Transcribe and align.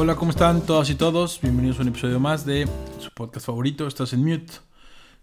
Hola, 0.00 0.14
¿cómo 0.14 0.30
están 0.30 0.64
todas 0.64 0.88
y 0.90 0.94
todos? 0.94 1.40
Bienvenidos 1.40 1.80
a 1.80 1.82
un 1.82 1.88
episodio 1.88 2.20
más 2.20 2.46
de 2.46 2.68
su 3.00 3.10
podcast 3.10 3.44
favorito. 3.44 3.84
Estás 3.84 4.12
en 4.12 4.24
mute. 4.24 4.52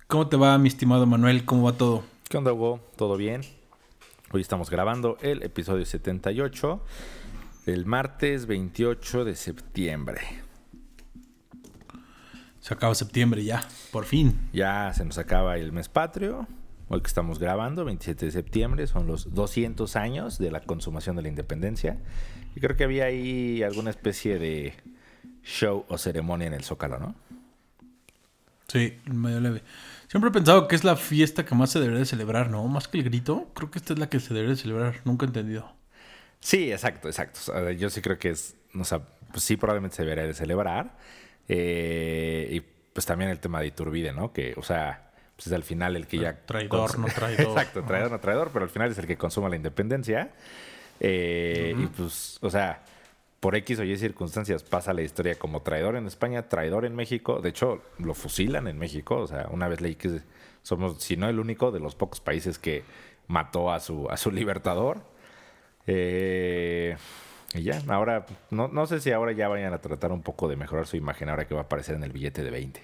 ¿Cómo 0.07 0.27
te 0.27 0.35
va, 0.35 0.57
mi 0.57 0.67
estimado 0.67 1.05
Manuel? 1.05 1.45
¿Cómo 1.45 1.63
va 1.63 1.71
todo? 1.71 2.03
¿Qué 2.27 2.35
onda, 2.35 2.51
Hugo? 2.51 2.81
¿Todo 2.97 3.15
bien? 3.15 3.39
Hoy 4.33 4.41
estamos 4.41 4.69
grabando 4.69 5.17
el 5.21 5.43
episodio 5.43 5.85
78 5.85 6.83
del 7.65 7.85
martes 7.85 8.47
28 8.47 9.23
de 9.23 9.35
septiembre. 9.37 10.19
Se 12.59 12.73
acaba 12.73 12.93
septiembre 12.95 13.45
ya, 13.45 13.65
por 13.93 14.03
fin. 14.03 14.49
Ya 14.51 14.91
se 14.93 15.05
nos 15.05 15.17
acaba 15.17 15.55
el 15.55 15.71
mes 15.71 15.87
patrio. 15.87 16.49
Hoy 16.89 16.99
que 16.99 17.07
estamos 17.07 17.39
grabando, 17.39 17.85
27 17.85 18.25
de 18.25 18.31
septiembre, 18.33 18.87
son 18.87 19.07
los 19.07 19.33
200 19.33 19.95
años 19.95 20.37
de 20.37 20.51
la 20.51 20.59
consumación 20.59 21.15
de 21.15 21.21
la 21.21 21.29
independencia. 21.29 21.97
Y 22.55 22.61
creo 22.61 22.75
que 22.75 22.85
había 22.85 23.05
ahí 23.05 23.61
alguna 23.63 23.89
especie 23.89 24.39
de 24.39 24.73
show 25.43 25.85
o 25.89 25.97
ceremonia 25.97 26.47
en 26.47 26.53
el 26.53 26.63
Zócalo, 26.63 26.99
¿no? 26.99 27.15
Sí, 28.67 28.97
medio 29.05 29.39
leve. 29.39 29.61
Siempre 30.07 30.29
he 30.29 30.33
pensado 30.33 30.67
que 30.67 30.75
es 30.75 30.83
la 30.83 30.95
fiesta 30.95 31.45
que 31.45 31.53
más 31.53 31.71
se 31.71 31.79
debería 31.79 31.99
de 31.99 32.05
celebrar, 32.05 32.49
¿no? 32.49 32.65
Más 32.67 32.87
que 32.87 32.97
el 32.97 33.03
grito, 33.03 33.51
creo 33.53 33.69
que 33.69 33.79
esta 33.79 33.93
es 33.93 33.99
la 33.99 34.09
que 34.09 34.19
se 34.19 34.33
debería 34.33 34.55
de 34.55 34.61
celebrar. 34.61 35.01
Nunca 35.03 35.25
he 35.25 35.27
entendido. 35.27 35.71
Sí, 36.39 36.71
exacto, 36.71 37.07
exacto. 37.07 37.71
Yo 37.71 37.89
sí 37.89 38.01
creo 38.01 38.17
que 38.17 38.29
es, 38.29 38.55
o 38.73 38.83
sea, 38.83 39.01
pues 39.31 39.43
sí 39.43 39.57
probablemente 39.57 39.97
se 39.97 40.03
debería 40.03 40.25
de 40.25 40.33
celebrar. 40.33 40.97
Eh, 41.47 42.47
y 42.51 42.61
pues 42.93 43.05
también 43.05 43.29
el 43.29 43.39
tema 43.39 43.59
de 43.59 43.67
Iturbide, 43.67 44.13
¿no? 44.13 44.31
Que, 44.31 44.53
o 44.57 44.63
sea, 44.63 45.11
pues 45.35 45.47
es 45.47 45.53
al 45.53 45.63
final 45.63 45.95
el 45.95 46.07
que 46.07 46.19
ya... 46.19 46.45
Traidor, 46.45 46.97
no 46.97 47.07
traidor. 47.15 47.47
Exacto, 47.47 47.83
traidor, 47.83 48.11
no 48.11 48.19
traidor, 48.19 48.51
pero 48.53 48.63
al 48.63 48.71
final 48.71 48.91
es 48.91 48.97
el 48.97 49.05
que 49.05 49.17
consuma 49.17 49.49
la 49.49 49.57
independencia. 49.57 50.31
Eh, 50.99 51.75
Y 51.77 51.87
pues, 51.87 52.39
o 52.41 52.49
sea, 52.49 52.83
por 53.39 53.55
X 53.55 53.79
o 53.79 53.83
Y 53.83 53.97
circunstancias 53.97 54.63
pasa 54.63 54.93
la 54.93 55.01
historia 55.01 55.35
como 55.35 55.61
traidor 55.61 55.95
en 55.95 56.07
España, 56.07 56.49
traidor 56.49 56.85
en 56.85 56.95
México. 56.95 57.41
De 57.41 57.49
hecho, 57.49 57.81
lo 57.99 58.13
fusilan 58.13 58.67
en 58.67 58.77
México. 58.77 59.17
O 59.17 59.27
sea, 59.27 59.47
una 59.51 59.67
vez 59.67 59.81
leí 59.81 59.95
que 59.95 60.21
somos, 60.63 61.01
si 61.03 61.17
no 61.17 61.29
el 61.29 61.39
único, 61.39 61.71
de 61.71 61.79
los 61.79 61.95
pocos 61.95 62.19
países 62.21 62.57
que 62.57 62.83
mató 63.27 63.71
a 63.71 63.79
su, 63.79 64.09
a 64.09 64.17
su 64.17 64.31
libertador. 64.39 65.01
Eh, 65.87 66.97
y 67.53 67.63
ya, 67.63 67.81
ahora, 67.87 68.25
no, 68.49 68.67
no 68.67 68.85
sé 68.87 68.99
si 68.99 69.11
ahora 69.11 69.31
ya 69.31 69.47
vayan 69.47 69.73
a 69.73 69.79
tratar 69.79 70.11
un 70.11 70.21
poco 70.23 70.47
de 70.47 70.55
mejorar 70.55 70.87
su 70.87 70.97
imagen 70.97 71.29
ahora 71.29 71.47
que 71.47 71.53
va 71.53 71.61
a 71.61 71.63
aparecer 71.65 71.95
en 71.95 72.03
el 72.03 72.11
billete 72.11 72.43
de 72.43 72.49
20. 72.49 72.81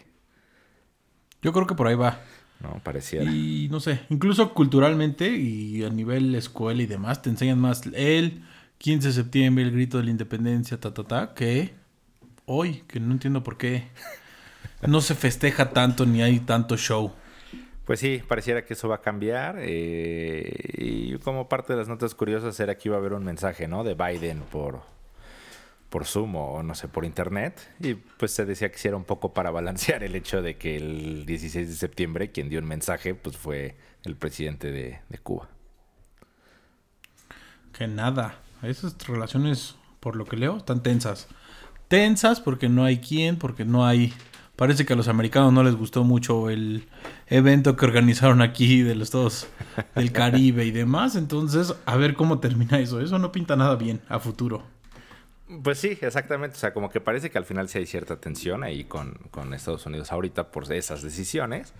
Yo 1.41 1.51
creo 1.53 1.65
que 1.65 1.73
por 1.75 1.87
ahí 1.87 1.95
va. 1.95 2.19
No, 2.61 2.79
pareciera. 2.83 3.31
Y 3.31 3.67
no 3.71 3.79
sé, 3.79 4.01
incluso 4.09 4.53
culturalmente 4.53 5.29
y 5.29 5.83
a 5.83 5.89
nivel 5.89 6.35
escuela 6.35 6.81
y 6.81 6.85
demás, 6.85 7.21
te 7.21 7.29
enseñan 7.29 7.59
más 7.59 7.83
el 7.93 8.43
15 8.77 9.07
de 9.07 9.13
septiembre, 9.13 9.63
el 9.63 9.71
grito 9.71 9.97
de 9.97 10.03
la 10.05 10.11
independencia, 10.11 10.79
ta, 10.79 10.93
ta, 10.93 11.03
ta, 11.03 11.33
que 11.33 11.73
hoy, 12.45 12.83
que 12.87 12.99
no 12.99 13.13
entiendo 13.13 13.43
por 13.43 13.57
qué 13.57 13.87
no 14.87 15.01
se 15.01 15.15
festeja 15.15 15.71
tanto 15.71 16.05
ni 16.05 16.21
hay 16.21 16.39
tanto 16.39 16.77
show. 16.77 17.13
Pues 17.85 17.99
sí, 17.99 18.21
pareciera 18.27 18.63
que 18.63 18.73
eso 18.73 18.87
va 18.87 18.95
a 18.95 19.01
cambiar. 19.01 19.57
eh, 19.59 20.53
y 20.77 21.17
como 21.19 21.49
parte 21.49 21.73
de 21.73 21.79
las 21.79 21.87
notas 21.87 22.15
curiosas 22.15 22.59
era 22.59 22.77
que 22.77 22.89
iba 22.89 22.95
a 22.95 22.99
haber 22.99 23.13
un 23.13 23.23
mensaje, 23.23 23.67
¿no? 23.67 23.83
De 23.83 23.95
Biden 23.95 24.41
por, 24.51 24.81
por 25.91 26.05
Zoom 26.05 26.35
o 26.37 26.63
no 26.63 26.73
sé, 26.73 26.87
por 26.87 27.05
internet. 27.05 27.69
Y 27.79 27.95
pues 27.95 28.31
se 28.31 28.45
decía 28.45 28.71
que 28.71 28.79
sí 28.79 28.87
era 28.87 28.97
un 28.97 29.03
poco 29.03 29.33
para 29.33 29.51
balancear 29.51 30.03
el 30.03 30.15
hecho 30.15 30.41
de 30.41 30.57
que 30.57 30.77
el 30.77 31.25
16 31.25 31.67
de 31.67 31.75
septiembre 31.75 32.31
quien 32.31 32.49
dio 32.49 32.59
un 32.59 32.65
mensaje 32.65 33.13
pues 33.13 33.37
fue 33.37 33.75
el 34.03 34.15
presidente 34.15 34.71
de, 34.71 35.01
de 35.09 35.17
Cuba. 35.19 35.49
Que 37.73 37.87
nada. 37.87 38.39
Esas 38.63 38.95
relaciones, 39.05 39.75
por 39.99 40.15
lo 40.15 40.25
que 40.25 40.37
leo, 40.37 40.57
están 40.57 40.81
tensas. 40.81 41.27
Tensas 41.89 42.39
porque 42.39 42.69
no 42.69 42.85
hay 42.85 42.99
quien, 42.99 43.37
porque 43.37 43.65
no 43.65 43.85
hay... 43.85 44.13
Parece 44.55 44.85
que 44.85 44.93
a 44.93 44.95
los 44.95 45.07
americanos 45.07 45.51
no 45.51 45.63
les 45.63 45.75
gustó 45.75 46.03
mucho 46.03 46.49
el 46.49 46.87
evento 47.27 47.75
que 47.75 47.85
organizaron 47.85 48.41
aquí 48.41 48.81
de 48.81 48.95
los 48.95 49.07
Estados 49.07 49.47
del 49.95 50.11
Caribe 50.11 50.63
y 50.65 50.71
demás. 50.71 51.15
Entonces, 51.15 51.75
a 51.85 51.97
ver 51.97 52.13
cómo 52.13 52.39
termina 52.39 52.79
eso. 52.79 53.01
Eso 53.01 53.17
no 53.19 53.31
pinta 53.31 53.55
nada 53.55 53.75
bien 53.75 54.01
a 54.07 54.19
futuro. 54.19 54.63
Pues 55.63 55.79
sí, 55.79 55.97
exactamente. 56.01 56.55
O 56.55 56.59
sea, 56.59 56.73
como 56.73 56.89
que 56.89 57.01
parece 57.01 57.29
que 57.29 57.37
al 57.37 57.45
final 57.45 57.67
sí 57.67 57.79
hay 57.79 57.85
cierta 57.85 58.17
tensión 58.17 58.63
ahí 58.63 58.85
con, 58.85 59.13
con 59.31 59.53
Estados 59.53 59.85
Unidos 59.85 60.11
ahorita 60.11 60.51
por 60.51 60.71
esas 60.71 61.01
decisiones. 61.01 61.73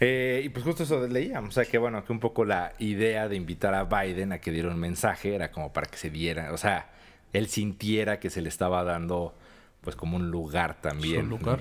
Eh, 0.00 0.42
y 0.44 0.48
pues 0.48 0.64
justo 0.64 0.82
eso 0.82 1.06
leíamos, 1.06 1.50
o 1.50 1.52
sea 1.52 1.64
que 1.64 1.78
bueno, 1.78 2.04
que 2.04 2.12
un 2.12 2.18
poco 2.18 2.44
la 2.44 2.72
idea 2.80 3.28
de 3.28 3.36
invitar 3.36 3.74
a 3.74 3.84
Biden 3.84 4.32
a 4.32 4.38
que 4.38 4.50
diera 4.50 4.68
un 4.68 4.78
mensaje 4.78 5.36
era 5.36 5.52
como 5.52 5.72
para 5.72 5.86
que 5.86 5.96
se 5.96 6.10
diera, 6.10 6.52
o 6.52 6.56
sea, 6.56 6.90
él 7.32 7.48
sintiera 7.48 8.18
que 8.18 8.28
se 8.28 8.42
le 8.42 8.48
estaba 8.48 8.82
dando 8.82 9.34
pues 9.82 9.94
como 9.94 10.16
un 10.16 10.30
lugar 10.30 10.80
también. 10.80 11.22
Su 11.22 11.30
lugar. 11.30 11.60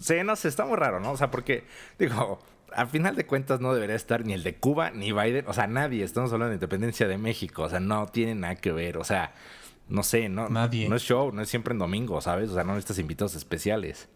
Sí, 0.00 0.14
no 0.24 0.34
sé, 0.34 0.48
está 0.48 0.64
muy 0.64 0.76
raro, 0.76 0.98
¿no? 1.00 1.10
O 1.10 1.16
sea, 1.18 1.30
porque 1.30 1.64
digo, 1.98 2.38
al 2.72 2.88
final 2.88 3.16
de 3.16 3.26
cuentas 3.26 3.60
no 3.60 3.74
debería 3.74 3.96
estar 3.96 4.24
ni 4.24 4.32
el 4.32 4.42
de 4.42 4.54
Cuba 4.54 4.90
ni 4.90 5.12
Biden, 5.12 5.44
o 5.46 5.52
sea, 5.52 5.66
nadie, 5.66 6.04
estamos 6.04 6.32
hablando 6.32 6.50
de 6.50 6.56
independencia 6.56 7.06
de 7.06 7.18
México, 7.18 7.64
o 7.64 7.68
sea, 7.68 7.80
no 7.80 8.06
tiene 8.06 8.34
nada 8.34 8.54
que 8.54 8.72
ver, 8.72 8.96
o 8.96 9.04
sea, 9.04 9.34
no 9.88 10.02
sé, 10.02 10.28
no, 10.28 10.48
Nadie. 10.48 10.88
no 10.88 10.96
es 10.96 11.02
show, 11.02 11.32
no 11.32 11.42
es 11.42 11.48
siempre 11.48 11.72
en 11.72 11.78
domingo, 11.78 12.20
¿sabes? 12.20 12.50
O 12.50 12.54
sea, 12.54 12.64
no 12.64 12.70
necesitas 12.74 12.98
invitados 12.98 13.34
especiales. 13.34 14.08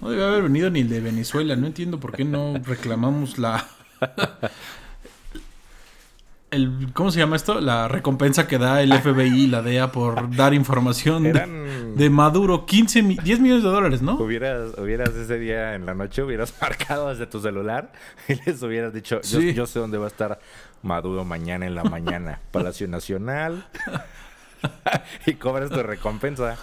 No 0.00 0.10
debe 0.10 0.24
haber 0.24 0.42
venido 0.42 0.68
ni 0.70 0.80
el 0.80 0.88
de 0.88 1.00
Venezuela. 1.00 1.54
No 1.56 1.66
entiendo 1.66 2.00
por 2.00 2.12
qué 2.12 2.24
no 2.24 2.54
reclamamos 2.64 3.38
la. 3.38 3.64
El, 6.50 6.88
¿Cómo 6.92 7.10
se 7.10 7.18
llama 7.18 7.36
esto? 7.36 7.60
La 7.62 7.88
recompensa 7.88 8.46
que 8.46 8.58
da 8.58 8.82
el 8.82 8.92
FBI 8.92 9.44
y 9.44 9.46
la 9.46 9.62
DEA 9.62 9.90
por 9.90 10.36
dar 10.36 10.52
información 10.52 11.22
de, 11.22 11.30
Eran- 11.30 11.96
de 11.96 12.10
Maduro. 12.10 12.66
15, 12.66 13.02
mi- 13.02 13.16
10 13.16 13.40
millones 13.40 13.62
de 13.64 13.70
dólares, 13.70 14.02
¿no? 14.02 14.16
Hubieras, 14.16 14.76
hubieras 14.76 15.10
ese 15.14 15.38
día 15.38 15.74
en 15.74 15.86
la 15.86 15.94
noche, 15.94 16.22
hubieras 16.22 16.52
marcado 16.60 17.08
desde 17.08 17.26
tu 17.26 17.40
celular 17.40 17.92
y 18.28 18.34
les 18.44 18.62
hubieras 18.62 18.92
dicho, 18.92 19.22
yo, 19.22 19.40
Sí. 19.40 19.54
yo 19.54 19.64
sé 19.66 19.78
dónde 19.78 19.96
va 19.96 20.04
a 20.04 20.08
estar 20.08 20.40
Maduro 20.82 21.24
mañana 21.24 21.66
en 21.66 21.74
la 21.74 21.84
mañana. 21.84 22.40
Palacio 22.50 22.88
Nacional. 22.88 23.66
y 25.26 25.34
cobras 25.34 25.70
tu 25.70 25.82
recompensa. 25.82 26.56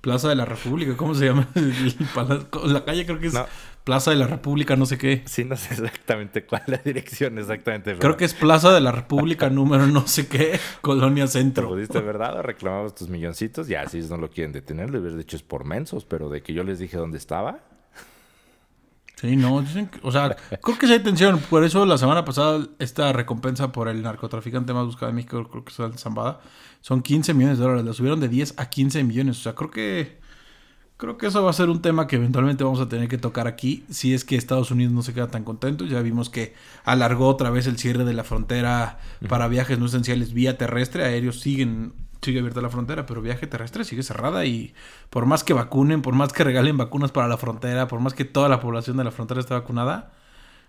Plaza 0.00 0.28
de 0.28 0.34
la 0.34 0.44
República, 0.44 0.96
¿cómo 0.98 1.14
se 1.14 1.24
llama? 1.24 1.48
La 2.64 2.84
calle 2.84 3.06
creo 3.06 3.18
que 3.18 3.28
es 3.28 3.32
No. 3.34 3.46
Plaza 3.84 4.10
de 4.10 4.16
la 4.16 4.26
República, 4.26 4.76
no 4.76 4.86
sé 4.86 4.96
qué. 4.96 5.22
Sí, 5.26 5.44
no 5.44 5.56
sé 5.56 5.74
exactamente 5.74 6.44
cuál 6.46 6.62
es 6.66 6.68
la 6.68 6.78
dirección 6.78 7.38
exactamente. 7.38 7.90
pero 7.90 8.00
Creo 8.00 8.16
que 8.16 8.24
es 8.24 8.32
Plaza 8.32 8.72
de 8.72 8.80
la 8.80 8.92
República 8.92 9.50
número 9.50 9.86
no 9.86 10.06
sé 10.06 10.26
qué, 10.26 10.58
Colonia 10.80 11.26
Centro. 11.26 11.68
pusiste 11.68 12.00
verdad 12.00 12.38
o 12.38 12.42
reclamabas 12.42 12.94
tus 12.94 13.08
milloncitos. 13.10 13.66
Ya, 13.68 13.86
si 13.88 14.00
no 14.00 14.16
lo 14.16 14.30
quieren 14.30 14.52
detener, 14.52 14.90
le 14.90 14.98
hubieras 15.00 15.18
dicho 15.18 15.36
es 15.36 15.42
por 15.42 15.64
mensos, 15.66 16.04
pero 16.06 16.28
de 16.30 16.42
que 16.42 16.54
yo 16.54 16.64
les 16.64 16.78
dije 16.78 16.96
dónde 16.96 17.18
estaba. 17.18 17.60
Sí, 19.16 19.36
no, 19.36 19.60
dicen 19.62 19.86
que- 19.86 20.00
o 20.02 20.10
sea, 20.12 20.36
creo 20.62 20.76
que 20.78 20.86
sí 20.86 20.92
hay 20.92 20.98
tensión. 21.00 21.38
Por 21.38 21.64
eso 21.64 21.86
la 21.86 21.96
semana 21.98 22.24
pasada 22.24 22.66
esta 22.78 23.12
recompensa 23.12 23.72
por 23.72 23.88
el 23.88 24.02
narcotraficante 24.02 24.72
más 24.74 24.86
buscado 24.86 25.06
de 25.12 25.16
México, 25.16 25.48
creo 25.50 25.64
que 25.64 25.72
es 25.72 25.78
el 25.78 25.96
Zambada, 25.98 26.40
son 26.80 27.00
15 27.00 27.32
millones 27.32 27.58
de 27.58 27.64
dólares. 27.64 27.84
La 27.84 27.92
subieron 27.92 28.20
de 28.20 28.28
10 28.28 28.54
a 28.58 28.66
15 28.68 29.02
millones. 29.04 29.38
O 29.38 29.42
sea, 29.42 29.54
creo 29.54 29.70
que 29.70 30.18
creo 30.96 31.16
que 31.18 31.26
eso 31.26 31.42
va 31.42 31.50
a 31.50 31.54
ser 31.54 31.70
un 31.70 31.82
tema 31.82 32.06
que 32.06 32.16
eventualmente 32.16 32.62
vamos 32.64 32.80
a 32.80 32.88
tener 32.88 33.08
que 33.08 33.18
tocar 33.18 33.46
aquí. 33.46 33.84
Si 33.90 34.14
es 34.14 34.24
que 34.24 34.36
Estados 34.36 34.70
Unidos 34.70 34.92
no 34.92 35.02
se 35.02 35.12
queda 35.14 35.28
tan 35.28 35.44
contento. 35.44 35.84
Ya 35.86 36.00
vimos 36.02 36.28
que 36.30 36.54
alargó 36.84 37.28
otra 37.28 37.50
vez 37.50 37.66
el 37.66 37.78
cierre 37.78 38.04
de 38.04 38.14
la 38.14 38.24
frontera 38.24 38.98
para 39.28 39.48
viajes 39.48 39.78
no 39.78 39.86
esenciales 39.86 40.32
vía 40.34 40.58
terrestre. 40.58 41.04
Aéreos 41.04 41.40
siguen 41.40 41.92
sigue 42.24 42.40
abierta 42.40 42.60
la 42.60 42.70
frontera, 42.70 43.06
pero 43.06 43.22
viaje 43.22 43.46
terrestre 43.46 43.84
sigue 43.84 44.02
cerrada 44.02 44.44
y 44.44 44.74
por 45.10 45.26
más 45.26 45.44
que 45.44 45.52
vacunen, 45.52 46.02
por 46.02 46.14
más 46.14 46.32
que 46.32 46.44
regalen 46.44 46.76
vacunas 46.76 47.12
para 47.12 47.28
la 47.28 47.36
frontera, 47.36 47.88
por 47.88 48.00
más 48.00 48.14
que 48.14 48.24
toda 48.24 48.48
la 48.48 48.60
población 48.60 48.96
de 48.96 49.04
la 49.04 49.10
frontera 49.10 49.40
esté 49.40 49.54
vacunada, 49.54 50.12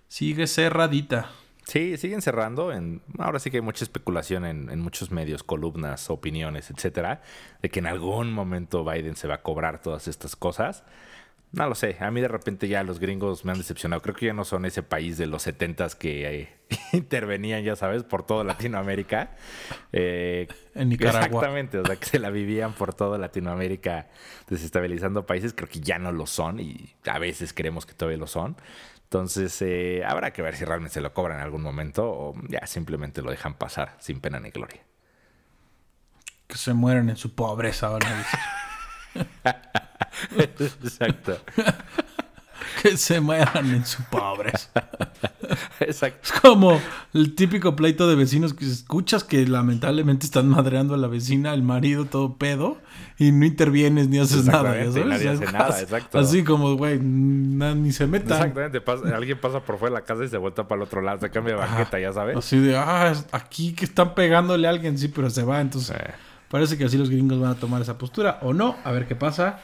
sigue 0.07 0.47
cerradita. 0.47 1.29
Sí, 1.63 1.97
siguen 1.97 2.21
cerrando. 2.21 2.71
En, 2.71 3.01
ahora 3.17 3.39
sí 3.39 3.49
que 3.49 3.57
hay 3.57 3.61
mucha 3.61 3.83
especulación 3.83 4.45
en, 4.45 4.69
en 4.69 4.79
muchos 4.79 5.09
medios, 5.11 5.41
columnas, 5.43 6.11
opiniones, 6.11 6.69
etcétera, 6.69 7.21
de 7.61 7.69
que 7.69 7.79
en 7.79 7.87
algún 7.87 8.31
momento 8.31 8.85
Biden 8.85 9.15
se 9.15 9.27
va 9.27 9.35
a 9.35 9.41
cobrar 9.41 9.81
todas 9.81 10.07
estas 10.07 10.35
cosas. 10.35 10.83
No 11.55 11.69
lo 11.69 11.75
sé. 11.75 11.95
A 12.01 12.11
mí 12.11 12.19
de 12.19 12.27
repente 12.27 12.67
ya 12.67 12.83
los 12.83 12.99
gringos 12.99 13.45
me 13.45 13.53
han 13.53 13.57
decepcionado. 13.57 14.01
Creo 14.01 14.13
que 14.13 14.25
ya 14.25 14.33
no 14.33 14.43
son 14.43 14.65
ese 14.65 14.83
país 14.83 15.17
de 15.17 15.25
los 15.25 15.43
setentas 15.43 15.95
que 15.95 16.41
eh, 16.41 16.49
intervenían, 16.91 17.63
ya 17.63 17.77
sabes, 17.77 18.03
por 18.03 18.25
toda 18.25 18.43
Latinoamérica. 18.43 19.31
Eh, 19.93 20.47
En 20.73 20.89
Nicaragua. 20.89 21.25
Exactamente. 21.25 21.79
O 21.79 21.85
sea, 21.85 21.95
que 21.95 22.05
se 22.05 22.19
la 22.19 22.29
vivían 22.29 22.73
por 22.73 22.93
toda 22.93 23.17
Latinoamérica 23.17 24.09
desestabilizando 24.49 25.25
países. 25.25 25.53
Creo 25.53 25.69
que 25.69 25.79
ya 25.79 25.97
no 25.97 26.11
lo 26.11 26.25
son 26.27 26.59
y 26.59 26.93
a 27.05 27.19
veces 27.19 27.53
creemos 27.53 27.85
que 27.85 27.93
todavía 27.93 28.17
lo 28.17 28.27
son. 28.27 28.57
Entonces, 29.03 29.61
eh, 29.61 30.03
habrá 30.05 30.33
que 30.33 30.41
ver 30.41 30.57
si 30.57 30.65
realmente 30.65 30.95
se 30.95 30.99
lo 30.99 31.13
cobran 31.13 31.37
en 31.37 31.43
algún 31.45 31.61
momento 31.61 32.03
o 32.05 32.33
ya 32.49 32.67
simplemente 32.67 33.21
lo 33.21 33.31
dejan 33.31 33.53
pasar 33.53 33.95
sin 33.99 34.19
pena 34.19 34.41
ni 34.41 34.49
gloria. 34.49 34.81
Que 36.47 36.57
se 36.57 36.73
mueren 36.73 37.09
en 37.09 37.15
su 37.15 37.33
pobreza, 37.33 37.87
van 37.87 38.03
a 38.03 38.17
decir. 38.17 38.39
Exacto. 40.37 41.37
que 42.81 42.97
se 42.97 43.19
mueran 43.19 43.73
en 43.73 43.85
su 43.85 44.03
pobres. 44.03 44.69
Exacto. 45.79 46.19
Es 46.23 46.39
como 46.39 46.79
el 47.13 47.35
típico 47.35 47.75
pleito 47.75 48.07
de 48.07 48.15
vecinos 48.15 48.53
que 48.53 48.65
escuchas 48.65 49.23
que 49.23 49.45
lamentablemente 49.47 50.25
están 50.25 50.47
madreando 50.47 50.93
a 50.93 50.97
la 50.97 51.07
vecina, 51.07 51.53
el 51.53 51.63
marido 51.63 52.05
todo 52.05 52.37
pedo, 52.37 52.77
y 53.17 53.31
no 53.31 53.45
intervienes 53.45 54.07
ni 54.07 54.19
haces 54.19 54.45
nada. 54.45 54.75
Nadie 54.75 55.29
hace 55.29 55.45
nada, 55.51 55.79
exacto. 55.79 56.19
Así 56.19 56.43
como, 56.43 56.75
güey, 56.75 56.99
ni 56.99 57.91
se 57.91 58.07
meta. 58.07 58.45
Exactamente. 58.45 58.81
alguien 59.13 59.39
pasa 59.39 59.61
por 59.61 59.77
fuera 59.77 59.95
de 59.95 60.01
la 60.01 60.05
casa 60.05 60.23
y 60.23 60.27
se 60.27 60.37
vuelta 60.37 60.67
para 60.67 60.81
el 60.81 60.87
otro 60.87 61.01
lado, 61.01 61.19
se 61.19 61.29
cambia 61.29 61.55
de 61.55 61.59
banqueta, 61.59 61.99
ya 61.99 62.13
sabes. 62.13 62.37
Así 62.37 62.59
de, 62.59 62.77
ah, 62.77 63.13
aquí 63.31 63.73
que 63.73 63.85
están 63.85 64.15
pegándole 64.15 64.67
a 64.67 64.71
alguien, 64.71 64.97
sí, 64.97 65.07
pero 65.07 65.29
se 65.29 65.43
va. 65.43 65.61
Entonces, 65.61 65.95
parece 66.49 66.77
que 66.77 66.85
así 66.85 66.97
los 66.97 67.09
gringos 67.09 67.39
van 67.39 67.51
a 67.51 67.55
tomar 67.55 67.81
esa 67.81 67.97
postura 67.97 68.39
o 68.41 68.53
no, 68.53 68.75
a 68.83 68.91
ver 68.91 69.07
qué 69.07 69.15
pasa. 69.15 69.59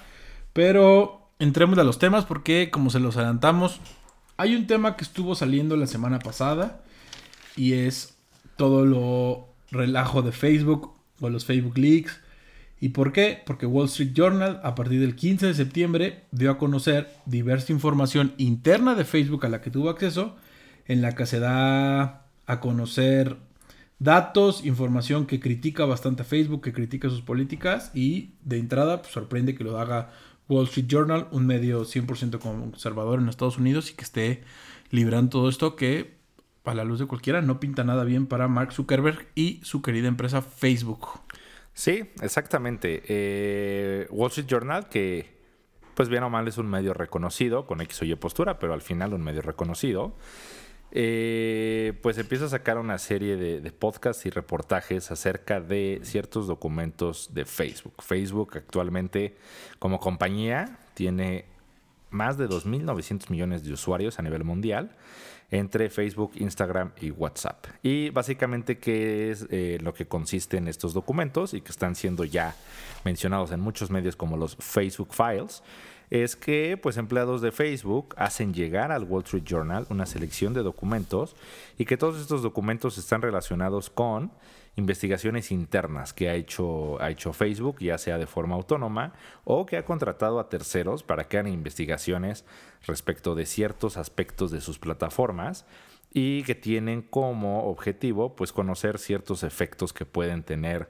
Pero 0.53 1.29
entremos 1.39 1.77
a 1.79 1.83
los 1.83 1.99
temas 1.99 2.25
porque, 2.25 2.69
como 2.71 2.89
se 2.89 2.99
los 2.99 3.17
adelantamos, 3.17 3.79
hay 4.37 4.55
un 4.55 4.67
tema 4.67 4.95
que 4.95 5.03
estuvo 5.03 5.35
saliendo 5.35 5.77
la 5.77 5.87
semana 5.87 6.19
pasada 6.19 6.81
y 7.55 7.73
es 7.73 8.15
todo 8.57 8.85
lo 8.85 9.47
relajo 9.71 10.21
de 10.21 10.31
Facebook 10.31 10.93
o 11.19 11.29
los 11.29 11.45
Facebook 11.45 11.77
Leaks. 11.77 12.19
¿Y 12.79 12.89
por 12.89 13.13
qué? 13.13 13.41
Porque 13.45 13.67
Wall 13.67 13.85
Street 13.85 14.13
Journal 14.13 14.59
a 14.63 14.73
partir 14.73 14.99
del 14.99 15.15
15 15.15 15.47
de 15.47 15.53
septiembre 15.53 16.23
dio 16.31 16.49
a 16.49 16.57
conocer 16.57 17.09
diversa 17.25 17.71
información 17.71 18.33
interna 18.37 18.95
de 18.95 19.05
Facebook 19.05 19.45
a 19.45 19.49
la 19.49 19.61
que 19.61 19.69
tuvo 19.69 19.89
acceso, 19.89 20.35
en 20.87 21.01
la 21.01 21.13
que 21.13 21.27
se 21.27 21.39
da 21.39 22.25
a 22.47 22.59
conocer 22.59 23.37
datos, 23.99 24.65
información 24.65 25.27
que 25.27 25.39
critica 25.39 25.85
bastante 25.85 26.23
a 26.23 26.25
Facebook, 26.25 26.63
que 26.63 26.73
critica 26.73 27.09
sus 27.09 27.21
políticas 27.21 27.91
y 27.93 28.31
de 28.43 28.57
entrada 28.57 29.03
pues, 29.03 29.13
sorprende 29.13 29.53
que 29.53 29.63
lo 29.63 29.79
haga 29.79 30.09
Wall 30.51 30.65
Street 30.65 30.87
Journal, 30.87 31.27
un 31.31 31.47
medio 31.47 31.85
100% 31.85 32.39
conservador 32.39 33.19
en 33.19 33.29
Estados 33.29 33.57
Unidos 33.57 33.89
y 33.89 33.93
que 33.93 34.03
esté 34.03 34.43
librando 34.89 35.29
todo 35.29 35.49
esto 35.49 35.77
que, 35.77 36.17
a 36.65 36.73
la 36.73 36.83
luz 36.83 36.99
de 36.99 37.05
cualquiera, 37.05 37.41
no 37.41 37.61
pinta 37.61 37.85
nada 37.85 38.03
bien 38.03 38.27
para 38.27 38.49
Mark 38.49 38.73
Zuckerberg 38.73 39.27
y 39.33 39.61
su 39.63 39.81
querida 39.81 40.09
empresa 40.09 40.41
Facebook. 40.41 41.07
Sí, 41.73 42.03
exactamente. 42.21 43.01
Eh, 43.07 44.07
Wall 44.11 44.29
Street 44.29 44.47
Journal, 44.47 44.89
que 44.89 45.39
pues 45.95 46.09
bien 46.09 46.23
o 46.23 46.29
mal 46.29 46.47
es 46.47 46.57
un 46.57 46.67
medio 46.67 46.93
reconocido, 46.93 47.65
con 47.65 47.79
X 47.79 48.01
o 48.01 48.05
Y 48.05 48.15
postura, 48.15 48.59
pero 48.59 48.73
al 48.73 48.81
final 48.81 49.13
un 49.13 49.23
medio 49.23 49.41
reconocido. 49.41 50.17
Eh, 50.93 51.93
pues 52.01 52.17
empieza 52.17 52.45
a 52.45 52.49
sacar 52.49 52.77
una 52.77 52.97
serie 52.97 53.37
de, 53.37 53.71
podcasts 53.71 54.25
y 54.25 54.29
reportajes 54.29 55.09
acerca 55.09 55.61
de 55.61 56.01
ciertos 56.03 56.47
documentos 56.47 57.33
de 57.33 57.45
Facebook. 57.45 57.93
Facebook 57.99 58.57
actualmente 58.57 59.35
como 59.79 59.99
compañía 59.99 60.79
tiene 60.93 61.45
más 62.09 62.37
de 62.37 62.49
2.900 62.49 63.29
millones 63.29 63.63
de 63.63 63.71
usuarios 63.71 64.19
a 64.19 64.21
nivel 64.21 64.43
mundial 64.43 64.91
entre 65.49 65.89
Facebook, 65.89 66.31
Instagram 66.35 66.91
y 66.99 67.11
WhatsApp. 67.11 67.67
Y 67.83 68.09
básicamente 68.09 68.77
qué 68.77 69.31
es 69.31 69.47
eh, 69.49 69.77
lo 69.81 69.93
que 69.93 70.07
consiste 70.07 70.57
en 70.57 70.67
estos 70.67 70.93
documentos 70.93 71.53
y 71.53 71.61
que 71.61 71.71
están 71.71 71.95
siendo 71.95 72.23
ya 72.23 72.55
mencionados 73.03 73.51
en 73.51 73.59
muchos 73.59 73.91
medios 73.91 74.15
como 74.15 74.37
los 74.37 74.55
Facebook 74.55 75.13
Files 75.13 75.61
es 76.11 76.35
que 76.35 76.77
pues 76.77 76.97
empleados 76.97 77.41
de 77.41 77.53
Facebook 77.53 78.13
hacen 78.17 78.53
llegar 78.53 78.91
al 78.91 79.05
Wall 79.05 79.23
Street 79.23 79.45
Journal 79.45 79.87
una 79.89 80.05
selección 80.05 80.53
de 80.53 80.61
documentos 80.61 81.37
y 81.77 81.85
que 81.85 81.97
todos 81.97 82.19
estos 82.19 82.43
documentos 82.43 82.97
están 82.97 83.21
relacionados 83.21 83.89
con 83.89 84.31
investigaciones 84.75 85.51
internas 85.51 86.11
que 86.11 86.29
ha 86.29 86.35
hecho, 86.35 87.01
ha 87.01 87.09
hecho 87.09 87.31
Facebook, 87.31 87.79
ya 87.79 87.97
sea 87.97 88.17
de 88.17 88.27
forma 88.27 88.55
autónoma 88.55 89.13
o 89.45 89.65
que 89.65 89.77
ha 89.77 89.85
contratado 89.85 90.41
a 90.41 90.49
terceros 90.49 91.01
para 91.01 91.29
que 91.29 91.37
hagan 91.37 91.51
investigaciones 91.51 92.43
respecto 92.85 93.33
de 93.33 93.45
ciertos 93.45 93.95
aspectos 93.95 94.51
de 94.51 94.59
sus 94.59 94.79
plataformas 94.79 95.65
y 96.13 96.43
que 96.43 96.55
tienen 96.55 97.03
como 97.03 97.69
objetivo 97.69 98.35
pues 98.35 98.51
conocer 98.51 98.99
ciertos 98.99 99.43
efectos 99.43 99.93
que 99.93 100.05
pueden 100.05 100.43
tener 100.43 100.89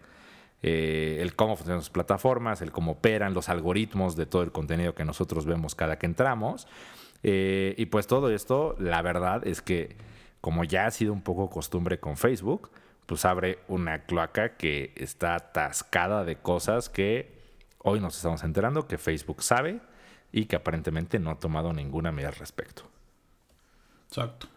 eh, 0.63 1.17
el 1.21 1.35
cómo 1.35 1.55
funcionan 1.55 1.81
sus 1.81 1.89
plataformas, 1.89 2.61
el 2.61 2.71
cómo 2.71 2.93
operan 2.93 3.33
los 3.33 3.49
algoritmos 3.49 4.15
de 4.15 4.25
todo 4.25 4.43
el 4.43 4.51
contenido 4.51 4.93
que 4.93 5.05
nosotros 5.05 5.45
vemos 5.45 5.75
cada 5.75 5.97
que 5.97 6.05
entramos. 6.05 6.67
Eh, 7.23 7.75
y 7.77 7.87
pues 7.87 8.07
todo 8.07 8.29
esto, 8.29 8.75
la 8.79 9.01
verdad 9.01 9.45
es 9.47 9.61
que 9.61 9.95
como 10.39 10.63
ya 10.63 10.87
ha 10.87 10.91
sido 10.91 11.13
un 11.13 11.21
poco 11.21 11.49
costumbre 11.49 11.99
con 11.99 12.17
Facebook, 12.17 12.71
pues 13.05 13.25
abre 13.25 13.59
una 13.67 14.03
cloaca 14.03 14.55
que 14.57 14.93
está 14.95 15.35
atascada 15.35 16.23
de 16.23 16.37
cosas 16.37 16.89
que 16.89 17.31
hoy 17.79 17.99
nos 17.99 18.15
estamos 18.15 18.43
enterando 18.43 18.87
que 18.87 18.97
Facebook 18.97 19.43
sabe 19.43 19.81
y 20.31 20.45
que 20.45 20.55
aparentemente 20.55 21.19
no 21.19 21.31
ha 21.31 21.39
tomado 21.39 21.73
ninguna 21.73 22.11
medida 22.11 22.29
al 22.29 22.35
respecto. 22.35 22.83
Exacto. 24.07 24.47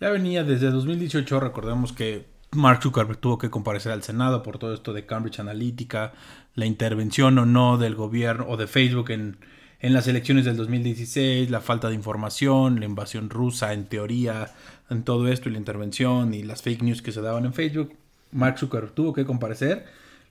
Ya 0.00 0.10
venía 0.10 0.44
desde 0.44 0.70
2018, 0.70 1.40
recordemos 1.40 1.92
que 1.92 2.26
Mark 2.52 2.82
Zuckerberg 2.82 3.18
tuvo 3.18 3.38
que 3.38 3.50
comparecer 3.50 3.92
al 3.92 4.02
Senado 4.02 4.42
por 4.42 4.58
todo 4.58 4.72
esto 4.72 4.92
de 4.92 5.04
Cambridge 5.04 5.38
Analytica, 5.38 6.12
la 6.54 6.66
intervención 6.66 7.38
o 7.38 7.44
no 7.44 7.76
del 7.76 7.94
gobierno 7.94 8.46
o 8.48 8.56
de 8.56 8.66
Facebook 8.66 9.10
en, 9.10 9.36
en 9.80 9.92
las 9.92 10.08
elecciones 10.08 10.46
del 10.46 10.56
2016, 10.56 11.50
la 11.50 11.60
falta 11.60 11.88
de 11.88 11.94
información, 11.94 12.80
la 12.80 12.86
invasión 12.86 13.28
rusa 13.28 13.74
en 13.74 13.84
teoría, 13.84 14.54
en 14.88 15.02
todo 15.02 15.28
esto 15.28 15.48
y 15.48 15.52
la 15.52 15.58
intervención 15.58 16.32
y 16.32 16.42
las 16.42 16.62
fake 16.62 16.82
news 16.82 17.02
que 17.02 17.12
se 17.12 17.20
daban 17.20 17.44
en 17.44 17.52
Facebook. 17.52 17.94
Mark 18.32 18.58
Zuckerberg 18.58 18.94
tuvo 18.94 19.12
que 19.12 19.26
comparecer. 19.26 19.84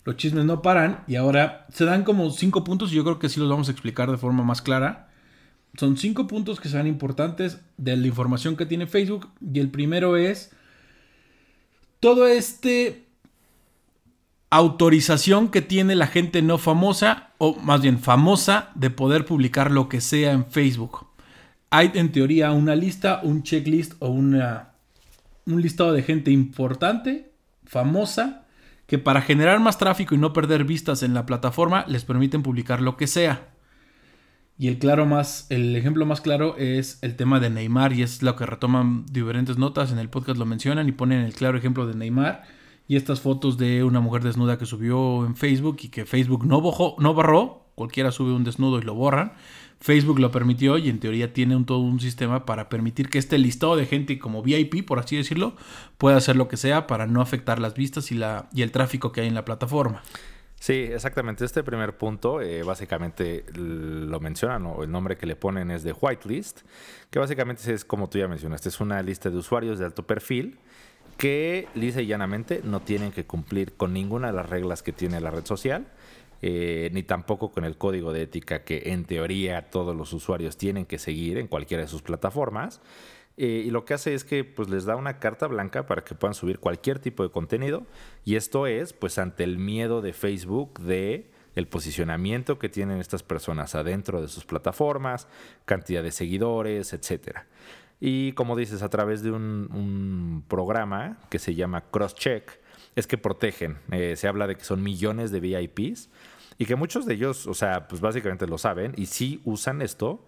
Los 0.04 0.18
chismes 0.18 0.46
no 0.46 0.62
paran 0.62 1.04
y 1.08 1.18
ahora 1.18 1.68
se 1.72 1.86
dan 1.86 2.04
como 2.04 2.31
cinco 2.31 2.63
puntos 2.63 2.92
y 2.92 2.96
yo 2.96 3.04
creo 3.04 3.20
que 3.20 3.30
sí 3.30 3.40
los 3.40 3.50
vamos 3.50 3.68
a 3.68 3.72
explicar 3.72 4.10
de 4.10 4.18
forma 4.18 4.44
más 4.44 4.62
clara. 4.62 5.10
Son 5.78 5.98
cinco 5.98 6.25
puntos 6.25 6.60
que 6.60 6.70
serán 6.70 6.88
importantes 6.88 7.60
de 7.78 7.96
la 7.96 8.08
información 8.08 8.56
que 8.56 8.66
tiene 8.66 8.88
Facebook 8.88 9.30
y 9.40 9.60
el 9.60 9.70
primero 9.70 10.18
es 10.18 10.52
todo 12.00 12.28
este 12.28 13.08
autorización 14.50 15.50
que 15.50 15.62
tiene 15.62 15.96
la 15.96 16.08
gente 16.08 16.42
no 16.42 16.58
famosa, 16.58 17.32
o 17.38 17.56
más 17.56 17.82
bien 17.82 18.00
famosa, 18.00 18.70
de 18.76 18.90
poder 18.90 19.26
publicar 19.26 19.72
lo 19.72 19.90
que 19.90 20.02
sea 20.02 20.32
en 20.32 20.46
Facebook. 20.46 21.08
Hay 21.70 21.92
en 21.96 22.12
teoría 22.12 22.52
una 22.52 22.76
lista, 22.76 23.20
un 23.24 23.44
checklist 23.44 23.94
o 24.00 24.08
una, 24.08 24.74
un 25.46 25.62
listado 25.62 25.92
de 25.92 26.04
gente 26.04 26.32
importante, 26.32 27.32
famosa, 27.66 28.46
que 28.86 28.98
para 28.98 29.22
generar 29.22 29.60
más 29.60 29.78
tráfico 29.78 30.16
y 30.16 30.18
no 30.18 30.32
perder 30.32 30.64
vistas 30.64 31.04
en 31.04 31.14
la 31.14 31.26
plataforma 31.26 31.84
les 31.88 32.06
permiten 32.06 32.42
publicar 32.42 32.82
lo 32.82 32.96
que 32.96 33.08
sea. 33.08 33.50
Y 34.59 34.69
el 34.69 34.80
claro 34.80 35.06
más, 35.06 35.45
el 35.50 35.75
ejemplo 35.75 36.06
más 36.06 36.19
claro 36.19 36.57
es 36.57 36.98
el 37.04 37.15
tema 37.15 37.39
de 37.39 37.50
Neymar 37.51 37.94
y 37.94 38.01
es 38.01 38.24
lo 38.24 38.36
que 38.36 38.45
retoman 38.45 39.06
diferentes 39.06 39.57
notas 39.57 39.92
en 39.92 40.00
el 40.00 40.09
podcast 40.09 40.39
lo 40.39 40.45
mencionan 40.45 40.89
y 40.89 40.92
ponen 40.92 41.21
el 41.21 41.33
claro 41.33 41.57
ejemplo 41.57 41.86
de 41.86 41.94
Neymar 41.94 42.43
y 42.88 42.96
estas 42.96 43.22
fotos 43.22 43.58
de 43.58 43.84
una 43.84 44.00
mujer 44.00 44.24
desnuda 44.24 44.58
que 44.58 44.65
subió 44.65 45.25
en 45.25 45.36
Facebook 45.36 45.77
y 45.82 45.89
que 45.89 46.05
Facebook 46.05 46.46
no, 46.46 46.62
bojó, 46.62 46.96
no 47.00 47.13
borró, 47.13 47.65
cualquiera 47.75 48.12
sube 48.12 48.32
un 48.34 48.43
desnudo 48.43 48.79
y 48.79 48.84
lo 48.84 48.96
borran. 48.96 49.34
Facebook 49.79 50.20
lo 50.20 50.32
permitió 50.32 50.79
y 50.79 50.89
en 50.89 51.00
teoría 51.00 51.34
tiene 51.34 51.55
un, 51.55 51.65
todo 51.65 51.79
un 51.79 52.00
sistema 52.00 52.46
para 52.46 52.67
permitir 52.67 53.10
que 53.10 53.20
este 53.20 53.38
listado 53.38 53.75
de 53.75 53.86
gente 53.86 54.17
como 54.17 54.41
VIP, 54.41 54.84
por 54.88 54.98
así 54.98 55.17
decirlo, 55.17 55.55
pueda 56.00 56.17
hacer 56.17 56.36
lo 56.36 56.48
que 56.48 56.58
sea 56.58 56.88
para 56.88 57.05
no 57.05 57.22
afectar 57.22 57.60
las 57.60 57.75
vistas 57.75 58.12
y, 58.12 58.15
la, 58.15 58.50
y 58.53 58.63
el 58.63 58.72
tráfico 58.72 59.12
que 59.12 59.22
hay 59.22 59.27
en 59.27 59.36
la 59.36 59.46
plataforma. 59.46 60.01
Sí, 60.60 60.74
exactamente. 60.92 61.46
Este 61.46 61.64
primer 61.64 61.98
punto, 61.98 62.42
eh, 62.42 62.64
básicamente 62.64 63.46
lo 63.54 64.20
mencionan, 64.20 64.66
o 64.66 64.84
el 64.84 64.92
nombre 64.92 65.16
que 65.16 65.26
le 65.28 65.36
ponen 65.36 65.70
es 65.72 65.84
de 65.84 65.94
whitelist, 65.94 66.62
que 67.12 67.20
básicamente 67.20 67.72
es 67.72 67.86
como 67.86 68.10
tú 68.10 68.18
ya 68.18 68.28
mencionaste, 68.28 68.70
es 68.70 68.80
una 68.80 69.02
lista 69.04 69.30
de 69.30 69.38
usuarios 69.38 69.78
de 69.80 69.86
alto 69.86 70.06
perfil 70.08 70.58
que 71.18 71.68
lisa 71.74 72.02
y 72.02 72.08
llanamente 72.08 72.62
no 72.64 72.80
tienen 72.82 73.12
que 73.12 73.26
cumplir 73.26 73.74
con 73.74 73.94
ninguna 73.94 74.28
de 74.28 74.34
las 74.34 74.50
reglas 74.50 74.84
que 74.84 74.94
tiene 74.94 75.20
la 75.20 75.32
red 75.32 75.46
social, 75.46 75.88
eh, 76.42 76.90
ni 76.94 77.02
tampoco 77.02 77.52
con 77.52 77.66
el 77.66 77.78
código 77.78 78.14
de 78.14 78.24
ética 78.24 78.64
que 78.64 78.84
en 78.92 79.06
teoría 79.06 79.70
todos 79.72 79.96
los 79.96 80.14
usuarios 80.14 80.58
tienen 80.58 80.86
que 80.86 81.00
seguir 81.00 81.40
en 81.40 81.48
cualquiera 81.48 81.84
de 81.84 81.90
sus 81.90 82.04
plataformas. 82.04 82.82
Eh, 83.38 83.63
y 83.65 83.70
lo 83.70 83.86
que 83.86 83.94
hace 83.94 84.15
es 84.15 84.24
que 84.24 84.44
pues, 84.44 84.67
les 84.67 84.86
da 84.86 84.96
una 84.96 85.20
carta 85.20 85.48
blanca 85.48 85.86
para 85.86 86.03
que 86.03 86.15
puedan 86.15 86.34
subir 86.34 86.60
cualquier 86.60 87.00
tipo 87.00 87.24
de 87.24 87.29
contenido. 87.29 87.86
Y 88.25 88.36
esto 88.36 88.67
es 88.67 88.94
pues 88.94 89.20
ante 89.20 89.44
el 89.44 89.60
miedo 89.60 90.01
de 90.01 90.13
Facebook 90.13 90.79
de 90.79 91.29
el 91.56 91.67
posicionamiento 91.67 92.60
que 92.60 92.70
tienen 92.70 93.00
estas 93.00 93.24
personas 93.24 93.74
adentro 93.74 94.22
de 94.22 94.27
sus 94.27 94.46
plataformas, 94.46 95.27
cantidad 95.65 96.03
de 96.03 96.12
seguidores, 96.12 96.94
etcétera. 96.94 97.48
Y 98.00 98.34
como 98.34 98.56
dices, 98.56 98.84
a 98.84 98.89
través 98.89 99.24
de 99.24 99.32
un, 99.32 100.44
programa 100.48 101.17
que 101.29 101.39
se 101.39 101.56
llama 101.56 101.86
Crosscheck, 101.89 102.60
es 102.96 103.08
que 103.08 103.17
protegen. 103.17 103.79
Eh, 103.91 104.15
se 104.15 104.27
habla 104.27 104.48
de 104.48 104.56
que 104.56 104.63
son 104.63 104.84
millones 104.84 105.32
de 105.32 105.39
VIPs 105.39 106.10
y 106.60 106.65
que 106.65 106.75
muchos 106.75 107.06
de 107.06 107.15
ellos, 107.15 107.48
o 107.48 107.53
sea, 107.53 107.88
pues 107.88 108.01
básicamente 108.01 108.48
lo 108.48 108.58
saben 108.58 108.94
y 108.96 109.08
sí 109.08 109.41
usan 109.44 109.82
esto 109.82 110.27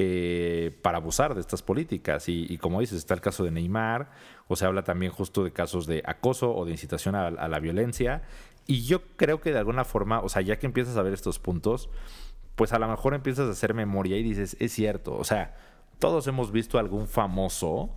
eh, 0.00 0.78
para 0.80 0.98
abusar 0.98 1.34
de 1.34 1.40
estas 1.40 1.60
políticas. 1.60 2.28
Y, 2.28 2.56
como 2.58 2.78
dices, 2.78 2.98
está 2.98 3.14
el 3.14 3.20
caso 3.20 3.42
de 3.42 3.50
Neymar, 3.50 4.12
o 4.46 4.54
se 4.54 4.64
habla 4.64 4.84
también 4.84 5.10
justo 5.10 5.42
de 5.42 5.50
casos 5.50 5.88
de 5.88 6.04
acoso 6.06 6.54
o 6.54 6.64
de 6.64 6.70
incitación 6.70 7.16
a, 7.16 7.30
la 7.30 7.58
violencia. 7.58 8.22
Y 8.68 8.84
yo 8.84 9.02
creo 9.16 9.40
que 9.40 9.50
de 9.50 9.58
alguna 9.58 9.84
forma, 9.84 10.20
o 10.20 10.28
sea, 10.28 10.40
ya 10.40 10.56
que 10.56 10.66
empiezas 10.66 10.96
a 10.96 11.02
ver 11.02 11.14
estos 11.14 11.40
puntos, 11.40 11.90
pues 12.54 12.72
a 12.72 12.78
lo 12.78 12.86
mejor 12.86 13.12
empiezas 13.12 13.48
a 13.48 13.50
hacer 13.50 13.74
memoria 13.74 14.16
y 14.16 14.22
dices, 14.22 14.56
es 14.60 14.70
cierto, 14.70 15.16
o 15.16 15.24
sea, 15.24 15.56
todos 15.98 16.28
hemos 16.28 16.52
visto 16.52 16.78
algún 16.78 17.08
famoso 17.08 17.90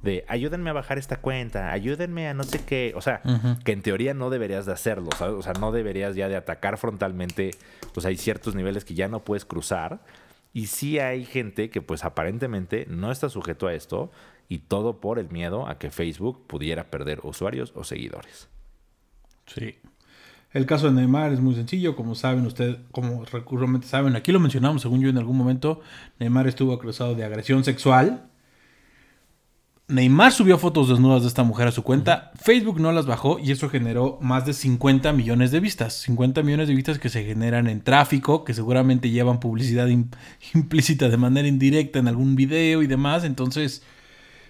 de 0.00 0.24
ayúdenme 0.28 0.70
a 0.70 0.74
bajar 0.74 0.96
esta 0.96 1.16
cuenta, 1.16 1.72
ayúdenme 1.72 2.28
a 2.28 2.34
no 2.34 2.44
sé 2.44 2.64
qué, 2.64 2.92
o 2.94 3.00
sea, 3.00 3.20
que 3.64 3.72
en 3.72 3.82
teoría 3.82 4.14
no 4.14 4.30
deberías 4.30 4.64
de 4.64 4.72
hacerlo, 4.74 5.08
¿sabes? 5.18 5.34
O 5.34 5.42
sea, 5.42 5.54
no 5.54 5.72
deberías 5.72 6.14
ya 6.14 6.28
de 6.28 6.36
atacar 6.36 6.78
frontalmente, 6.78 7.50
pues 7.94 8.06
hay 8.06 8.16
ciertos 8.16 8.54
niveles 8.54 8.84
que 8.84 8.94
ya 8.94 9.08
no 9.08 9.24
puedes 9.24 9.44
cruzar 9.44 9.98
y 10.52 10.66
sí 10.66 10.98
hay 10.98 11.24
gente 11.24 11.70
que 11.70 11.82
pues 11.82 12.04
aparentemente 12.04 12.86
no 12.88 13.10
está 13.12 13.28
sujeto 13.28 13.66
a 13.66 13.74
esto 13.74 14.10
y 14.48 14.58
todo 14.58 15.00
por 15.00 15.18
el 15.18 15.28
miedo 15.30 15.68
a 15.68 15.78
que 15.78 15.90
Facebook 15.90 16.46
pudiera 16.46 16.90
perder 16.90 17.20
usuarios 17.22 17.72
o 17.76 17.84
seguidores. 17.84 18.48
Sí. 19.46 19.76
El 20.52 20.64
caso 20.64 20.86
de 20.86 20.92
Neymar 20.92 21.32
es 21.32 21.40
muy 21.40 21.54
sencillo, 21.54 21.94
como 21.94 22.14
saben 22.14 22.46
ustedes, 22.46 22.78
como 22.90 23.24
recurrentemente 23.26 23.86
saben, 23.86 24.16
aquí 24.16 24.32
lo 24.32 24.40
mencionamos 24.40 24.80
según 24.80 25.02
yo 25.02 25.10
en 25.10 25.18
algún 25.18 25.36
momento, 25.36 25.82
Neymar 26.18 26.46
estuvo 26.48 26.72
acusado 26.72 27.14
de 27.14 27.24
agresión 27.24 27.64
sexual 27.64 28.30
Neymar 29.88 30.32
subió 30.32 30.58
fotos 30.58 30.90
desnudas 30.90 31.22
de 31.22 31.28
esta 31.28 31.44
mujer 31.44 31.68
a 31.68 31.72
su 31.72 31.82
cuenta, 31.82 32.30
Facebook 32.34 32.78
no 32.78 32.92
las 32.92 33.06
bajó 33.06 33.38
y 33.38 33.52
eso 33.52 33.70
generó 33.70 34.18
más 34.20 34.44
de 34.44 34.52
50 34.52 35.14
millones 35.14 35.50
de 35.50 35.60
vistas. 35.60 35.94
50 36.02 36.42
millones 36.42 36.68
de 36.68 36.74
vistas 36.74 36.98
que 36.98 37.08
se 37.08 37.24
generan 37.24 37.68
en 37.68 37.80
tráfico, 37.80 38.44
que 38.44 38.52
seguramente 38.52 39.08
llevan 39.08 39.40
publicidad 39.40 39.88
implícita 40.54 41.08
de 41.08 41.16
manera 41.16 41.48
indirecta 41.48 41.98
en 41.98 42.08
algún 42.08 42.36
video 42.36 42.82
y 42.82 42.86
demás. 42.86 43.24
Entonces, 43.24 43.82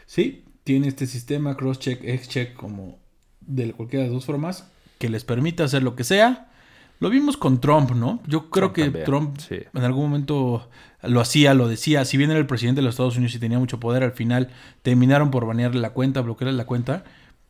sí, 0.07 0.43
tiene 0.65 0.89
este 0.89 1.07
sistema 1.07 1.57
cross-check, 1.57 2.03
x-check, 2.03 2.55
como 2.55 2.99
de 3.41 3.73
cualquiera 3.73 4.03
de 4.03 4.09
las 4.09 4.15
dos 4.15 4.27
formas, 4.27 4.69
que 4.99 5.09
les 5.09 5.25
permite 5.25 5.63
hacer 5.63 5.85
lo 5.85 5.95
que 5.95 6.03
sea. 6.03 6.51
Lo 7.01 7.11
vimos 7.11 7.37
con 7.37 7.61
Trump, 7.61 7.93
¿no? 7.93 8.21
Yo 8.27 8.51
creo 8.51 8.73
que 8.73 8.91
Trump 8.91 9.39
en 9.51 9.85
algún 9.85 10.05
momento 10.05 10.69
lo 11.03 11.21
hacía, 11.21 11.55
lo 11.55 11.69
decía. 11.69 12.05
Si 12.05 12.17
bien 12.17 12.31
era 12.31 12.41
el 12.41 12.47
presidente 12.47 12.81
de 12.81 12.87
los 12.87 12.95
Estados 12.95 13.17
Unidos 13.17 13.35
y 13.37 13.39
tenía 13.39 13.59
mucho 13.59 13.79
poder, 13.79 14.03
al 14.03 14.13
final 14.13 14.49
terminaron 14.83 15.31
por 15.31 15.47
banearle 15.47 15.81
la 15.81 15.91
cuenta, 15.91 16.21
bloquearle 16.23 16.57
la 16.57 16.67
cuenta. 16.67 17.05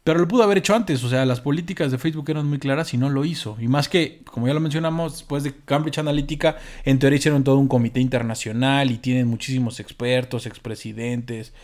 Pero 0.04 0.20
lo 0.20 0.28
pudo 0.28 0.42
haber 0.42 0.58
hecho 0.58 0.74
antes. 0.74 1.02
O 1.02 1.08
sea, 1.08 1.24
las 1.24 1.40
políticas 1.40 1.90
de 1.90 1.98
Facebook 1.98 2.28
eran 2.28 2.46
muy 2.46 2.58
claras 2.58 2.92
y 2.92 2.98
no 2.98 3.08
lo 3.08 3.24
hizo. 3.24 3.56
Y 3.58 3.68
más 3.68 3.88
que, 3.88 4.22
como 4.24 4.46
ya 4.48 4.54
lo 4.54 4.60
mencionamos, 4.60 5.12
después 5.12 5.42
de 5.44 5.54
Cambridge 5.64 5.98
Analytica, 5.98 6.56
en 6.84 6.98
teoría 6.98 7.18
hicieron 7.18 7.44
todo 7.44 7.56
un 7.56 7.68
comité 7.68 8.00
internacional 8.00 8.90
y 8.90 8.98
tienen 8.98 9.28
muchísimos 9.28 9.80
expertos, 9.80 10.46
expresidentes, 10.46 11.54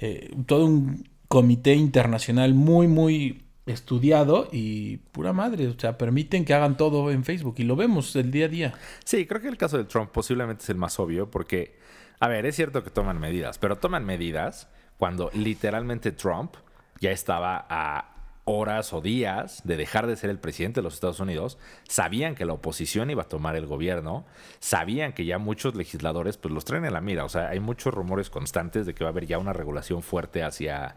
eh, 0.00 0.30
todo 0.46 0.66
un 0.66 1.08
comité 1.28 1.74
internacional 1.74 2.54
muy, 2.54 2.88
muy 2.88 3.42
estudiado 3.68 4.48
y 4.52 4.98
pura 4.98 5.32
madre, 5.32 5.68
o 5.68 5.78
sea, 5.78 5.98
permiten 5.98 6.44
que 6.44 6.54
hagan 6.54 6.76
todo 6.76 7.10
en 7.10 7.24
Facebook 7.24 7.56
y 7.58 7.64
lo 7.64 7.76
vemos 7.76 8.14
el 8.16 8.30
día 8.30 8.46
a 8.46 8.48
día. 8.48 8.74
Sí, 9.04 9.26
creo 9.26 9.40
que 9.40 9.48
el 9.48 9.56
caso 9.56 9.78
de 9.78 9.84
Trump 9.84 10.10
posiblemente 10.10 10.62
es 10.62 10.70
el 10.70 10.76
más 10.76 10.98
obvio 10.98 11.30
porque, 11.30 11.78
a 12.20 12.28
ver, 12.28 12.46
es 12.46 12.56
cierto 12.56 12.82
que 12.82 12.90
toman 12.90 13.18
medidas, 13.18 13.58
pero 13.58 13.76
toman 13.76 14.04
medidas 14.04 14.68
cuando 14.96 15.30
literalmente 15.32 16.12
Trump 16.12 16.54
ya 17.00 17.10
estaba 17.10 17.66
a 17.68 18.17
horas 18.48 18.92
o 18.92 19.00
días 19.00 19.62
de 19.64 19.76
dejar 19.76 20.06
de 20.06 20.16
ser 20.16 20.30
el 20.30 20.38
presidente 20.38 20.80
de 20.80 20.84
los 20.84 20.94
Estados 20.94 21.20
Unidos, 21.20 21.58
sabían 21.88 22.34
que 22.34 22.44
la 22.44 22.54
oposición 22.54 23.10
iba 23.10 23.22
a 23.22 23.28
tomar 23.28 23.56
el 23.56 23.66
gobierno, 23.66 24.26
sabían 24.58 25.12
que 25.12 25.24
ya 25.24 25.38
muchos 25.38 25.74
legisladores 25.74 26.36
pues 26.36 26.52
los 26.52 26.64
traen 26.64 26.84
en 26.84 26.92
la 26.92 27.00
mira, 27.00 27.24
o 27.24 27.28
sea, 27.28 27.48
hay 27.48 27.60
muchos 27.60 27.92
rumores 27.92 28.30
constantes 28.30 28.86
de 28.86 28.94
que 28.94 29.04
va 29.04 29.10
a 29.10 29.12
haber 29.12 29.26
ya 29.26 29.38
una 29.38 29.52
regulación 29.52 30.02
fuerte 30.02 30.42
hacia 30.42 30.96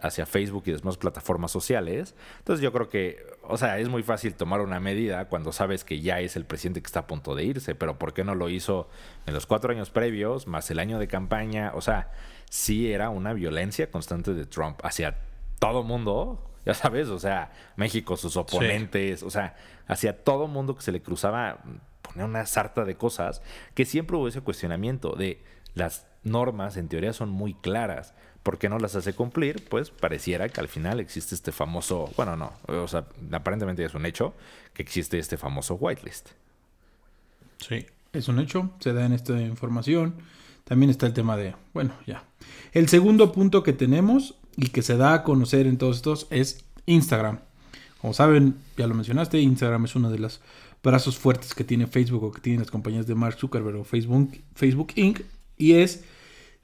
hacia 0.00 0.24
Facebook 0.24 0.62
y 0.66 0.72
demás 0.72 0.96
plataformas 0.96 1.50
sociales. 1.50 2.14
Entonces 2.38 2.62
yo 2.62 2.72
creo 2.72 2.88
que, 2.88 3.18
o 3.42 3.56
sea, 3.56 3.78
es 3.78 3.88
muy 3.88 4.02
fácil 4.02 4.34
tomar 4.34 4.60
una 4.60 4.80
medida 4.80 5.28
cuando 5.28 5.52
sabes 5.52 5.84
que 5.84 6.00
ya 6.00 6.20
es 6.20 6.36
el 6.36 6.46
presidente 6.46 6.80
que 6.80 6.86
está 6.86 7.00
a 7.00 7.06
punto 7.06 7.34
de 7.34 7.44
irse, 7.44 7.74
pero 7.74 7.98
¿por 7.98 8.14
qué 8.14 8.24
no 8.24 8.34
lo 8.34 8.48
hizo 8.48 8.88
en 9.26 9.34
los 9.34 9.46
cuatro 9.46 9.72
años 9.72 9.90
previos, 9.90 10.46
más 10.46 10.70
el 10.70 10.78
año 10.78 10.98
de 10.98 11.08
campaña? 11.08 11.72
O 11.74 11.82
sea, 11.82 12.10
sí 12.48 12.92
era 12.92 13.10
una 13.10 13.34
violencia 13.34 13.90
constante 13.90 14.32
de 14.32 14.46
Trump 14.46 14.80
hacia 14.82 15.18
todo 15.58 15.82
mundo, 15.82 16.50
ya 16.66 16.74
sabes, 16.74 17.08
o 17.08 17.18
sea, 17.18 17.52
México, 17.76 18.16
sus 18.16 18.36
oponentes, 18.36 19.22
o 19.22 19.30
sea, 19.30 19.56
hacia 19.86 20.24
todo 20.24 20.46
mundo 20.46 20.74
que 20.74 20.82
se 20.82 20.92
le 20.92 21.02
cruzaba, 21.02 21.58
ponía 22.02 22.24
una 22.24 22.46
sarta 22.46 22.84
de 22.84 22.96
cosas, 22.96 23.42
que 23.74 23.84
siempre 23.84 24.16
hubo 24.16 24.28
ese 24.28 24.40
cuestionamiento 24.40 25.14
de 25.14 25.42
las 25.74 26.06
normas 26.22 26.76
en 26.76 26.88
teoría 26.88 27.12
son 27.12 27.28
muy 27.30 27.54
claras, 27.54 28.14
¿por 28.42 28.58
qué 28.58 28.68
no 28.68 28.78
las 28.78 28.94
hace 28.94 29.14
cumplir? 29.14 29.64
Pues 29.68 29.90
pareciera 29.90 30.48
que 30.48 30.60
al 30.60 30.68
final 30.68 31.00
existe 31.00 31.34
este 31.34 31.52
famoso, 31.52 32.10
bueno, 32.16 32.36
no, 32.36 32.52
o 32.66 32.88
sea, 32.88 33.06
aparentemente 33.32 33.84
es 33.84 33.94
un 33.94 34.06
hecho 34.06 34.34
que 34.72 34.82
existe 34.82 35.18
este 35.18 35.36
famoso 35.36 35.74
whitelist. 35.74 36.30
Sí, 37.58 37.86
es 38.12 38.28
un 38.28 38.38
hecho, 38.38 38.70
se 38.80 38.92
da 38.92 39.04
en 39.04 39.12
esta 39.12 39.40
información. 39.40 40.14
También 40.64 40.90
está 40.90 41.06
el 41.06 41.12
tema 41.12 41.36
de, 41.36 41.54
bueno, 41.74 41.94
ya. 42.06 42.24
El 42.72 42.88
segundo 42.88 43.32
punto 43.32 43.62
que 43.62 43.72
tenemos 43.72 44.36
y 44.56 44.68
que 44.68 44.82
se 44.82 44.96
da 44.96 45.14
a 45.14 45.22
conocer 45.22 45.66
en 45.66 45.78
todos 45.78 45.96
estos 45.96 46.26
es 46.30 46.64
Instagram. 46.86 47.40
Como 48.00 48.12
saben, 48.14 48.56
ya 48.76 48.86
lo 48.86 48.94
mencionaste, 48.94 49.40
Instagram 49.40 49.86
es 49.86 49.96
uno 49.96 50.10
de 50.10 50.18
los 50.18 50.40
brazos 50.82 51.16
fuertes 51.16 51.54
que 51.54 51.64
tiene 51.64 51.86
Facebook 51.86 52.24
o 52.24 52.32
que 52.32 52.40
tienen 52.40 52.60
las 52.60 52.70
compañías 52.70 53.06
de 53.06 53.14
Mark 53.14 53.38
Zuckerberg 53.38 53.76
o 53.76 53.84
Facebook, 53.84 54.38
Facebook 54.54 54.92
Inc. 54.96 55.20
Y 55.56 55.72
es 55.72 56.04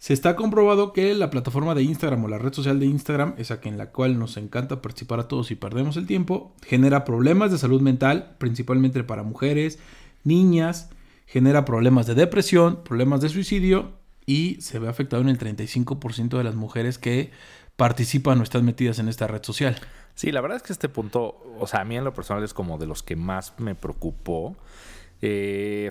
se 0.00 0.14
está 0.14 0.34
comprobado 0.34 0.94
que 0.94 1.14
la 1.14 1.28
plataforma 1.28 1.74
de 1.74 1.82
Instagram 1.82 2.24
o 2.24 2.28
la 2.28 2.38
red 2.38 2.54
social 2.54 2.80
de 2.80 2.86
Instagram, 2.86 3.34
esa 3.36 3.60
que 3.60 3.68
en 3.68 3.76
la 3.76 3.90
cual 3.90 4.18
nos 4.18 4.38
encanta 4.38 4.80
participar 4.80 5.20
a 5.20 5.28
todos 5.28 5.50
y 5.50 5.56
perdemos 5.56 5.98
el 5.98 6.06
tiempo, 6.06 6.54
genera 6.66 7.04
problemas 7.04 7.50
de 7.50 7.58
salud 7.58 7.82
mental, 7.82 8.34
principalmente 8.38 9.04
para 9.04 9.24
mujeres, 9.24 9.78
niñas, 10.24 10.88
genera 11.26 11.66
problemas 11.66 12.06
de 12.06 12.14
depresión, 12.14 12.82
problemas 12.82 13.20
de 13.20 13.28
suicidio 13.28 13.92
y 14.24 14.56
se 14.62 14.78
ve 14.78 14.88
afectado 14.88 15.20
en 15.20 15.28
el 15.28 15.38
35% 15.38 16.38
de 16.38 16.44
las 16.44 16.54
mujeres 16.54 16.96
que 16.96 17.30
participan 17.80 18.38
o 18.40 18.42
están 18.42 18.62
metidas 18.62 18.98
en 18.98 19.08
esta 19.08 19.26
red 19.26 19.42
social. 19.42 19.74
Sí, 20.14 20.32
la 20.32 20.42
verdad 20.42 20.58
es 20.58 20.62
que 20.62 20.74
este 20.74 20.90
punto, 20.90 21.42
o 21.58 21.66
sea, 21.66 21.80
a 21.80 21.84
mí 21.86 21.96
en 21.96 22.04
lo 22.04 22.12
personal 22.12 22.44
es 22.44 22.52
como 22.52 22.76
de 22.76 22.84
los 22.84 23.02
que 23.02 23.16
más 23.16 23.54
me 23.58 23.74
preocupó. 23.74 24.54
Eh, 25.22 25.90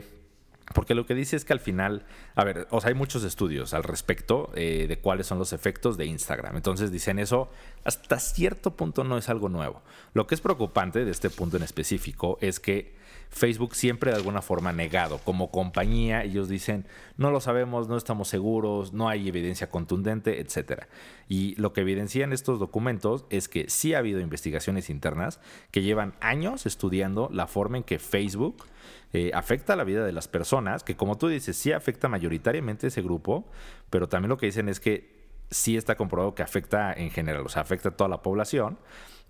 porque 0.76 0.94
lo 0.94 1.08
que 1.08 1.16
dice 1.16 1.36
es 1.36 1.46
que 1.46 1.54
al 1.54 1.60
final, 1.60 2.06
a 2.36 2.44
ver, 2.44 2.68
o 2.70 2.80
sea, 2.80 2.90
hay 2.90 2.94
muchos 2.94 3.24
estudios 3.24 3.74
al 3.74 3.82
respecto 3.82 4.52
eh, 4.54 4.86
de 4.88 5.00
cuáles 5.00 5.26
son 5.26 5.40
los 5.40 5.52
efectos 5.52 5.98
de 5.98 6.06
Instagram. 6.06 6.58
Entonces 6.58 6.92
dicen 6.92 7.18
eso, 7.18 7.50
hasta 7.84 8.20
cierto 8.20 8.76
punto 8.76 9.04
no 9.04 9.18
es 9.18 9.28
algo 9.28 9.50
nuevo. 9.50 9.82
Lo 10.14 10.28
que 10.28 10.36
es 10.36 10.42
preocupante 10.42 11.04
de 11.04 11.10
este 11.10 11.32
punto 11.32 11.58
en 11.58 11.64
específico 11.64 12.38
es 12.40 12.60
que 12.60 12.99
Facebook 13.30 13.76
siempre 13.76 14.12
de 14.12 14.18
alguna 14.18 14.42
forma 14.42 14.74
negado. 14.74 15.20
Como 15.20 15.52
compañía, 15.52 16.24
ellos 16.24 16.50
dicen, 16.50 16.86
no 17.18 17.32
lo 17.32 17.40
sabemos, 17.40 17.88
no 17.88 17.96
estamos 17.96 18.28
seguros, 18.28 18.94
no 18.94 19.08
hay 19.08 19.28
evidencia 19.28 19.70
contundente, 19.70 20.42
etc. 20.42 20.84
Y 21.28 21.56
lo 21.56 21.72
que 21.74 21.82
evidencian 21.82 22.34
estos 22.34 22.60
documentos 22.60 23.26
es 23.30 23.48
que 23.48 23.70
sí 23.70 23.94
ha 23.94 24.00
habido 24.00 24.20
investigaciones 24.20 24.90
internas 24.90 25.40
que 25.72 25.82
llevan 25.82 26.16
años 26.22 26.66
estudiando 26.66 27.30
la 27.32 27.48
forma 27.48 27.78
en 27.78 27.84
que 27.84 28.00
Facebook 28.00 28.66
eh, 29.14 29.32
afecta 29.34 29.76
la 29.76 29.84
vida 29.84 30.06
de 30.06 30.12
las 30.12 30.28
personas, 30.28 30.84
que 30.84 30.96
como 30.96 31.18
tú 31.18 31.28
dices, 31.28 31.56
sí 31.56 31.72
afecta 31.72 32.08
mayoritariamente 32.10 32.88
ese 32.88 33.02
grupo, 33.02 33.46
pero 33.90 34.10
también 34.10 34.30
lo 34.30 34.38
que 34.38 34.48
dicen 34.48 34.70
es 34.70 34.80
que 34.80 35.19
sí 35.50 35.78
está 35.78 35.96
comprobado 35.96 36.36
que 36.36 36.44
afecta 36.44 36.94
en 36.94 37.12
general, 37.12 37.46
o 37.46 37.50
sea, 37.50 37.62
afecta 37.62 37.90
a 37.90 37.92
toda 37.92 38.10
la 38.10 38.22
población. 38.22 38.78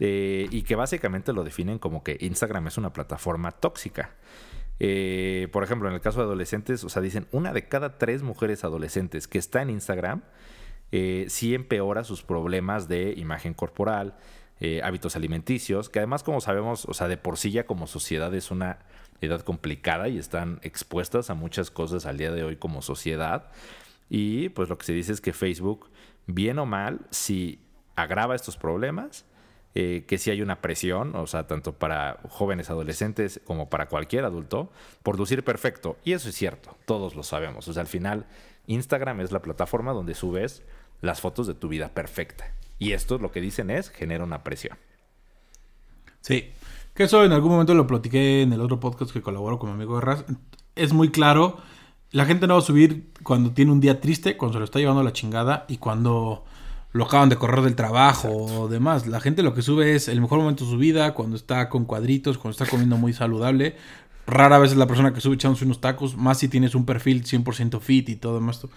Eh, 0.01 0.47
y 0.49 0.61
que 0.61 0.75
básicamente 0.75 1.33
lo 1.33 1.43
definen 1.43 1.77
como 1.77 2.03
que 2.03 2.17
Instagram 2.21 2.67
es 2.67 2.77
una 2.77 2.93
plataforma 2.93 3.51
tóxica. 3.51 4.11
Eh, 4.79 5.49
por 5.51 5.63
ejemplo, 5.63 5.89
en 5.89 5.93
el 5.93 5.99
caso 5.99 6.19
de 6.19 6.25
adolescentes, 6.25 6.85
o 6.85 6.89
sea, 6.89 7.01
dicen 7.01 7.27
una 7.33 7.51
de 7.51 7.67
cada 7.67 7.97
tres 7.97 8.23
mujeres 8.23 8.63
adolescentes 8.63 9.27
que 9.27 9.37
está 9.37 9.61
en 9.61 9.69
Instagram 9.69 10.23
eh, 10.93 11.25
sí 11.27 11.53
empeora 11.53 12.05
sus 12.05 12.23
problemas 12.23 12.87
de 12.87 13.13
imagen 13.15 13.53
corporal, 13.53 14.17
hábitos 14.83 15.15
alimenticios, 15.15 15.87
que 15.87 15.99
además, 15.99 16.21
como 16.21 16.41
sabemos, 16.41 16.83
o 16.83 16.93
sea, 16.93 17.07
de 17.07 17.15
por 17.15 17.37
sí 17.37 17.49
ya 17.51 17.65
como 17.65 17.87
sociedad 17.87 18.33
es 18.35 18.51
una 18.51 18.79
edad 19.21 19.39
complicada 19.39 20.09
y 20.09 20.17
están 20.17 20.59
expuestas 20.63 21.29
a 21.29 21.33
muchas 21.33 21.71
cosas 21.71 22.05
al 22.05 22.17
día 22.17 22.31
de 22.31 22.43
hoy 22.43 22.57
como 22.57 22.81
sociedad. 22.81 23.51
Y 24.09 24.49
pues 24.49 24.67
lo 24.67 24.77
que 24.77 24.85
se 24.85 24.91
dice 24.91 25.13
es 25.13 25.21
que 25.21 25.31
Facebook, 25.31 25.89
bien 26.33 26.59
o 26.59 26.65
mal, 26.65 27.01
si 27.09 27.59
agrava 27.95 28.35
estos 28.35 28.57
problemas, 28.57 29.25
eh, 29.75 30.05
que 30.07 30.17
sí 30.17 30.31
hay 30.31 30.41
una 30.41 30.61
presión, 30.61 31.15
o 31.15 31.27
sea, 31.27 31.47
tanto 31.47 31.73
para 31.73 32.19
jóvenes 32.29 32.69
adolescentes 32.69 33.41
como 33.45 33.69
para 33.69 33.87
cualquier 33.87 34.25
adulto, 34.25 34.71
por 35.03 35.17
perfecto. 35.43 35.97
Y 36.03 36.13
eso 36.13 36.29
es 36.29 36.35
cierto, 36.35 36.77
todos 36.85 37.15
lo 37.15 37.23
sabemos. 37.23 37.67
O 37.67 37.73
sea, 37.73 37.81
al 37.81 37.87
final, 37.87 38.25
Instagram 38.67 39.21
es 39.21 39.31
la 39.31 39.41
plataforma 39.41 39.93
donde 39.93 40.15
subes 40.15 40.63
las 41.01 41.21
fotos 41.21 41.47
de 41.47 41.53
tu 41.53 41.67
vida 41.67 41.89
perfecta. 41.89 42.51
Y 42.77 42.93
esto 42.93 43.17
lo 43.17 43.31
que 43.31 43.41
dicen 43.41 43.69
es, 43.69 43.89
genera 43.89 44.23
una 44.23 44.43
presión. 44.43 44.77
Sí, 46.21 46.51
que 46.93 47.03
eso 47.03 47.23
en 47.23 47.31
algún 47.31 47.51
momento 47.51 47.73
lo 47.73 47.87
platiqué 47.87 48.41
en 48.41 48.53
el 48.53 48.61
otro 48.61 48.79
podcast 48.79 49.11
que 49.11 49.21
colaboro 49.21 49.59
con 49.59 49.69
mi 49.69 49.75
amigo 49.75 49.99
Ras. 50.01 50.25
Es 50.75 50.93
muy 50.93 51.11
claro, 51.11 51.57
la 52.11 52.25
gente 52.25 52.47
no 52.47 52.55
va 52.55 52.59
a 52.59 52.63
subir 52.63 53.09
cuando 53.23 53.51
tiene 53.51 53.71
un 53.71 53.79
día 53.79 54.01
triste, 54.01 54.37
cuando 54.37 54.53
se 54.53 54.59
lo 54.59 54.65
está 54.65 54.79
llevando 54.79 55.03
la 55.03 55.13
chingada 55.13 55.65
y 55.67 55.77
cuando 55.77 56.43
lo 56.91 57.05
acaban 57.05 57.29
de 57.29 57.35
correr 57.35 57.61
del 57.61 57.75
trabajo 57.75 58.29
o 58.29 58.67
demás. 58.67 59.05
La 59.05 59.19
gente 59.19 59.43
lo 59.43 59.53
que 59.53 59.61
sube 59.61 59.95
es 59.95 60.07
el 60.07 60.21
mejor 60.21 60.39
momento 60.39 60.65
de 60.65 60.71
su 60.71 60.77
vida, 60.77 61.13
cuando 61.13 61.35
está 61.35 61.69
con 61.69 61.85
cuadritos, 61.85 62.37
cuando 62.37 62.51
está 62.51 62.65
comiendo 62.65 62.97
muy 62.97 63.13
saludable. 63.13 63.75
rara 64.25 64.57
vez 64.57 64.71
es 64.71 64.77
la 64.77 64.87
persona 64.87 65.13
que 65.13 65.21
sube 65.21 65.35
echándose 65.35 65.65
unos 65.65 65.81
tacos, 65.81 66.17
más 66.17 66.39
si 66.39 66.47
tienes 66.47 66.75
un 66.75 66.85
perfil 66.85 67.23
100% 67.23 67.79
fit 67.79 68.09
y 68.09 68.15
todo 68.15 68.47
esto. 68.49 68.69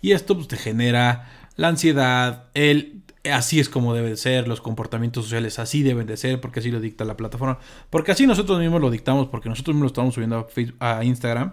Y 0.00 0.12
esto 0.12 0.34
pues, 0.34 0.48
te 0.48 0.56
genera 0.56 1.30
la 1.56 1.68
ansiedad, 1.68 2.44
el 2.54 3.02
así 3.30 3.60
es 3.60 3.68
como 3.68 3.94
debe 3.94 4.10
de 4.10 4.16
ser, 4.16 4.48
los 4.48 4.60
comportamientos 4.60 5.24
sociales 5.24 5.58
así 5.58 5.82
deben 5.82 6.06
de 6.06 6.16
ser, 6.16 6.40
porque 6.40 6.60
así 6.60 6.70
lo 6.70 6.80
dicta 6.80 7.04
la 7.04 7.16
plataforma, 7.16 7.58
porque 7.90 8.12
así 8.12 8.26
nosotros 8.26 8.58
mismos 8.58 8.80
lo 8.80 8.90
dictamos, 8.90 9.28
porque 9.28 9.48
nosotros 9.48 9.74
mismos 9.74 9.90
lo 9.90 9.92
estamos 9.92 10.14
subiendo 10.14 10.38
a, 10.38 10.44
Facebook, 10.44 10.76
a 10.80 11.04
Instagram. 11.04 11.52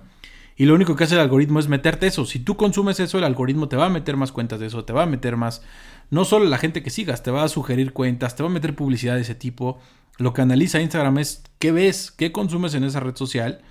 Y 0.55 0.65
lo 0.65 0.75
único 0.75 0.95
que 0.95 1.03
hace 1.03 1.15
el 1.15 1.21
algoritmo 1.21 1.59
es 1.59 1.67
meterte 1.67 2.07
eso. 2.07 2.25
Si 2.25 2.39
tú 2.39 2.55
consumes 2.55 2.99
eso, 2.99 3.17
el 3.17 3.25
algoritmo 3.25 3.67
te 3.67 3.75
va 3.75 3.87
a 3.87 3.89
meter 3.89 4.15
más 4.15 4.31
cuentas 4.31 4.59
de 4.59 4.67
eso, 4.67 4.85
te 4.85 4.93
va 4.93 5.03
a 5.03 5.07
meter 5.07 5.35
más, 5.35 5.61
no 6.09 6.23
solo 6.23 6.45
la 6.45 6.57
gente 6.57 6.81
que 6.81 6.89
sigas, 6.89 7.23
te 7.23 7.31
va 7.31 7.43
a 7.43 7.49
sugerir 7.49 7.91
cuentas, 7.91 8.35
te 8.35 8.43
va 8.43 8.49
a 8.49 8.53
meter 8.53 8.75
publicidad 8.75 9.15
de 9.15 9.21
ese 9.21 9.35
tipo. 9.35 9.79
Lo 10.17 10.33
que 10.33 10.41
analiza 10.41 10.81
Instagram 10.81 11.17
es 11.17 11.43
qué 11.59 11.71
ves, 11.71 12.11
qué 12.11 12.31
consumes 12.31 12.73
en 12.73 12.85
esa 12.85 13.01
red 13.01 13.15
social. 13.15 13.61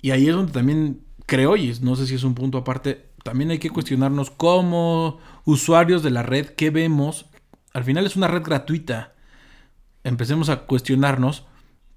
Y 0.00 0.10
ahí 0.10 0.28
es 0.28 0.34
donde 0.34 0.52
también 0.52 1.00
creo, 1.26 1.56
y 1.56 1.76
no 1.80 1.94
sé 1.96 2.06
si 2.06 2.16
es 2.16 2.24
un 2.24 2.34
punto 2.34 2.58
aparte, 2.58 3.06
también 3.22 3.50
hay 3.50 3.58
que 3.58 3.70
cuestionarnos 3.70 4.30
como 4.30 5.18
usuarios 5.44 6.02
de 6.02 6.10
la 6.10 6.22
red, 6.22 6.46
qué 6.50 6.70
vemos. 6.70 7.26
Al 7.72 7.84
final 7.84 8.04
es 8.04 8.16
una 8.16 8.28
red 8.28 8.42
gratuita. 8.42 9.14
Empecemos 10.02 10.48
a 10.48 10.66
cuestionarnos 10.66 11.46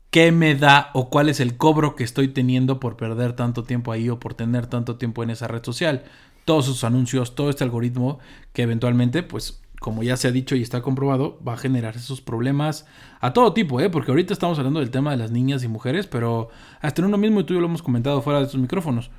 qué 0.09 0.31
me 0.31 0.55
da 0.55 0.89
o 0.93 1.09
cuál 1.09 1.29
es 1.29 1.39
el 1.39 1.57
cobro 1.57 1.95
que 1.95 2.03
estoy 2.03 2.29
teniendo 2.29 2.79
por 2.79 2.97
perder 2.97 3.33
tanto 3.33 3.63
tiempo 3.63 3.91
ahí 3.91 4.09
o 4.09 4.19
por 4.19 4.33
tener 4.33 4.67
tanto 4.67 4.97
tiempo 4.97 5.23
en 5.23 5.29
esa 5.29 5.47
red 5.47 5.63
social. 5.63 6.03
Todos 6.45 6.65
esos 6.65 6.83
anuncios, 6.83 7.35
todo 7.35 7.49
este 7.49 7.63
algoritmo 7.63 8.19
que 8.53 8.61
eventualmente, 8.61 9.21
pues, 9.23 9.61
como 9.79 10.03
ya 10.03 10.17
se 10.17 10.27
ha 10.27 10.31
dicho 10.31 10.55
y 10.55 10.61
está 10.61 10.81
comprobado, 10.81 11.39
va 11.45 11.53
a 11.53 11.57
generar 11.57 11.95
esos 11.95 12.21
problemas 12.21 12.85
a 13.19 13.33
todo 13.33 13.53
tipo, 13.53 13.79
¿eh? 13.81 13.89
Porque 13.89 14.11
ahorita 14.11 14.33
estamos 14.33 14.57
hablando 14.57 14.79
del 14.79 14.89
tema 14.89 15.11
de 15.11 15.17
las 15.17 15.31
niñas 15.31 15.63
y 15.63 15.67
mujeres, 15.67 16.07
pero 16.07 16.49
hasta 16.81 17.01
en 17.01 17.07
uno 17.07 17.17
mismo 17.17 17.41
y 17.41 17.43
tú 17.43 17.53
y 17.53 17.57
yo 17.57 17.61
lo 17.61 17.67
hemos 17.67 17.83
comentado 17.83 18.21
fuera 18.21 18.39
de 18.39 18.45
estos 18.45 18.61
micrófonos 18.61 19.11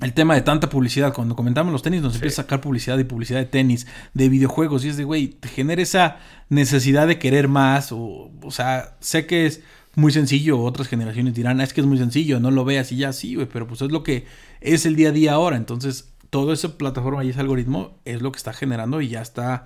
el 0.00 0.12
tema 0.12 0.34
de 0.34 0.42
tanta 0.42 0.68
publicidad. 0.68 1.12
Cuando 1.12 1.36
comentamos 1.36 1.72
los 1.72 1.82
tenis, 1.82 2.02
nos 2.02 2.14
empieza 2.14 2.42
a 2.42 2.44
sacar 2.44 2.60
publicidad 2.60 2.98
y 2.98 3.04
publicidad 3.04 3.40
de 3.40 3.46
tenis, 3.46 3.86
de 4.14 4.28
videojuegos. 4.28 4.84
Y 4.84 4.88
es 4.88 4.96
de, 4.96 5.04
güey, 5.04 5.28
te 5.28 5.48
genera 5.48 5.82
esa 5.82 6.18
necesidad 6.48 7.06
de 7.06 7.18
querer 7.18 7.48
más. 7.48 7.92
O, 7.92 8.30
o 8.42 8.50
sea, 8.50 8.96
sé 9.00 9.26
que 9.26 9.46
es 9.46 9.62
muy 9.96 10.12
sencillo. 10.12 10.60
Otras 10.60 10.86
generaciones 10.86 11.34
dirán, 11.34 11.60
ah, 11.60 11.64
es 11.64 11.72
que 11.72 11.80
es 11.80 11.86
muy 11.86 11.98
sencillo, 11.98 12.38
no 12.38 12.52
lo 12.52 12.64
veas 12.64 12.92
y 12.92 12.98
ya 12.98 13.12
sí, 13.12 13.34
güey. 13.34 13.48
Pero 13.52 13.66
pues 13.66 13.82
es 13.82 13.90
lo 13.90 14.04
que 14.04 14.26
es 14.60 14.86
el 14.86 14.94
día 14.94 15.08
a 15.08 15.12
día 15.12 15.32
ahora. 15.32 15.56
Entonces, 15.56 16.12
toda 16.30 16.54
esa 16.54 16.78
plataforma 16.78 17.24
y 17.24 17.30
ese 17.30 17.40
algoritmo 17.40 17.98
es 18.04 18.22
lo 18.22 18.30
que 18.30 18.38
está 18.38 18.52
generando 18.52 19.00
y 19.00 19.08
ya 19.08 19.22
está 19.22 19.64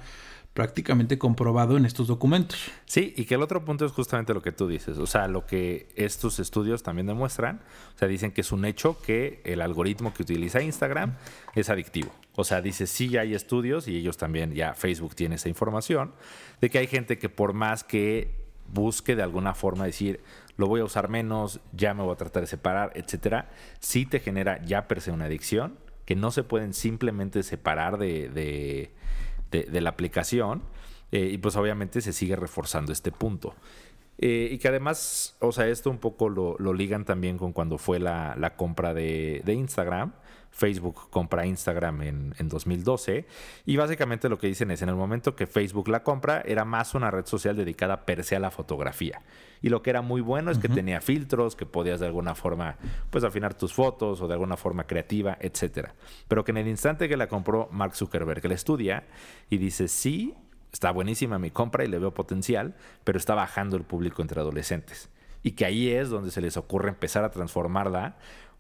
prácticamente 0.55 1.17
comprobado 1.19 1.77
en 1.77 1.85
estos 1.85 2.09
documentos. 2.09 2.59
Sí, 2.85 3.15
y 3.17 3.25
que 3.25 3.35
el 3.37 3.43
otro 3.43 3.65
punto 3.65 3.87
es 3.87 3.93
justamente 3.93 4.35
lo 4.35 4.43
que 4.43 4.53
tú 4.53 4.67
dices, 4.67 4.99
o 4.99 5.07
sea, 5.07 5.29
lo 5.29 5.47
que 5.47 5.89
estos 5.95 6.41
estudios 6.41 6.83
también 6.83 7.07
demuestran, 7.07 7.61
o 7.95 7.99
sea, 7.99 8.09
dicen 8.09 8.33
que 8.33 8.41
es 8.41 8.51
un 8.51 8.65
hecho 8.65 9.01
que 9.01 9.41
el 9.45 9.61
algoritmo 9.61 10.13
que 10.13 10.23
utiliza 10.23 10.61
Instagram 10.61 11.15
es 11.55 11.71
adictivo. 11.71 12.13
O 12.35 12.43
sea, 12.45 12.61
dice, 12.61 12.87
sí 12.87 13.17
hay 13.17 13.35
estudios, 13.35 13.87
y 13.87 13.97
ellos 13.97 14.17
también, 14.17 14.53
ya 14.53 14.75
Facebook 14.75 15.15
tiene 15.15 15.37
esa 15.37 15.49
información, 15.49 16.13
de 16.61 16.69
que 16.69 16.79
hay 16.79 16.89
gente 16.89 17.19
que 17.19 17.29
por 17.29 17.53
más 17.53 17.85
que 17.85 18.40
busque 18.73 19.17
de 19.17 19.23
alguna 19.23 19.55
forma 19.55 19.85
decir, 19.85 20.21
lo 20.57 20.67
voy 20.67 20.81
a 20.81 20.85
usar 20.85 21.09
menos, 21.09 21.61
ya 21.73 21.95
me 21.95 22.03
voy 22.03 22.13
a 22.13 22.17
tratar 22.17 22.43
de 22.43 22.47
separar, 22.47 22.93
etcétera, 22.95 23.51
sí 23.79 24.07
te 24.07 24.21
genera 24.21 24.63
ya 24.65 24.89
per 24.89 25.01
se 25.01 25.11
una 25.11 25.27
adicción, 25.27 25.79
que 26.05 26.17
no 26.17 26.31
se 26.31 26.43
pueden 26.43 26.75
simplemente 26.75 27.43
separar 27.43 27.99
de 27.99 28.91
de, 29.51 29.81
la 29.81 29.91
aplicación. 29.91 30.63
Eh, 31.13 31.31
y 31.33 31.39
pues 31.39 31.57
obviamente 31.57 32.01
se 32.01 32.13
sigue 32.13 32.37
reforzando 32.37 32.93
este 32.93 33.11
punto. 33.11 33.55
Eh, 34.19 34.49
y 34.53 34.59
que 34.59 34.69
además, 34.69 35.37
o 35.41 35.51
sea, 35.51 35.67
esto 35.67 35.91
un 35.91 35.99
poco 35.99 36.29
lo, 36.29 36.57
ligan 36.73 37.05
también 37.05 37.37
con 37.39 37.53
cuando 37.53 37.79
fue 37.79 37.99
la, 37.99 38.55
compra 38.57 38.95
de, 38.95 39.43
de, 39.45 39.55
Instagram. 39.55 40.13
Facebook 40.51 41.09
compra 41.11 41.47
Instagram 41.47 42.03
en, 42.03 42.35
en, 42.39 42.49
2012. 42.49 43.27
Y 43.67 43.77
básicamente 43.77 44.29
lo 44.29 44.39
que 44.39 44.47
dicen 44.47 44.71
es, 44.71 44.83
en 44.83 44.89
el 44.89 44.95
momento 44.95 45.35
que 45.37 45.47
Facebook 45.47 45.89
la 45.89 46.03
compra, 46.03 46.43
era 46.45 46.65
más 46.65 46.95
una 46.95 47.11
red 47.11 47.27
social 47.27 47.57
dedicada 47.57 48.05
per 48.05 48.25
se 48.25 48.37
a 48.37 48.41
la 48.41 48.51
fotografía. 48.51 49.23
Y 49.63 49.69
lo 49.69 49.83
que 49.83 49.91
era 49.91 50.03
muy 50.03 50.21
bueno 50.21 50.51
es 50.51 50.59
que 50.59 50.69
tenía 50.69 51.01
filtros, 51.01 51.55
que 51.55 51.67
podías 51.67 52.01
de 52.01 52.07
alguna 52.07 52.35
forma, 52.35 52.77
pues 53.11 53.25
afinar 53.25 53.55
tus 53.55 53.73
fotos 53.73 54.21
o 54.21 54.27
de 54.27 54.35
alguna 54.35 54.57
forma 54.57 54.87
creativa, 54.87 55.37
etcétera. 55.41 55.95
Pero 56.29 56.45
que 56.45 56.51
en 56.51 56.59
el 56.59 56.69
instante 56.69 57.09
que 57.09 57.17
la 57.17 57.29
compró 57.29 57.69
Mark 57.71 57.95
Zuckerberg, 57.95 58.45
la 58.47 58.55
estudia 58.55 59.05
y 59.51 59.59
dice, 59.59 59.89
sí, 59.89 60.35
está 60.73 60.91
buenísima 60.91 61.39
mi 61.39 61.51
compra 61.51 61.85
y 61.85 61.89
le 61.89 61.99
veo 61.99 62.15
potencial, 62.15 62.75
pero 63.05 63.19
está 63.19 63.35
bajando 63.35 63.77
el 63.77 63.85
público 63.85 64.23
entre 64.23 64.41
adolescentes. 64.41 65.11
Y 65.43 65.53
que 65.53 65.65
ahí 65.65 65.91
es 65.91 66.11
donde 66.11 66.31
se 66.31 66.41
les 66.41 66.57
ocurre 66.57 66.89
empezar 66.89 67.25
a 67.25 67.31
transformarla, 67.31 68.17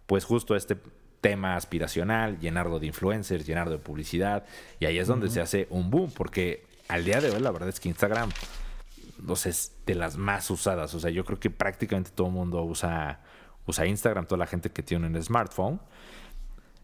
pues 0.07 0.25
justo 0.25 0.57
este 0.57 0.77
tema 1.21 1.57
aspiracional, 1.57 2.39
llenarlo 2.39 2.79
de 2.79 2.87
influencers, 2.87 3.47
llenarlo 3.47 3.73
de 3.73 3.79
publicidad, 3.79 4.45
y 4.79 4.87
ahí 4.87 4.99
es 4.99 5.07
donde 5.07 5.29
se 5.29 5.41
hace 5.41 5.67
un 5.71 5.91
boom, 5.91 6.11
porque 6.13 6.65
al 6.89 7.05
día 7.05 7.21
de 7.21 7.31
hoy 7.31 7.41
la 7.41 7.51
verdad 7.51 7.69
es 7.69 7.81
que 7.81 7.89
Instagram, 7.89 8.31
es 9.45 9.73
de 9.87 9.95
las 9.95 10.17
más 10.17 10.51
usadas, 10.51 10.95
o 10.95 11.01
sea, 11.01 11.11
yo 11.11 11.25
creo 11.25 11.39
que 11.39 11.51
prácticamente 11.51 12.11
todo 12.11 12.29
el 12.29 12.33
mundo 12.33 12.63
usa, 12.63 13.21
usa 13.67 13.87
Instagram, 13.87 14.27
toda 14.27 14.39
la 14.39 14.47
gente 14.47 14.71
que 14.71 14.83
tiene 14.83 15.07
un 15.07 15.23
smartphone, 15.23 15.81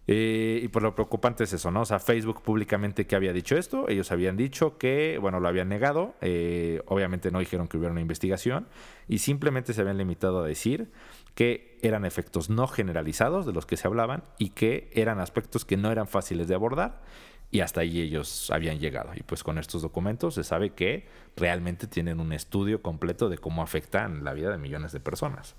eh, 0.09 0.61
y 0.63 0.69
pues 0.69 0.83
lo 0.83 0.95
preocupante 0.95 1.45
es 1.45 1.53
eso, 1.53 1.71
¿no? 1.71 1.81
O 1.81 1.85
sea, 1.85 1.99
Facebook 1.99 2.43
públicamente 2.43 3.07
que 3.07 3.17
había 3.17 3.33
dicho 3.33 3.57
esto, 3.57 3.89
ellos 3.89 4.13
habían 4.13 4.37
dicho 4.37 4.79
que, 4.79 5.19
bueno, 5.21 5.41
lo 5.41 5.49
habían 5.49 5.69
negado, 5.69 6.15
eh, 6.21 6.81
obviamente 6.87 7.31
no 7.31 7.41
dijeron 7.41 7.67
que 7.67 7.77
hubiera 7.77 7.93
una 7.93 8.01
investigación 8.01 8.69
y 9.09 9.19
simplemente 9.19 9.73
se 9.73 9.81
habían 9.81 9.99
limitado 9.99 10.45
a 10.45 10.47
decir 10.47 10.91
que 11.35 11.79
eran 11.83 12.05
efectos 12.05 12.51
no 12.51 12.69
generalizados 12.69 13.47
de 13.47 13.53
los 13.53 13.67
que 13.67 13.77
se 13.77 13.89
hablaban 13.89 14.23
y 14.39 14.51
que 14.51 14.91
eran 14.93 15.19
aspectos 15.19 15.65
que 15.65 15.77
no 15.77 15.91
eran 15.91 16.07
fáciles 16.07 16.47
de 16.47 16.55
abordar 16.55 17.03
y 17.51 17.61
hasta 17.61 17.81
ahí 17.81 18.01
ellos 18.01 18.51
habían 18.51 18.79
llegado. 18.79 19.11
Y 19.15 19.23
pues 19.23 19.43
con 19.43 19.59
estos 19.59 19.83
documentos 19.83 20.35
se 20.35 20.45
sabe 20.45 20.71
que 20.71 21.09
realmente 21.37 21.87
tienen 21.87 22.21
un 22.21 22.33
estudio 22.33 22.81
completo 22.81 23.29
de 23.29 23.39
cómo 23.39 23.63
afectan 23.63 24.25
la 24.25 24.35
vida 24.35 24.51
de 24.51 24.59
millones 24.59 24.93
de 24.93 25.01
personas. 25.01 25.57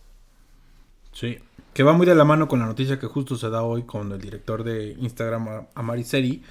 Sí, 1.18 1.40
que 1.74 1.82
va 1.82 1.94
muy 1.94 2.06
de 2.06 2.14
la 2.14 2.26
mano 2.26 2.48
con 2.48 2.60
la 2.60 2.68
noticia 2.68 3.00
que 3.00 3.08
justo 3.08 3.38
se 3.38 3.50
da 3.50 3.64
hoy 3.64 3.86
con 3.86 4.12
el 4.12 4.22
director 4.22 4.64
de 4.64 4.96
Instagram, 5.00 5.66
Amariseri. 5.74 6.44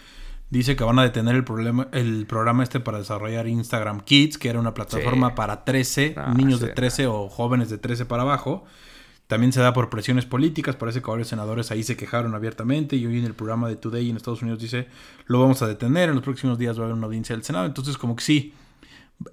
Dice 0.51 0.75
que 0.75 0.83
van 0.83 0.99
a 0.99 1.05
detener 1.05 1.37
el, 1.37 1.45
problema, 1.45 1.87
el 1.93 2.27
programa 2.27 2.65
este 2.65 2.81
para 2.81 2.99
desarrollar 2.99 3.47
Instagram 3.47 4.01
Kids, 4.01 4.39
que 4.39 4.49
era 4.49 4.59
una 4.59 4.75
plataforma 4.75 5.37
para 5.37 5.65
13, 5.65 6.15
ah, 6.17 6.35
niños 6.37 6.59
de 6.59 6.71
13 6.71 7.07
o 7.07 7.29
jóvenes 7.29 7.71
de 7.71 7.79
13 7.79 8.07
para 8.07 8.23
abajo. 8.23 8.65
También 9.29 9.53
se 9.53 9.61
da 9.61 9.73
por 9.73 9.89
presiones 9.89 10.27
políticas, 10.27 10.75
parece 10.75 11.01
que 11.01 11.09
varios 11.09 11.29
senadores 11.29 11.71
ahí 11.71 11.85
se 11.85 11.97
quejaron 11.97 12.35
abiertamente 12.35 12.97
y 12.97 13.07
hoy 13.07 13.21
en 13.21 13.25
el 13.25 13.35
programa 13.35 13.69
de 13.69 13.77
Today 13.77 14.11
en 14.11 14.17
Estados 14.17 14.43
Unidos 14.43 14.59
dice, 14.59 14.89
lo 15.27 15.39
vamos 15.39 15.63
a 15.63 15.69
detener, 15.69 16.09
en 16.09 16.17
los 16.17 16.25
próximos 16.25 16.59
días 16.59 16.77
va 16.77 16.83
a 16.83 16.85
haber 16.87 16.97
una 16.97 17.07
audiencia 17.07 17.37
del 17.37 17.45
Senado. 17.45 17.67
Entonces 17.67 17.97
como 17.97 18.17
que 18.17 18.25
sí, 18.25 18.53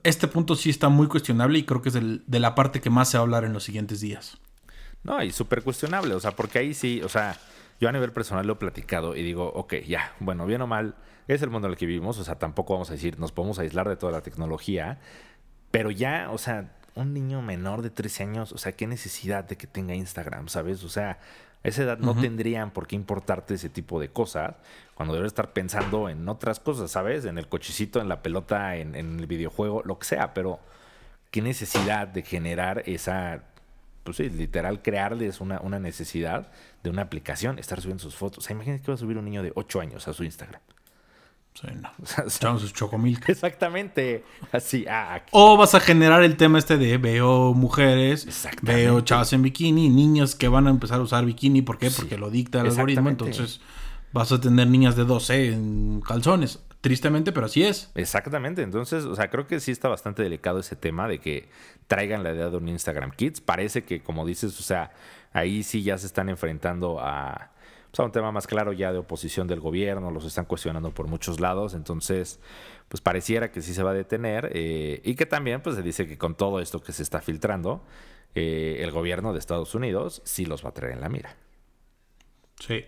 este 0.04 0.28
punto 0.28 0.56
sí 0.56 0.70
está 0.70 0.90
muy 0.90 1.08
cuestionable 1.08 1.58
y 1.58 1.64
creo 1.64 1.82
que 1.82 1.90
es 1.90 1.96
de 1.96 2.40
la 2.40 2.54
parte 2.54 2.82
que 2.82 2.92
más 2.92 3.10
se 3.10 3.18
va 3.18 3.22
a 3.22 3.26
hablar 3.26 3.46
en 3.46 3.54
los 3.54 3.64
siguientes 3.64 4.00
días. 4.00 4.38
No, 5.04 5.22
y 5.22 5.32
súper 5.32 5.64
cuestionable, 5.64 6.14
o 6.16 6.20
sea, 6.20 6.32
porque 6.32 6.60
ahí 6.60 6.74
sí, 6.74 7.02
o 7.04 7.10
sea, 7.10 7.38
yo 7.80 7.90
a 7.90 7.92
nivel 7.92 8.12
personal 8.12 8.48
lo 8.48 8.54
he 8.54 8.56
platicado 8.56 9.16
y 9.16 9.24
digo, 9.24 9.52
ok, 9.54 9.76
ya, 9.86 10.14
bueno, 10.20 10.46
bien 10.46 10.62
o 10.62 10.68
mal, 10.68 10.96
es 11.28 11.42
el 11.42 11.50
mundo 11.50 11.68
en 11.68 11.74
el 11.74 11.78
que 11.78 11.86
vivimos, 11.86 12.18
o 12.20 12.24
sea, 12.24 12.36
tampoco 12.36 12.74
vamos 12.74 12.90
a 12.90 12.94
decir, 12.94 13.20
nos 13.20 13.32
podemos 13.32 13.60
aislar 13.60 13.90
de 13.90 13.98
toda 13.98 14.12
la 14.14 14.22
tecnología, 14.22 15.00
pero 15.72 15.92
ya, 15.92 16.30
o 16.32 16.38
sea, 16.38 16.72
un 16.96 17.14
niño 17.14 17.42
menor 17.42 17.82
de 17.82 17.90
13 17.90 18.24
años, 18.24 18.52
o 18.54 18.58
sea, 18.58 18.72
qué 18.72 18.88
necesidad 18.88 19.44
de 19.44 19.58
que 19.58 19.68
tenga 19.68 19.94
Instagram, 19.96 20.48
¿sabes? 20.48 20.84
O 20.84 20.90
sea, 20.90 21.20
a 21.64 21.68
esa 21.68 21.84
edad 21.84 21.98
no 21.98 22.16
tendrían 22.16 22.72
por 22.72 22.88
qué 22.88 22.96
importarte 22.96 23.56
ese 23.56 23.70
tipo 23.70 24.00
de 24.00 24.10
cosas, 24.10 24.56
cuando 24.96 25.16
debes 25.16 25.28
estar 25.28 25.52
pensando 25.54 26.08
en 26.08 26.28
otras 26.30 26.60
cosas, 26.60 26.92
¿sabes? 26.92 27.26
En 27.26 27.38
el 27.38 27.50
cochecito, 27.50 28.00
en 28.00 28.10
la 28.10 28.22
pelota, 28.22 28.76
en, 28.78 28.96
en 28.96 29.20
el 29.20 29.28
videojuego, 29.28 29.82
lo 29.84 29.98
que 29.98 30.06
sea, 30.06 30.34
pero 30.34 30.60
qué 31.32 31.42
necesidad 31.42 32.08
de 32.08 32.22
generar 32.22 32.84
esa 32.86 33.44
pues 34.04 34.18
sí, 34.18 34.30
literal, 34.30 34.82
crearles 34.82 35.42
una, 35.42 35.60
una 35.62 35.80
necesidad 35.80 36.52
de 36.84 36.90
una 36.90 37.04
aplicación, 37.04 37.60
estar 37.60 37.82
subiendo 37.82 38.04
sus 38.04 38.16
fotos. 38.16 38.44
O 38.44 38.48
sea, 38.48 38.56
imagínate 38.56 38.84
que 38.84 38.92
va 38.92 38.96
a 38.96 38.98
subir 38.98 39.18
un 39.18 39.26
niño 39.26 39.44
de 39.44 39.52
8 39.56 39.82
años 39.82 40.08
a 40.08 40.14
su 40.14 40.24
Instagram. 40.24 40.62
Sí, 41.54 41.68
no. 41.80 41.90
O 42.02 42.30
sea, 42.30 42.58
sus 42.58 42.74
chocomilk. 42.74 43.30
Exactamente. 43.30 44.24
Así. 44.52 44.86
Ah, 44.90 45.22
o 45.32 45.56
vas 45.56 45.76
a 45.76 45.80
generar 45.80 46.24
el 46.24 46.36
tema 46.36 46.58
este 46.58 46.78
de 46.78 46.98
veo 46.98 47.54
mujeres, 47.54 48.28
veo 48.62 49.02
chavas 49.02 49.34
en 49.34 49.44
bikini, 49.44 49.90
niños 49.90 50.36
que 50.36 50.48
van 50.48 50.68
a 50.68 50.72
empezar 50.72 51.00
a 51.00 51.04
usar 51.04 51.26
bikini. 51.26 51.62
¿Por 51.62 51.78
qué? 51.78 51.92
Porque 51.92 52.18
lo 52.18 52.30
dicta 52.30 52.62
el 52.62 52.68
algoritmo. 52.68 53.10
Entonces 53.10 53.62
vas 54.12 54.32
a 54.32 54.42
tener 54.42 54.68
niñas 54.68 54.96
de 54.96 55.06
12 55.06 55.54
en 55.54 56.02
calzones. 56.02 56.60
Tristemente, 56.84 57.32
pero 57.32 57.46
así 57.46 57.64
es. 57.64 57.90
Exactamente. 57.96 58.62
Entonces, 58.62 59.06
o 59.06 59.16
sea, 59.16 59.30
creo 59.30 59.48
que 59.48 59.62
sí 59.62 59.72
está 59.72 59.88
bastante 59.88 60.22
delicado 60.22 60.60
ese 60.60 60.76
tema 60.76 61.08
de 61.08 61.20
que 61.20 61.48
traigan 61.88 62.24
la 62.24 62.34
idea 62.34 62.50
de 62.50 62.58
un 62.58 62.68
Instagram 62.68 63.12
Kids. 63.12 63.40
Parece 63.40 63.84
que, 63.84 64.04
como 64.04 64.26
dices, 64.26 64.60
o 64.60 64.64
sea, 64.64 64.92
ahí 65.32 65.64
sí 65.64 65.82
ya 65.82 65.98
se 65.98 66.08
están 66.08 66.28
enfrentando 66.28 67.00
a, 67.00 67.54
pues, 67.90 68.02
a 68.02 68.04
un 68.04 68.12
tema 68.12 68.34
más 68.34 68.48
claro 68.48 68.74
ya 68.74 68.92
de 68.92 68.98
oposición 68.98 69.48
del 69.48 69.62
gobierno, 69.62 70.12
los 70.12 70.26
están 70.26 70.44
cuestionando 70.44 70.92
por 70.92 71.08
muchos 71.08 71.40
lados. 71.40 71.74
Entonces, 71.74 72.42
pues 72.90 73.00
pareciera 73.00 73.50
que 73.50 73.62
sí 73.62 73.74
se 73.74 73.82
va 73.82 73.92
a 73.92 73.94
detener. 73.94 74.50
Eh, 74.54 75.00
y 75.06 75.16
que 75.16 75.26
también, 75.26 75.62
pues 75.62 75.78
se 75.78 75.84
dice 75.84 76.06
que 76.06 76.18
con 76.18 76.36
todo 76.36 76.60
esto 76.60 76.84
que 76.84 76.92
se 76.92 77.02
está 77.02 77.22
filtrando, 77.22 77.86
eh, 78.36 78.80
el 78.82 78.92
gobierno 78.92 79.32
de 79.32 79.40
Estados 79.40 79.74
Unidos 79.74 80.22
sí 80.26 80.46
los 80.46 80.66
va 80.66 80.72
a 80.72 80.74
traer 80.74 80.96
en 80.96 81.00
la 81.00 81.08
mira. 81.08 81.38
Sí. 82.60 82.84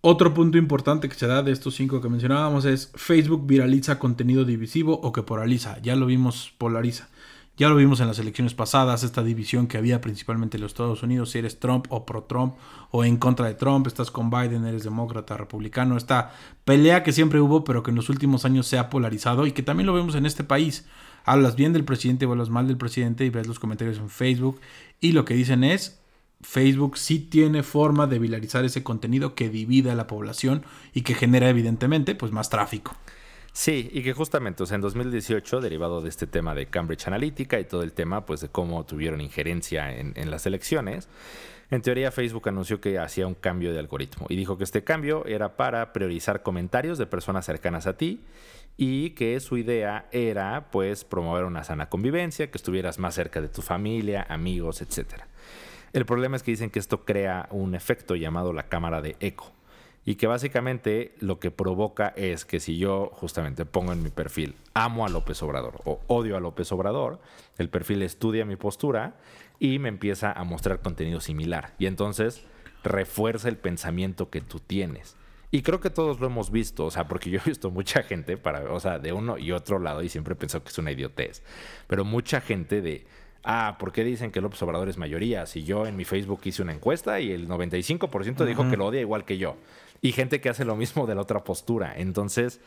Otro 0.00 0.32
punto 0.32 0.58
importante 0.58 1.08
que 1.08 1.16
se 1.16 1.26
da 1.26 1.42
de 1.42 1.50
estos 1.50 1.74
cinco 1.74 2.00
que 2.00 2.08
mencionábamos 2.08 2.64
es 2.64 2.92
Facebook 2.94 3.46
viraliza 3.46 3.98
contenido 3.98 4.44
divisivo 4.44 5.00
o 5.02 5.12
que 5.12 5.24
polariza. 5.24 5.78
Ya 5.82 5.96
lo 5.96 6.06
vimos, 6.06 6.54
polariza. 6.56 7.08
Ya 7.56 7.68
lo 7.68 7.74
vimos 7.74 7.98
en 7.98 8.06
las 8.06 8.20
elecciones 8.20 8.54
pasadas, 8.54 9.02
esta 9.02 9.24
división 9.24 9.66
que 9.66 9.78
había 9.78 10.00
principalmente 10.00 10.56
en 10.56 10.60
los 10.62 10.70
Estados 10.70 11.02
Unidos, 11.02 11.30
si 11.30 11.40
eres 11.40 11.58
Trump 11.58 11.86
o 11.88 12.06
pro 12.06 12.22
Trump 12.22 12.54
o 12.92 13.04
en 13.04 13.16
contra 13.16 13.48
de 13.48 13.54
Trump, 13.54 13.88
estás 13.88 14.12
con 14.12 14.30
Biden, 14.30 14.64
eres 14.64 14.84
demócrata, 14.84 15.36
republicano, 15.36 15.96
esta 15.96 16.32
pelea 16.64 17.02
que 17.02 17.10
siempre 17.10 17.40
hubo 17.40 17.64
pero 17.64 17.82
que 17.82 17.90
en 17.90 17.96
los 17.96 18.10
últimos 18.10 18.44
años 18.44 18.68
se 18.68 18.78
ha 18.78 18.88
polarizado 18.88 19.44
y 19.44 19.50
que 19.50 19.64
también 19.64 19.88
lo 19.88 19.94
vemos 19.94 20.14
en 20.14 20.26
este 20.26 20.44
país. 20.44 20.86
Hablas 21.24 21.56
bien 21.56 21.72
del 21.72 21.84
presidente 21.84 22.26
o 22.26 22.30
hablas 22.30 22.48
mal 22.48 22.68
del 22.68 22.76
presidente 22.76 23.24
y 23.24 23.30
ves 23.30 23.48
los 23.48 23.58
comentarios 23.58 23.98
en 23.98 24.08
Facebook 24.08 24.60
y 25.00 25.10
lo 25.10 25.24
que 25.24 25.34
dicen 25.34 25.64
es 25.64 25.97
Facebook 26.40 26.98
sí 26.98 27.18
tiene 27.18 27.62
forma 27.62 28.06
de 28.06 28.18
viralizar 28.18 28.64
ese 28.64 28.82
contenido 28.82 29.34
que 29.34 29.48
divide 29.48 29.90
a 29.90 29.94
la 29.94 30.06
población 30.06 30.64
y 30.92 31.02
que 31.02 31.14
genera 31.14 31.48
evidentemente 31.48 32.14
pues 32.14 32.32
más 32.32 32.48
tráfico. 32.48 32.96
Sí, 33.52 33.90
y 33.92 34.02
que 34.02 34.12
justamente, 34.12 34.62
o 34.62 34.66
sea, 34.66 34.76
en 34.76 34.82
2018, 34.82 35.60
derivado 35.60 36.00
de 36.00 36.08
este 36.08 36.28
tema 36.28 36.54
de 36.54 36.66
Cambridge 36.66 37.08
Analytica 37.08 37.58
y 37.58 37.64
todo 37.64 37.82
el 37.82 37.92
tema, 37.92 38.24
pues 38.24 38.40
de 38.40 38.48
cómo 38.48 38.86
tuvieron 38.86 39.20
injerencia 39.20 39.96
en, 39.96 40.12
en 40.14 40.30
las 40.30 40.46
elecciones, 40.46 41.08
en 41.70 41.82
teoría 41.82 42.12
Facebook 42.12 42.48
anunció 42.48 42.80
que 42.80 42.98
hacía 42.98 43.26
un 43.26 43.34
cambio 43.34 43.72
de 43.72 43.78
algoritmo 43.78 44.26
y 44.28 44.36
dijo 44.36 44.56
que 44.56 44.64
este 44.64 44.84
cambio 44.84 45.26
era 45.26 45.56
para 45.56 45.92
priorizar 45.92 46.42
comentarios 46.42 46.98
de 46.98 47.06
personas 47.06 47.44
cercanas 47.44 47.86
a 47.86 47.96
ti 47.96 48.20
y 48.76 49.10
que 49.10 49.38
su 49.40 49.58
idea 49.58 50.08
era 50.12 50.70
pues 50.70 51.04
promover 51.04 51.44
una 51.44 51.64
sana 51.64 51.88
convivencia, 51.90 52.50
que 52.50 52.56
estuvieras 52.56 52.98
más 52.98 53.16
cerca 53.16 53.40
de 53.40 53.48
tu 53.48 53.60
familia, 53.60 54.24
amigos, 54.30 54.80
etcétera. 54.80 55.26
El 55.92 56.06
problema 56.06 56.36
es 56.36 56.42
que 56.42 56.50
dicen 56.50 56.70
que 56.70 56.78
esto 56.78 57.04
crea 57.04 57.48
un 57.50 57.74
efecto 57.74 58.14
llamado 58.16 58.52
la 58.52 58.68
cámara 58.68 59.00
de 59.00 59.16
eco. 59.20 59.52
Y 60.04 60.14
que 60.14 60.26
básicamente 60.26 61.14
lo 61.20 61.38
que 61.38 61.50
provoca 61.50 62.14
es 62.16 62.46
que 62.46 62.60
si 62.60 62.78
yo 62.78 63.10
justamente 63.12 63.66
pongo 63.66 63.92
en 63.92 64.02
mi 64.02 64.08
perfil 64.08 64.54
amo 64.72 65.04
a 65.04 65.10
López 65.10 65.42
Obrador 65.42 65.82
o 65.84 66.00
odio 66.06 66.36
a 66.36 66.40
López 66.40 66.72
Obrador, 66.72 67.20
el 67.58 67.68
perfil 67.68 68.02
estudia 68.02 68.46
mi 68.46 68.56
postura 68.56 69.16
y 69.58 69.78
me 69.78 69.90
empieza 69.90 70.32
a 70.32 70.44
mostrar 70.44 70.80
contenido 70.80 71.20
similar. 71.20 71.74
Y 71.78 71.86
entonces 71.86 72.42
refuerza 72.82 73.48
el 73.48 73.58
pensamiento 73.58 74.30
que 74.30 74.40
tú 74.40 74.60
tienes. 74.60 75.16
Y 75.50 75.62
creo 75.62 75.80
que 75.80 75.90
todos 75.90 76.20
lo 76.20 76.26
hemos 76.26 76.50
visto, 76.50 76.84
o 76.86 76.90
sea, 76.90 77.08
porque 77.08 77.30
yo 77.30 77.40
he 77.40 77.48
visto 77.48 77.70
mucha 77.70 78.02
gente, 78.02 78.36
para, 78.36 78.70
o 78.72 78.80
sea, 78.80 78.98
de 78.98 79.12
uno 79.12 79.38
y 79.38 79.52
otro 79.52 79.78
lado, 79.78 80.02
y 80.02 80.08
siempre 80.08 80.34
he 80.34 80.36
pensado 80.36 80.62
que 80.62 80.70
es 80.70 80.78
una 80.78 80.92
idiotez, 80.92 81.42
pero 81.86 82.04
mucha 82.04 82.40
gente 82.40 82.82
de, 82.82 83.06
ah, 83.48 83.76
¿por 83.78 83.92
qué 83.92 84.04
dicen 84.04 84.30
que 84.30 84.42
López 84.42 84.62
Obrador 84.62 84.90
es 84.90 84.98
mayoría? 84.98 85.46
Si 85.46 85.64
yo 85.64 85.86
en 85.86 85.96
mi 85.96 86.04
Facebook 86.04 86.40
hice 86.44 86.62
una 86.62 86.74
encuesta 86.74 87.18
y 87.18 87.32
el 87.32 87.48
95% 87.48 88.44
dijo 88.44 88.68
que 88.68 88.76
lo 88.76 88.86
odia 88.86 89.00
igual 89.00 89.24
que 89.24 89.38
yo. 89.38 89.56
Y 90.02 90.12
gente 90.12 90.40
que 90.40 90.50
hace 90.50 90.66
lo 90.66 90.76
mismo 90.76 91.06
de 91.06 91.14
la 91.14 91.22
otra 91.22 91.42
postura. 91.42 91.94
Entonces, 91.96 92.60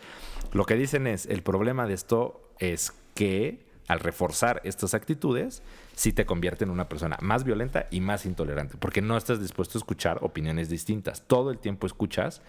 lo 0.52 0.66
que 0.66 0.76
dicen 0.76 1.06
es, 1.06 1.28
el 1.28 1.44
problema 1.44 1.86
de 1.86 1.94
esto 1.94 2.42
es 2.58 2.94
que 3.14 3.60
al 3.88 4.00
reforzar 4.00 4.62
estas 4.64 4.94
actitudes, 4.94 5.62
sí 5.96 6.14
te 6.14 6.26
convierte 6.26 6.64
en 6.64 6.72
una 6.72 6.90
persona 6.90 7.18
más 7.22 7.44
violenta 7.44 7.88
y 7.92 8.00
más 8.00 8.26
intolerante, 8.26 8.78
porque 8.78 9.02
no 9.02 9.18
estás 9.18 9.40
dispuesto 9.40 9.78
a 9.78 9.82
escuchar 9.82 10.20
opiniones 10.22 10.70
distintas. 10.70 11.28
Todo 11.28 11.52
el 11.52 11.60
tiempo 11.60 11.86
escuchas 11.86 12.42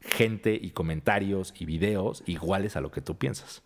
gente 0.00 0.58
y 0.60 0.70
comentarios 0.70 1.52
y 1.58 1.66
videos 1.66 2.22
iguales 2.26 2.76
a 2.76 2.80
lo 2.80 2.90
que 2.90 3.02
tú 3.02 3.18
piensas 3.18 3.62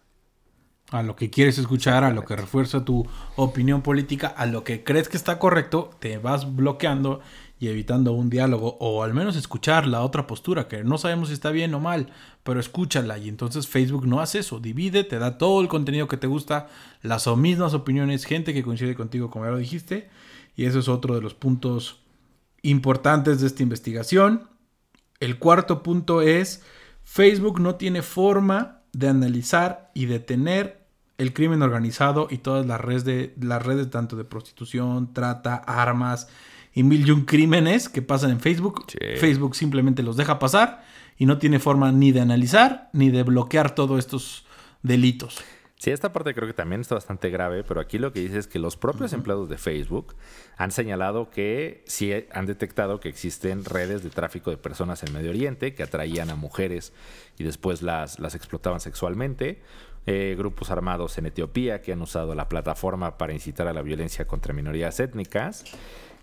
a 0.90 1.02
lo 1.02 1.16
que 1.16 1.30
quieres 1.30 1.58
escuchar, 1.58 2.04
a 2.04 2.12
lo 2.12 2.24
que 2.24 2.36
refuerza 2.36 2.84
tu 2.84 3.06
opinión 3.34 3.82
política, 3.82 4.28
a 4.28 4.46
lo 4.46 4.62
que 4.62 4.84
crees 4.84 5.08
que 5.08 5.16
está 5.16 5.38
correcto, 5.38 5.90
te 5.98 6.18
vas 6.18 6.54
bloqueando 6.54 7.20
y 7.58 7.68
evitando 7.68 8.12
un 8.12 8.28
diálogo 8.28 8.76
o 8.80 9.02
al 9.02 9.14
menos 9.14 9.34
escuchar 9.34 9.86
la 9.86 10.02
otra 10.02 10.26
postura, 10.26 10.68
que 10.68 10.84
no 10.84 10.98
sabemos 10.98 11.28
si 11.28 11.34
está 11.34 11.50
bien 11.50 11.74
o 11.74 11.80
mal, 11.80 12.12
pero 12.44 12.60
escúchala 12.60 13.18
y 13.18 13.28
entonces 13.28 13.66
Facebook 13.66 14.06
no 14.06 14.20
hace 14.20 14.40
eso, 14.40 14.60
divide, 14.60 15.04
te 15.04 15.18
da 15.18 15.38
todo 15.38 15.60
el 15.60 15.68
contenido 15.68 16.06
que 16.06 16.18
te 16.18 16.26
gusta, 16.26 16.68
las 17.02 17.26
mismas 17.36 17.74
opiniones, 17.74 18.24
gente 18.24 18.52
que 18.52 18.62
coincide 18.62 18.94
contigo 18.94 19.30
como 19.30 19.46
ya 19.46 19.52
lo 19.52 19.58
dijiste, 19.58 20.08
y 20.54 20.66
eso 20.66 20.78
es 20.78 20.88
otro 20.88 21.14
de 21.14 21.22
los 21.22 21.34
puntos 21.34 22.00
importantes 22.62 23.40
de 23.40 23.46
esta 23.46 23.62
investigación. 23.62 24.48
El 25.18 25.38
cuarto 25.38 25.82
punto 25.82 26.20
es, 26.22 26.62
Facebook 27.04 27.60
no 27.60 27.76
tiene 27.76 28.02
forma 28.02 28.75
de 28.96 29.08
analizar 29.08 29.90
y 29.92 30.06
detener 30.06 30.86
el 31.18 31.34
crimen 31.34 31.60
organizado 31.60 32.28
y 32.30 32.38
todas 32.38 32.64
las 32.64 32.80
redes, 32.80 33.04
de, 33.04 33.34
las 33.38 33.62
redes 33.62 33.90
tanto 33.90 34.16
de 34.16 34.24
prostitución, 34.24 35.12
trata, 35.12 35.56
armas 35.56 36.28
y 36.72 36.82
mil 36.82 37.06
y 37.06 37.10
un 37.10 37.26
crímenes 37.26 37.90
que 37.90 38.00
pasan 38.00 38.30
en 38.30 38.40
Facebook. 38.40 38.86
Facebook 39.18 39.54
simplemente 39.54 40.02
los 40.02 40.16
deja 40.16 40.38
pasar 40.38 40.82
y 41.18 41.26
no 41.26 41.36
tiene 41.36 41.58
forma 41.58 41.92
ni 41.92 42.10
de 42.10 42.22
analizar 42.22 42.88
ni 42.94 43.10
de 43.10 43.22
bloquear 43.22 43.74
todos 43.74 43.98
estos 43.98 44.46
delitos. 44.82 45.42
Sí, 45.78 45.90
esta 45.90 46.10
parte 46.12 46.32
creo 46.34 46.48
que 46.48 46.54
también 46.54 46.80
está 46.80 46.94
bastante 46.94 47.28
grave, 47.28 47.62
pero 47.62 47.80
aquí 47.80 47.98
lo 47.98 48.10
que 48.10 48.20
dice 48.20 48.38
es 48.38 48.46
que 48.46 48.58
los 48.58 48.78
propios 48.78 49.12
empleados 49.12 49.50
de 49.50 49.58
Facebook 49.58 50.14
han 50.56 50.70
señalado 50.70 51.28
que 51.28 51.84
sí 51.86 52.14
han 52.32 52.46
detectado 52.46 52.98
que 52.98 53.10
existen 53.10 53.62
redes 53.62 54.02
de 54.02 54.08
tráfico 54.08 54.50
de 54.50 54.56
personas 54.56 55.02
en 55.02 55.12
Medio 55.12 55.30
Oriente 55.30 55.74
que 55.74 55.82
atraían 55.82 56.30
a 56.30 56.34
mujeres 56.34 56.94
y 57.38 57.44
después 57.44 57.82
las, 57.82 58.18
las 58.18 58.34
explotaban 58.34 58.80
sexualmente. 58.80 59.60
Eh, 60.08 60.36
grupos 60.38 60.70
armados 60.70 61.18
en 61.18 61.26
Etiopía 61.26 61.82
que 61.82 61.92
han 61.92 62.00
usado 62.00 62.34
la 62.36 62.48
plataforma 62.48 63.18
para 63.18 63.32
incitar 63.32 63.66
a 63.66 63.72
la 63.72 63.82
violencia 63.82 64.26
contra 64.26 64.54
minorías 64.54 64.98
étnicas. 65.00 65.64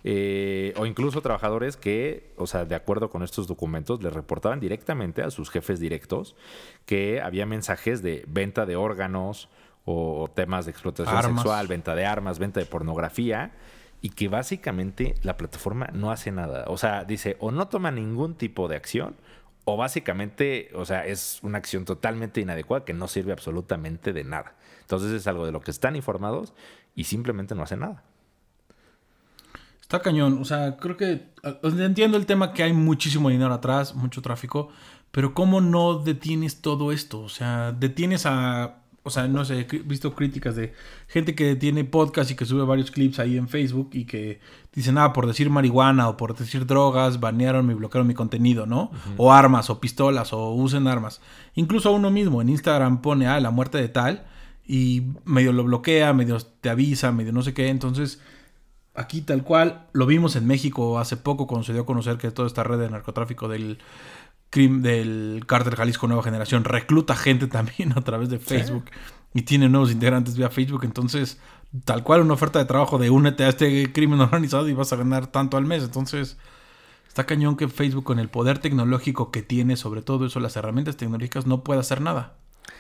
Eh, 0.06 0.74
o 0.76 0.86
incluso 0.86 1.22
trabajadores 1.22 1.78
que, 1.78 2.34
o 2.38 2.46
sea, 2.46 2.66
de 2.66 2.76
acuerdo 2.76 3.10
con 3.10 3.24
estos 3.24 3.48
documentos, 3.48 4.04
les 4.04 4.14
reportaban 4.14 4.60
directamente 4.60 5.22
a 5.24 5.32
sus 5.32 5.50
jefes 5.50 5.80
directos 5.80 6.36
que 6.86 7.22
había 7.22 7.46
mensajes 7.46 8.02
de 8.02 8.26
venta 8.28 8.66
de 8.66 8.76
órganos 8.76 9.50
o 9.86 10.30
temas 10.34 10.66
de 10.66 10.72
explotación 10.72 11.36
sexual, 11.36 11.68
venta 11.68 11.96
de 11.96 12.06
armas, 12.06 12.40
venta 12.40 12.60
de 12.60 12.66
pornografía, 12.66 13.54
y 14.02 14.10
que 14.10 14.28
básicamente 14.28 15.16
la 15.24 15.38
plataforma 15.38 15.88
no 15.94 16.12
hace 16.12 16.32
nada. 16.32 16.66
O 16.68 16.78
sea, 16.78 17.06
dice, 17.06 17.38
o 17.40 17.52
no 17.52 17.70
toma 17.70 17.92
ningún 17.92 18.36
tipo 18.36 18.68
de 18.68 18.76
acción, 18.76 19.16
o 19.66 19.78
básicamente, 19.78 20.70
o 20.76 20.86
sea, 20.86 21.06
es 21.06 21.40
una 21.42 21.58
acción 21.58 21.86
totalmente 21.86 22.42
inadecuada 22.42 22.84
que 22.84 22.94
no 22.94 23.08
sirve 23.08 23.32
absolutamente 23.32 24.12
de 24.12 24.26
nada. 24.26 24.56
Entonces 24.82 25.12
es 25.12 25.26
algo 25.28 25.46
de 25.46 25.54
lo 25.54 25.62
que 25.62 25.72
están 25.72 25.96
informados 25.96 26.54
y 26.96 27.06
simplemente 27.06 27.56
no 27.56 27.64
hacen 27.64 27.80
nada. 27.80 28.04
Está 29.94 30.02
cañón. 30.02 30.40
O 30.42 30.46
sea, 30.46 30.78
creo 30.78 30.98
que 30.98 31.22
entiendo 31.64 32.18
el 32.18 32.26
tema 32.26 32.52
que 32.52 32.64
hay 32.64 32.74
muchísimo 32.74 33.30
dinero 33.30 33.54
atrás, 33.54 33.94
mucho 33.94 34.24
tráfico, 34.24 34.70
pero 35.12 35.36
¿cómo 35.36 35.62
no 35.62 36.00
detienes 36.00 36.62
todo 36.62 36.92
esto? 36.92 37.20
O 37.22 37.30
sea, 37.30 37.72
detienes 37.74 38.26
a 38.26 38.80
o 39.04 39.12
sea, 39.12 39.28
no 39.28 39.46
sé, 39.46 39.68
he 39.70 39.78
visto 39.80 40.16
críticas 40.16 40.56
de 40.56 40.74
gente 41.08 41.36
que 41.36 41.56
tiene 41.56 41.84
podcast 41.84 42.32
y 42.32 42.36
que 42.36 42.46
sube 42.46 42.64
varios 42.64 42.90
clips 42.90 43.20
ahí 43.20 43.38
en 43.38 43.48
Facebook 43.48 43.90
y 43.92 44.06
que 44.06 44.40
dicen, 44.74 44.98
ah, 44.98 45.14
por 45.14 45.28
decir 45.28 45.52
marihuana 45.52 46.10
o 46.10 46.18
por 46.18 46.36
decir 46.36 46.66
drogas, 46.66 47.20
banearon 47.20 47.70
y 47.70 47.76
bloquearon 47.76 48.08
mi 48.08 48.16
contenido, 48.16 48.66
¿no? 48.66 48.90
O 49.18 49.32
armas, 49.32 49.70
o 49.70 49.80
pistolas, 49.80 50.34
o 50.34 50.54
usen 50.54 50.88
armas. 50.88 51.22
Incluso 51.54 51.92
uno 51.92 52.10
mismo 52.10 52.42
en 52.42 52.50
Instagram 52.50 53.04
pone, 53.04 53.28
ah, 53.28 53.40
la 53.40 53.52
muerte 53.52 53.78
de 53.78 53.90
tal, 53.90 54.26
y 54.66 55.04
medio 55.26 55.52
lo 55.52 55.66
bloquea, 55.66 56.14
medio 56.14 56.40
te 56.40 56.72
avisa, 56.72 57.12
medio 57.12 57.32
no 57.32 57.44
sé 57.44 57.54
qué. 57.54 57.68
Entonces, 57.68 58.20
aquí 58.96 59.22
tal 59.22 59.44
cual, 59.44 59.88
lo 59.94 60.06
vimos 60.06 60.36
en 60.36 60.46
México 60.46 61.00
hace 61.00 61.18
poco 61.18 61.48
cuando 61.48 61.66
se 61.66 61.74
dio 61.74 61.84
a 61.84 61.86
conocer 61.86 62.18
que 62.18 62.32
toda 62.32 62.48
esta 62.48 62.64
red 62.64 62.80
de 62.80 62.90
narcotráfico 62.90 63.48
del, 63.48 63.80
del 64.52 65.44
cártel 65.48 65.76
Jalisco 65.76 66.08
Nueva 66.08 66.24
Generación 66.24 66.64
recluta 66.64 67.16
gente 67.16 67.48
también 67.48 67.94
a 67.98 68.02
través 68.02 68.30
de 68.30 68.40
Facebook 68.40 68.86
y 69.34 69.44
tiene 69.44 69.70
nuevos 69.70 69.92
integrantes 69.92 70.38
vía 70.38 70.50
Facebook. 70.50 70.84
Entonces, 70.84 71.40
tal 71.86 72.04
cual 72.04 72.22
una 72.22 72.36
oferta 72.36 72.60
de 72.60 72.66
trabajo 72.66 72.98
de 72.98 73.10
únete 73.10 73.44
a 73.44 73.50
este 73.50 73.92
crimen 73.92 74.20
organizado 74.22 74.68
y 74.70 74.74
vas 74.74 74.94
a 74.94 74.98
ganar 74.98 75.28
tanto 75.28 75.58
al 75.58 75.66
mes. 75.66 75.84
Entonces, 75.84 76.38
está 77.08 77.26
cañón 77.26 77.58
que 77.58 77.68
Facebook 77.68 78.04
con 78.04 78.20
el 78.20 78.30
poder 78.30 78.60
tecnológico 78.60 79.32
que 79.32 79.42
tiene, 79.42 79.76
sobre 79.76 80.02
todo 80.02 80.26
eso, 80.26 80.40
las 80.40 80.56
herramientas 80.56 80.98
tecnológicas, 80.98 81.48
no 81.48 81.64
pueda 81.64 81.80
hacer 81.80 82.02
nada. 82.02 82.36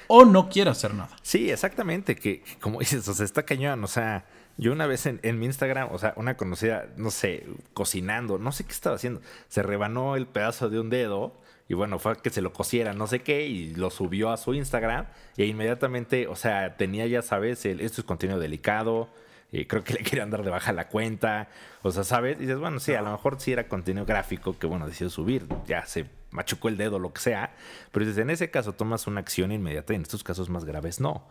O 0.07 0.25
no 0.25 0.49
quiera 0.49 0.71
hacer 0.71 0.93
nada. 0.93 1.15
Sí, 1.21 1.49
exactamente. 1.49 2.15
Que, 2.15 2.43
como 2.61 2.79
dices, 2.79 3.07
o 3.07 3.13
sea, 3.13 3.25
está 3.25 3.43
cañón. 3.43 3.83
O 3.83 3.87
sea, 3.87 4.25
yo 4.57 4.71
una 4.71 4.85
vez 4.85 5.05
en, 5.05 5.39
mi 5.39 5.45
Instagram, 5.45 5.89
o 5.91 5.97
sea, 5.97 6.13
una 6.15 6.37
conocida, 6.37 6.87
no 6.95 7.11
sé, 7.11 7.45
cocinando, 7.73 8.37
no 8.37 8.51
sé 8.51 8.65
qué 8.65 8.71
estaba 8.71 8.95
haciendo, 8.95 9.21
se 9.47 9.63
rebanó 9.63 10.15
el 10.15 10.27
pedazo 10.27 10.69
de 10.69 10.79
un 10.79 10.89
dedo 10.89 11.33
y 11.67 11.73
bueno, 11.73 11.97
fue 11.97 12.17
que 12.17 12.29
se 12.29 12.41
lo 12.41 12.53
cosiera, 12.53 12.93
no 12.93 13.07
sé 13.07 13.21
qué, 13.21 13.47
y 13.47 13.73
lo 13.73 13.89
subió 13.89 14.31
a 14.31 14.37
su 14.37 14.53
Instagram 14.53 15.07
e 15.37 15.45
inmediatamente, 15.45 16.27
o 16.27 16.35
sea, 16.35 16.77
tenía 16.77 17.07
ya, 17.07 17.21
sabes, 17.21 17.65
el, 17.65 17.79
esto 17.81 18.01
es 18.01 18.05
contenido 18.05 18.39
delicado, 18.39 19.09
eh, 19.51 19.65
creo 19.67 19.83
que 19.83 19.93
le 19.93 19.99
querían 20.03 20.29
dar 20.29 20.43
de 20.43 20.51
baja 20.51 20.71
la 20.73 20.87
cuenta, 20.87 21.47
o 21.81 21.91
sea, 21.91 22.03
¿sabes? 22.03 22.37
Y 22.37 22.41
dices, 22.41 22.59
bueno, 22.59 22.79
sí, 22.79 22.93
a 22.93 23.01
lo 23.01 23.11
mejor 23.11 23.39
sí 23.39 23.53
era 23.53 23.67
contenido 23.67 24.05
gráfico 24.05 24.57
que, 24.59 24.67
bueno, 24.67 24.87
decidió 24.87 25.09
subir, 25.09 25.47
ya 25.65 25.85
se 25.85 26.05
machucó 26.31 26.67
el 26.67 26.77
dedo, 26.77 26.99
lo 26.99 27.13
que 27.13 27.21
sea, 27.21 27.55
pero 27.91 28.05
dices, 28.05 28.21
en 28.21 28.29
ese 28.29 28.51
caso 28.51 28.73
tomas 28.73 29.07
una 29.07 29.21
acción 29.21 29.51
inmediata 29.51 29.93
y 29.93 29.95
en 29.95 30.01
estos 30.03 30.23
casos 30.23 30.49
más 30.49 30.65
graves 30.65 30.99
no. 30.99 31.27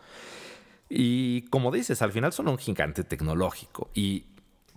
Y 0.94 1.42
como 1.48 1.72
dices, 1.72 2.02
al 2.02 2.12
final 2.12 2.35
son 2.35 2.48
un 2.48 2.59
gigante 2.59 3.02
tecnológico. 3.02 3.88
Y 3.94 4.26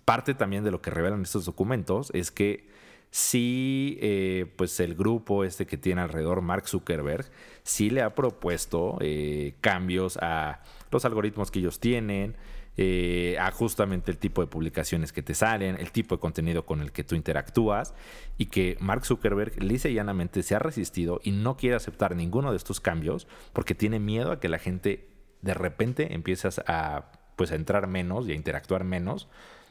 parte 0.06 0.34
también 0.34 0.64
de 0.64 0.72
lo 0.72 0.82
que 0.82 0.90
revelan 0.90 1.24
estos 1.24 1.44
documentos 1.44 2.10
es 2.14 2.32
que 2.32 2.70
sí, 3.12 3.98
eh, 4.02 4.46
pues 4.56 4.80
el 4.80 4.96
grupo 4.96 5.44
este 5.44 5.66
que 5.66 5.76
tiene 5.76 6.00
alrededor 6.00 6.42
Mark 6.42 6.70
Zuckerberg, 6.70 7.26
sí 7.64 7.90
le 7.90 8.02
ha 8.02 8.16
propuesto 8.16 8.98
eh, 9.02 9.56
cambios 9.60 10.18
a 10.22 10.62
los 10.90 11.04
algoritmos 11.04 11.52
que 11.52 11.60
ellos 11.60 11.82
tienen, 11.82 12.38
eh, 12.78 13.36
a 13.38 13.52
justamente 13.52 14.10
el 14.10 14.18
tipo 14.18 14.40
de 14.40 14.48
publicaciones 14.48 15.12
que 15.12 15.22
te 15.22 15.34
salen, 15.34 15.76
el 15.78 15.92
tipo 15.92 16.16
de 16.16 16.22
contenido 16.22 16.66
con 16.66 16.80
el 16.80 16.94
que 16.94 17.04
tú 17.04 17.16
interactúas, 17.16 17.94
y 18.38 18.46
que 18.46 18.78
Mark 18.80 19.06
Zuckerberg 19.06 19.62
lisa 19.62 19.90
y 19.90 19.96
llanamente 19.96 20.44
se 20.44 20.56
ha 20.56 20.60
resistido 20.60 21.20
y 21.26 21.32
no 21.32 21.58
quiere 21.58 21.76
aceptar 21.76 22.16
ninguno 22.16 22.52
de 22.52 22.58
estos 22.58 22.80
cambios 22.80 23.28
porque 23.52 23.76
tiene 23.76 24.00
miedo 24.00 24.32
a 24.32 24.40
que 24.40 24.48
la 24.48 24.60
gente 24.60 25.15
de 25.46 25.54
repente 25.54 26.14
empiece 26.14 26.50
a, 26.66 27.12
pues, 27.36 27.52
a 27.52 27.56
entrar 27.56 27.88
menos 27.88 28.28
y 28.28 28.32
a 28.32 28.36
interactuar 28.36 28.84
menos 28.84 29.30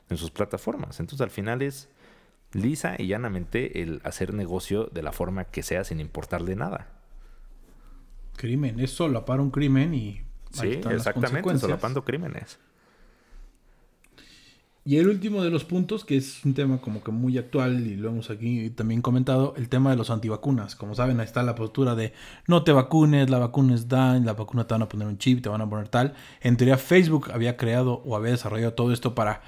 en 0.09 0.17
sus 0.17 0.31
plataformas. 0.31 1.01
Entonces 1.01 1.21
al 1.21 1.31
final 1.31 1.63
es 1.63 1.89
lisa 2.53 2.95
y 2.97 3.09
llanamente 3.09 3.83
el 3.83 4.01
hacer 4.05 4.33
negocio 4.33 4.89
de 4.93 5.03
la 5.03 5.11
forma 5.11 5.47
que 5.47 5.65
sea 5.65 5.83
sin 5.83 5.99
importarle 5.99 6.55
nada. 6.55 6.93
Crimen, 8.37 8.79
es 8.79 8.93
solapar 8.93 9.41
un 9.41 9.51
crimen 9.51 9.95
y... 9.95 10.23
Sí, 10.53 10.81
exactamente, 10.89 11.59
solapando 11.59 12.05
crímenes. 12.05 12.61
Y 14.87 14.99
el 14.99 15.09
último 15.09 15.43
de 15.43 15.49
los 15.49 15.65
puntos, 15.65 16.05
que 16.05 16.19
es 16.19 16.45
un 16.45 16.53
tema 16.53 16.77
como 16.77 17.03
que 17.03 17.11
muy 17.11 17.39
actual 17.39 17.87
y 17.87 17.97
lo 17.97 18.11
hemos 18.11 18.29
aquí 18.29 18.69
también 18.69 19.01
comentado, 19.01 19.55
el 19.57 19.71
tema 19.71 19.89
de 19.91 19.97
los 19.97 20.11
antivacunas. 20.11 20.77
Como 20.77 20.95
saben, 20.95 21.21
ahí 21.21 21.25
está 21.25 21.43
la 21.43 21.55
postura 21.55 21.95
de 21.95 22.13
no 22.47 22.65
te 22.65 22.73
vacunes, 22.73 23.31
la 23.31 23.39
vacuna 23.39 23.75
es 23.75 23.89
daño, 23.89 24.27
la 24.27 24.35
vacuna 24.35 24.67
te 24.67 24.75
van 24.75 24.83
a 24.83 24.89
poner 24.91 25.09
un 25.09 25.17
chip, 25.17 25.43
te 25.43 25.49
van 25.49 25.63
a 25.63 25.71
poner 25.71 25.89
tal. 25.89 26.13
En 26.43 26.59
teoría 26.59 26.77
Facebook 26.77 27.31
había 27.33 27.57
creado 27.57 28.03
o 28.05 28.15
había 28.15 28.33
desarrollado 28.33 28.75
todo 28.75 28.93
esto 28.93 29.15
para 29.15 29.41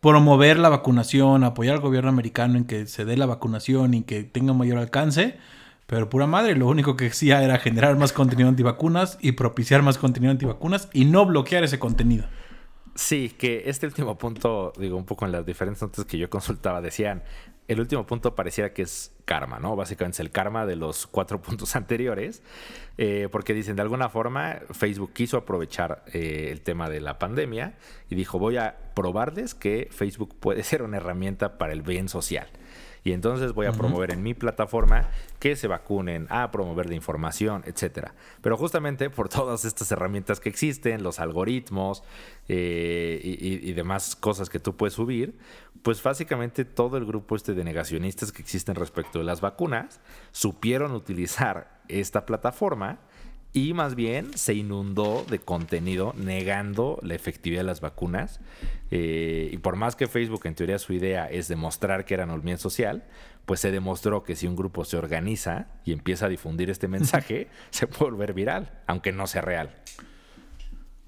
promover 0.00 0.58
la 0.58 0.70
vacunación, 0.70 1.44
apoyar 1.44 1.76
al 1.76 1.82
gobierno 1.82 2.10
americano 2.10 2.56
en 2.56 2.64
que 2.64 2.86
se 2.86 3.04
dé 3.04 3.16
la 3.16 3.26
vacunación 3.26 3.94
y 3.94 4.02
que 4.02 4.24
tenga 4.24 4.54
mayor 4.54 4.78
alcance. 4.78 5.36
Pero 5.86 6.10
pura 6.10 6.26
madre, 6.26 6.56
lo 6.56 6.66
único 6.66 6.96
que 6.96 7.06
hacía 7.06 7.44
era 7.44 7.58
generar 7.58 7.96
más 7.96 8.12
contenido 8.12 8.48
antivacunas 8.48 9.18
y 9.20 9.32
propiciar 9.32 9.82
más 9.82 9.98
contenido 9.98 10.32
antivacunas 10.32 10.88
y 10.92 11.04
no 11.04 11.26
bloquear 11.26 11.62
ese 11.62 11.78
contenido. 11.78 12.24
Sí, 13.00 13.30
que 13.30 13.62
este 13.64 13.86
último 13.86 14.18
punto, 14.18 14.74
digo, 14.76 14.94
un 14.98 15.06
poco 15.06 15.24
en 15.24 15.32
las 15.32 15.46
diferentes 15.46 15.80
notas 15.80 16.04
que 16.04 16.18
yo 16.18 16.28
consultaba, 16.28 16.82
decían, 16.82 17.22
el 17.66 17.80
último 17.80 18.04
punto 18.06 18.34
pareciera 18.34 18.74
que 18.74 18.82
es 18.82 19.16
karma, 19.24 19.58
¿no? 19.58 19.74
Básicamente 19.74 20.16
es 20.16 20.20
el 20.20 20.30
karma 20.30 20.66
de 20.66 20.76
los 20.76 21.06
cuatro 21.06 21.40
puntos 21.42 21.74
anteriores, 21.76 22.42
eh, 22.98 23.28
porque 23.32 23.54
dicen, 23.54 23.74
de 23.74 23.82
alguna 23.82 24.10
forma, 24.10 24.60
Facebook 24.72 25.14
quiso 25.14 25.38
aprovechar 25.38 26.04
eh, 26.12 26.50
el 26.52 26.60
tema 26.60 26.90
de 26.90 27.00
la 27.00 27.18
pandemia 27.18 27.78
y 28.10 28.16
dijo, 28.16 28.38
voy 28.38 28.58
a 28.58 28.76
probarles 28.94 29.54
que 29.54 29.88
Facebook 29.90 30.36
puede 30.38 30.62
ser 30.62 30.82
una 30.82 30.98
herramienta 30.98 31.56
para 31.56 31.72
el 31.72 31.80
bien 31.80 32.10
social. 32.10 32.48
Y 33.02 33.12
entonces 33.12 33.52
voy 33.52 33.66
a 33.66 33.72
promover 33.72 34.12
en 34.12 34.22
mi 34.22 34.34
plataforma 34.34 35.08
que 35.38 35.56
se 35.56 35.68
vacunen, 35.68 36.26
a 36.28 36.50
promover 36.50 36.88
la 36.88 36.94
información, 36.94 37.62
etcétera. 37.66 38.14
Pero 38.42 38.56
justamente 38.56 39.08
por 39.10 39.28
todas 39.30 39.64
estas 39.64 39.90
herramientas 39.92 40.40
que 40.40 40.48
existen, 40.48 41.02
los 41.02 41.18
algoritmos 41.18 42.02
eh, 42.48 43.20
y, 43.22 43.72
demás 43.72 44.16
cosas 44.16 44.50
que 44.50 44.58
tú 44.58 44.76
puedes 44.76 44.94
subir, 44.94 45.38
pues 45.82 46.02
básicamente 46.02 46.64
todo 46.64 46.96
el 46.96 47.06
grupo 47.06 47.36
este 47.36 47.54
de 47.54 47.64
negacionistas 47.64 48.32
que 48.32 48.42
existen 48.42 48.74
respecto 48.74 49.18
de 49.18 49.24
las 49.24 49.40
vacunas 49.40 50.00
supieron 50.32 50.92
utilizar 50.92 51.80
esta 51.88 52.26
plataforma 52.26 52.98
y 53.52 53.74
más 53.74 53.94
bien 53.94 54.36
se 54.36 54.54
inundó 54.54 55.24
de 55.28 55.40
contenido 55.40 56.14
negando 56.16 56.98
la 57.02 57.14
efectividad 57.14 57.60
de 57.60 57.66
las 57.66 57.80
vacunas. 57.80 58.40
Eh, 58.90 59.50
y 59.52 59.58
por 59.58 59.76
más 59.76 59.96
que 59.96 60.06
Facebook 60.06 60.42
en 60.44 60.54
teoría 60.54 60.78
su 60.78 60.92
idea 60.92 61.26
es 61.26 61.48
demostrar 61.48 62.04
que 62.04 62.14
eran 62.14 62.30
un 62.30 62.42
bien 62.42 62.58
social, 62.58 63.04
pues 63.46 63.60
se 63.60 63.72
demostró 63.72 64.22
que 64.22 64.36
si 64.36 64.46
un 64.46 64.54
grupo 64.54 64.84
se 64.84 64.96
organiza 64.96 65.68
y 65.84 65.92
empieza 65.92 66.26
a 66.26 66.28
difundir 66.28 66.70
este 66.70 66.86
mensaje, 66.88 67.48
se 67.70 67.86
puede 67.86 68.12
volver 68.12 68.34
viral, 68.34 68.70
aunque 68.86 69.12
no 69.12 69.26
sea 69.26 69.42
real. 69.42 69.74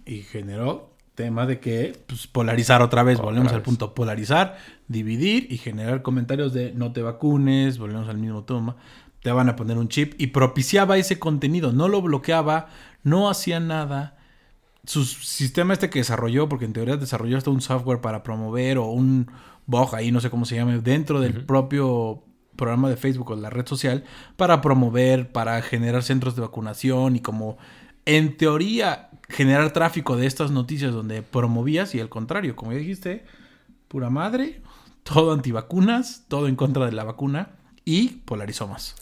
Y 0.04 0.22
generó 0.22 0.92
tema 1.14 1.46
de 1.46 1.60
que 1.60 1.96
pues, 2.06 2.26
polarizar 2.26 2.82
otra 2.82 3.02
vez, 3.02 3.20
volvemos 3.20 3.52
al 3.52 3.62
punto, 3.62 3.94
polarizar, 3.94 4.56
dividir 4.88 5.46
y 5.50 5.58
generar 5.58 6.02
comentarios 6.02 6.52
de 6.52 6.72
no 6.72 6.92
te 6.92 7.02
vacunes, 7.02 7.78
volvemos 7.78 8.08
al 8.08 8.18
mismo 8.18 8.44
tema 8.44 8.76
te 9.22 9.30
van 9.30 9.48
a 9.48 9.56
poner 9.56 9.78
un 9.78 9.88
chip 9.88 10.14
y 10.18 10.28
propiciaba 10.28 10.98
ese 10.98 11.18
contenido, 11.18 11.72
no 11.72 11.88
lo 11.88 12.02
bloqueaba, 12.02 12.68
no 13.04 13.30
hacía 13.30 13.60
nada. 13.60 14.18
Su 14.84 15.04
sistema 15.04 15.72
este 15.72 15.90
que 15.90 16.00
desarrolló, 16.00 16.48
porque 16.48 16.64
en 16.64 16.72
teoría 16.72 16.96
desarrolló 16.96 17.38
hasta 17.38 17.50
un 17.50 17.60
software 17.60 18.00
para 18.00 18.24
promover 18.24 18.78
o 18.78 18.86
un 18.86 19.30
bug 19.66 19.94
ahí, 19.94 20.10
no 20.10 20.20
sé 20.20 20.28
cómo 20.28 20.44
se 20.44 20.56
llame, 20.56 20.80
dentro 20.80 21.20
del 21.20 21.44
propio 21.44 22.24
programa 22.56 22.90
de 22.90 22.96
Facebook 22.96 23.30
o 23.30 23.36
la 23.36 23.48
red 23.48 23.66
social, 23.66 24.04
para 24.36 24.60
promover, 24.60 25.30
para 25.30 25.62
generar 25.62 26.02
centros 26.02 26.34
de 26.34 26.42
vacunación 26.42 27.14
y 27.14 27.20
como 27.20 27.58
en 28.04 28.36
teoría 28.36 29.10
generar 29.28 29.72
tráfico 29.72 30.16
de 30.16 30.26
estas 30.26 30.50
noticias 30.50 30.92
donde 30.92 31.22
promovías 31.22 31.94
y 31.94 32.00
al 32.00 32.08
contrario, 32.08 32.56
como 32.56 32.72
ya 32.72 32.78
dijiste, 32.78 33.24
pura 33.86 34.10
madre, 34.10 34.62
todo 35.04 35.32
antivacunas, 35.32 36.24
todo 36.26 36.48
en 36.48 36.56
contra 36.56 36.86
de 36.86 36.92
la 36.92 37.04
vacuna 37.04 37.61
y 37.84 38.08
polarizó 38.08 38.66
más. 38.66 38.96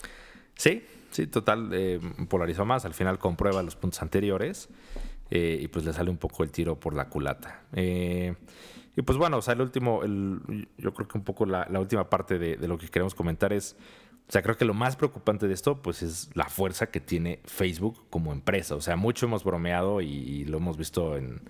Sí, 0.54 0.84
sí, 1.10 1.26
total, 1.26 1.70
eh, 1.72 2.00
polarizó 2.28 2.64
más. 2.64 2.84
Al 2.84 2.94
final 2.94 3.18
comprueba 3.18 3.62
los 3.62 3.76
puntos 3.76 4.02
anteriores 4.02 4.68
eh, 5.30 5.58
y 5.60 5.68
pues 5.68 5.84
le 5.84 5.92
sale 5.92 6.10
un 6.10 6.18
poco 6.18 6.42
el 6.42 6.50
tiro 6.50 6.78
por 6.78 6.94
la 6.94 7.08
culata. 7.08 7.62
Eh, 7.72 8.34
y 8.96 9.02
pues 9.02 9.16
bueno, 9.16 9.38
o 9.38 9.42
sea, 9.42 9.54
el 9.54 9.60
último, 9.60 10.02
el, 10.02 10.68
yo 10.76 10.92
creo 10.92 11.08
que 11.08 11.16
un 11.16 11.24
poco 11.24 11.46
la, 11.46 11.66
última 11.78 12.10
parte 12.10 12.38
de, 12.38 12.56
lo 12.66 12.76
que 12.76 12.88
queremos 12.88 13.14
comentar 13.14 13.52
es, 13.52 13.76
o 14.28 14.32
sea, 14.32 14.42
creo 14.42 14.56
que 14.56 14.64
lo 14.64 14.74
más 14.74 14.96
preocupante 14.96 15.46
de 15.46 15.54
esto, 15.54 15.80
pues 15.80 16.02
es 16.02 16.30
la 16.34 16.46
fuerza 16.46 16.90
que 16.90 17.00
tiene 17.00 17.40
Facebook 17.44 18.04
como 18.10 18.32
empresa. 18.32 18.74
O 18.74 18.80
sea, 18.80 18.96
mucho 18.96 19.26
hemos 19.26 19.44
bromeado 19.44 20.00
y, 20.00 20.44
lo 20.44 20.58
hemos 20.58 20.76
visto 20.76 21.16
en, 21.16 21.40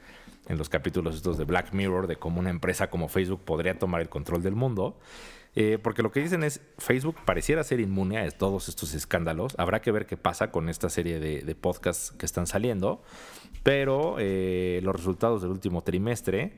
en 0.48 0.58
los 0.58 0.68
capítulos 0.68 1.16
estos 1.16 1.38
de 1.38 1.44
Black 1.44 1.72
Mirror, 1.72 2.06
de 2.06 2.16
cómo 2.16 2.40
una 2.40 2.50
empresa 2.50 2.90
como 2.90 3.08
Facebook 3.08 3.44
podría 3.44 3.78
tomar 3.78 4.02
el 4.02 4.08
control 4.08 4.42
del 4.42 4.54
mundo. 4.54 4.98
Eh, 5.56 5.78
porque 5.82 6.02
lo 6.02 6.12
que 6.12 6.20
dicen 6.20 6.44
es, 6.44 6.60
Facebook 6.78 7.16
pareciera 7.24 7.64
ser 7.64 7.80
inmune 7.80 8.18
a 8.18 8.30
todos 8.30 8.68
estos 8.68 8.94
escándalos. 8.94 9.56
Habrá 9.58 9.82
que 9.82 9.90
ver 9.90 10.06
qué 10.06 10.16
pasa 10.16 10.52
con 10.52 10.68
esta 10.68 10.88
serie 10.88 11.18
de, 11.18 11.54
podcasts 11.54 12.12
que 12.12 12.26
están 12.26 12.46
saliendo. 12.46 13.02
Pero 13.62 14.16
eh, 14.18 14.80
los 14.82 14.94
resultados 14.94 15.42
del 15.42 15.50
último 15.50 15.82
trimestre, 15.82 16.54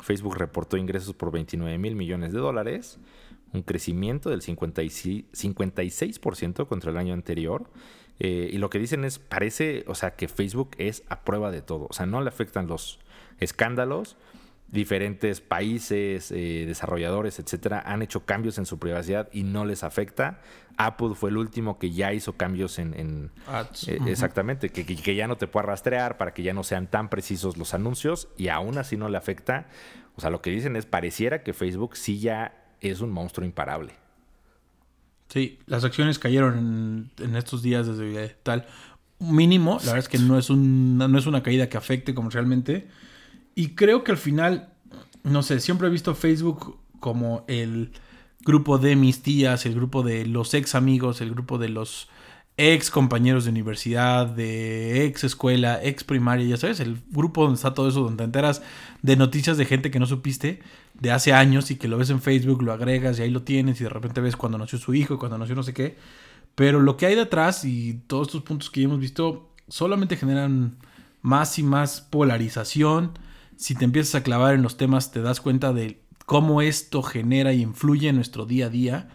Facebook 0.00 0.36
reportó 0.36 0.76
ingresos 0.76 1.14
por 1.14 1.32
29 1.32 1.78
mil 1.78 1.96
millones 1.96 2.32
de 2.32 2.38
dólares, 2.38 2.98
un 3.52 3.62
crecimiento 3.62 4.30
del 4.30 4.42
56% 4.42 6.66
contra 6.66 6.90
el 6.90 6.96
año 6.96 7.14
anterior. 7.14 7.70
Eh, 8.20 8.50
y 8.52 8.58
lo 8.58 8.70
que 8.70 8.78
dicen 8.78 9.04
es, 9.04 9.18
parece, 9.18 9.82
o 9.88 9.96
sea, 9.96 10.14
que 10.14 10.28
Facebook 10.28 10.70
es 10.78 11.02
a 11.08 11.24
prueba 11.24 11.50
de 11.50 11.62
todo. 11.62 11.88
O 11.90 11.92
sea, 11.92 12.06
no 12.06 12.20
le 12.20 12.28
afectan 12.28 12.68
los 12.68 13.00
escándalos, 13.40 14.16
diferentes 14.74 15.40
países, 15.40 16.32
eh, 16.32 16.64
desarrolladores, 16.66 17.38
etcétera, 17.38 17.82
han 17.86 18.02
hecho 18.02 18.26
cambios 18.26 18.58
en 18.58 18.66
su 18.66 18.80
privacidad 18.80 19.28
y 19.32 19.44
no 19.44 19.64
les 19.64 19.84
afecta. 19.84 20.40
Apple 20.76 21.14
fue 21.14 21.30
el 21.30 21.36
último 21.36 21.78
que 21.78 21.92
ya 21.92 22.12
hizo 22.12 22.32
cambios 22.32 22.80
en. 22.80 23.30
Eh, 23.86 24.00
exactamente, 24.06 24.70
que, 24.70 24.84
que, 24.84 25.14
ya 25.14 25.28
no 25.28 25.36
te 25.36 25.46
pueda 25.46 25.66
rastrear 25.66 26.18
para 26.18 26.34
que 26.34 26.42
ya 26.42 26.52
no 26.52 26.64
sean 26.64 26.88
tan 26.88 27.08
precisos 27.08 27.56
los 27.56 27.72
anuncios 27.72 28.28
y 28.36 28.48
aún 28.48 28.76
así 28.76 28.96
no 28.96 29.08
le 29.08 29.16
afecta. 29.16 29.68
O 30.16 30.20
sea, 30.20 30.30
lo 30.30 30.42
que 30.42 30.50
dicen 30.50 30.74
es: 30.74 30.86
pareciera 30.86 31.44
que 31.44 31.52
Facebook 31.52 31.96
sí 31.96 32.18
ya 32.18 32.66
es 32.80 33.00
un 33.00 33.12
monstruo 33.12 33.46
imparable. 33.46 33.92
Sí, 35.28 35.60
las 35.66 35.84
acciones 35.84 36.18
cayeron 36.18 37.12
en, 37.18 37.36
estos 37.36 37.62
días 37.62 37.86
desde 37.86 38.36
tal 38.42 38.66
mínimo. 39.20 39.78
La 39.82 39.92
verdad 39.92 39.98
es 39.98 40.08
que 40.08 40.18
no 40.18 40.36
es, 40.36 40.50
un, 40.50 40.98
no 40.98 41.16
es 41.16 41.26
una 41.26 41.44
caída 41.44 41.68
que 41.68 41.76
afecte 41.76 42.12
comercialmente 42.12 42.88
y 43.54 43.74
creo 43.74 44.04
que 44.04 44.12
al 44.12 44.18
final, 44.18 44.72
no 45.22 45.42
sé, 45.42 45.60
siempre 45.60 45.88
he 45.88 45.90
visto 45.90 46.14
Facebook 46.14 46.78
como 47.00 47.44
el 47.48 47.92
grupo 48.44 48.78
de 48.78 48.96
mis 48.96 49.22
tías, 49.22 49.66
el 49.66 49.74
grupo 49.74 50.02
de 50.02 50.26
los 50.26 50.54
ex 50.54 50.74
amigos, 50.74 51.20
el 51.20 51.30
grupo 51.30 51.58
de 51.58 51.68
los 51.68 52.08
ex 52.56 52.90
compañeros 52.90 53.44
de 53.44 53.50
universidad, 53.50 54.26
de 54.26 55.04
ex 55.06 55.24
escuela, 55.24 55.82
ex 55.82 56.04
primaria, 56.04 56.46
ya 56.46 56.56
sabes, 56.56 56.80
el 56.80 56.98
grupo 57.10 57.42
donde 57.42 57.56
está 57.56 57.74
todo 57.74 57.88
eso, 57.88 58.02
donde 58.02 58.18
te 58.18 58.24
enteras 58.24 58.62
de 59.02 59.16
noticias 59.16 59.56
de 59.56 59.64
gente 59.64 59.90
que 59.90 59.98
no 59.98 60.06
supiste 60.06 60.60
de 60.94 61.10
hace 61.10 61.32
años 61.32 61.70
y 61.70 61.76
que 61.76 61.88
lo 61.88 61.98
ves 61.98 62.10
en 62.10 62.20
Facebook, 62.20 62.62
lo 62.62 62.72
agregas 62.72 63.18
y 63.18 63.22
ahí 63.22 63.30
lo 63.30 63.42
tienes 63.42 63.80
y 63.80 63.84
de 63.84 63.90
repente 63.90 64.20
ves 64.20 64.36
cuando 64.36 64.58
nació 64.58 64.78
su 64.78 64.94
hijo, 64.94 65.18
cuando 65.18 65.38
nació 65.38 65.56
no 65.56 65.64
sé 65.64 65.74
qué. 65.74 65.96
Pero 66.54 66.80
lo 66.80 66.96
que 66.96 67.06
hay 67.06 67.16
detrás 67.16 67.64
y 67.64 67.94
todos 68.06 68.28
estos 68.28 68.42
puntos 68.42 68.70
que 68.70 68.80
ya 68.80 68.86
hemos 68.86 69.00
visto 69.00 69.50
solamente 69.68 70.16
generan 70.16 70.76
más 71.22 71.58
y 71.58 71.64
más 71.64 72.00
polarización, 72.00 73.18
si 73.56 73.74
te 73.74 73.84
empiezas 73.84 74.14
a 74.16 74.22
clavar 74.22 74.54
en 74.54 74.62
los 74.62 74.76
temas, 74.76 75.10
te 75.10 75.22
das 75.22 75.40
cuenta 75.40 75.72
de 75.72 76.00
cómo 76.26 76.62
esto 76.62 77.02
genera 77.02 77.52
y 77.52 77.62
influye 77.62 78.08
en 78.08 78.16
nuestro 78.16 78.46
día 78.46 78.66
a 78.66 78.70
día. 78.70 79.08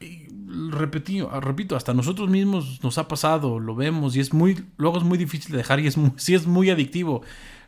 Y 0.00 0.28
repito, 0.70 1.76
hasta 1.76 1.94
nosotros 1.94 2.28
mismos 2.28 2.80
nos 2.82 2.98
ha 2.98 3.06
pasado, 3.08 3.60
lo 3.60 3.74
vemos 3.74 4.16
y 4.16 4.20
es 4.20 4.32
muy, 4.32 4.64
luego 4.76 4.98
es 4.98 5.04
muy 5.04 5.18
difícil 5.18 5.52
de 5.52 5.58
dejar 5.58 5.80
y 5.80 5.86
es 5.86 5.96
sí 6.16 6.34
es 6.34 6.46
muy 6.46 6.70
adictivo. 6.70 7.22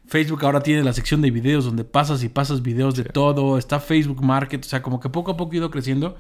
Facebook 0.07 0.45
ahora 0.45 0.63
tiene 0.63 0.83
la 0.83 0.93
sección 0.93 1.23
de 1.23 1.31
videos 1.31 1.65
donde 1.65 1.85
pasas 1.85 2.25
y 2.25 2.29
pasas 2.29 2.63
videos 2.63 2.97
de 2.97 3.05
todo. 3.05 3.57
Está 3.57 3.81
Facebook 3.81 4.23
Market. 4.23 4.65
O 4.65 4.69
sea, 4.69 4.83
como 4.83 5.01
que 5.01 5.09
poco 5.09 5.33
a 5.33 5.37
poco 5.37 5.53
ha 5.53 5.57
ido 5.57 5.71
creciendo. 5.71 6.17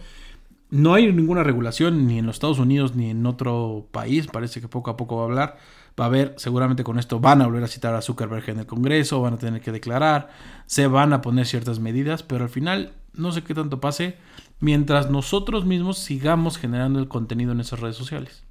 No 0.70 0.94
hay 0.94 1.12
ninguna 1.12 1.42
regulación 1.42 2.06
ni 2.06 2.18
en 2.18 2.26
los 2.26 2.36
Estados 2.36 2.58
Unidos 2.58 2.94
ni 2.94 3.10
en 3.10 3.26
otro 3.26 3.86
país. 3.90 4.28
Parece 4.28 4.60
que 4.60 4.68
poco 4.68 4.90
a 4.90 4.96
poco 4.96 5.16
va 5.16 5.22
a 5.22 5.24
hablar. 5.26 5.58
Va 5.98 6.04
a 6.04 6.08
haber, 6.08 6.34
seguramente 6.38 6.84
con 6.84 6.98
esto 6.98 7.20
van 7.20 7.42
a 7.42 7.46
volver 7.46 7.64
a 7.64 7.68
citar 7.68 7.94
a 7.94 8.02
Zuckerberg 8.02 8.48
en 8.48 8.60
el 8.60 8.66
Congreso, 8.66 9.20
van 9.20 9.34
a 9.34 9.38
tener 9.38 9.60
que 9.60 9.72
declarar, 9.72 10.30
se 10.66 10.86
van 10.86 11.12
a 11.12 11.20
poner 11.20 11.46
ciertas 11.46 11.80
medidas, 11.80 12.22
pero 12.22 12.44
al 12.44 12.50
final 12.50 12.94
no 13.12 13.32
sé 13.32 13.44
qué 13.44 13.54
tanto 13.54 13.80
pase 13.80 14.16
mientras 14.60 15.10
nosotros 15.10 15.66
mismos 15.66 15.98
sigamos 15.98 16.56
generando 16.56 16.98
el 16.98 17.08
contenido 17.08 17.52
en 17.52 17.60
esas 17.60 17.80
redes 17.80 17.96
sociales. 17.96 18.44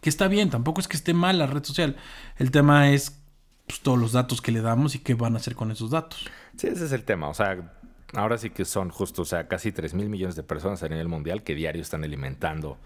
Que 0.00 0.08
está 0.08 0.28
bien, 0.28 0.50
tampoco 0.50 0.80
es 0.80 0.88
que 0.88 0.96
esté 0.96 1.14
mal 1.14 1.38
la 1.38 1.46
red 1.46 1.62
social. 1.62 1.96
El 2.36 2.50
tema 2.50 2.90
es 2.90 3.22
pues, 3.66 3.80
todos 3.80 3.98
los 3.98 4.12
datos 4.12 4.40
que 4.40 4.52
le 4.52 4.60
damos 4.60 4.94
y 4.94 5.00
qué 5.00 5.14
van 5.14 5.34
a 5.34 5.38
hacer 5.38 5.54
con 5.54 5.70
esos 5.70 5.90
datos. 5.90 6.26
Sí, 6.56 6.68
ese 6.68 6.86
es 6.86 6.92
el 6.92 7.04
tema. 7.04 7.28
O 7.28 7.34
sea, 7.34 7.72
ahora 8.14 8.38
sí 8.38 8.50
que 8.50 8.64
son 8.64 8.90
justo, 8.90 9.22
o 9.22 9.24
sea, 9.24 9.48
casi 9.48 9.72
3 9.72 9.94
mil 9.94 10.08
millones 10.08 10.36
de 10.36 10.42
personas 10.42 10.82
a 10.82 10.88
nivel 10.88 11.08
mundial 11.08 11.42
que 11.42 11.54
diario 11.54 11.82
están 11.82 12.04
alimentando 12.04 12.78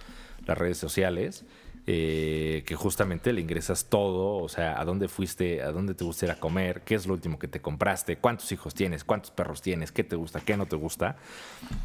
las 0.47 0.59
redes 0.59 0.79
sociales. 0.79 1.45
Eh, 1.87 2.63
que 2.67 2.77
justamente 2.77 3.33
le 3.33 3.41
ingresas 3.41 3.87
todo, 3.87 4.37
o 4.37 4.49
sea, 4.49 4.81
a 4.81 4.85
dónde 4.85 5.09
fuiste, 5.09 5.63
a 5.63 5.73
dónde 5.73 5.95
te 5.95 6.05
gusta 6.05 6.27
ir 6.27 6.31
a 6.31 6.37
comer, 6.37 6.83
qué 6.83 6.95
es 6.95 7.07
lo 7.07 7.15
último 7.15 7.39
que 7.39 7.49
te 7.49 7.61
compraste, 7.61 8.17
cuántos 8.17 8.53
hijos 8.53 8.75
tienes, 8.75 9.03
cuántos 9.03 9.31
perros 9.31 9.63
tienes, 9.63 9.91
qué 9.91 10.05
te 10.05 10.15
gusta, 10.15 10.41
qué 10.41 10.57
no 10.57 10.67
te 10.67 10.77
gusta. 10.77 11.17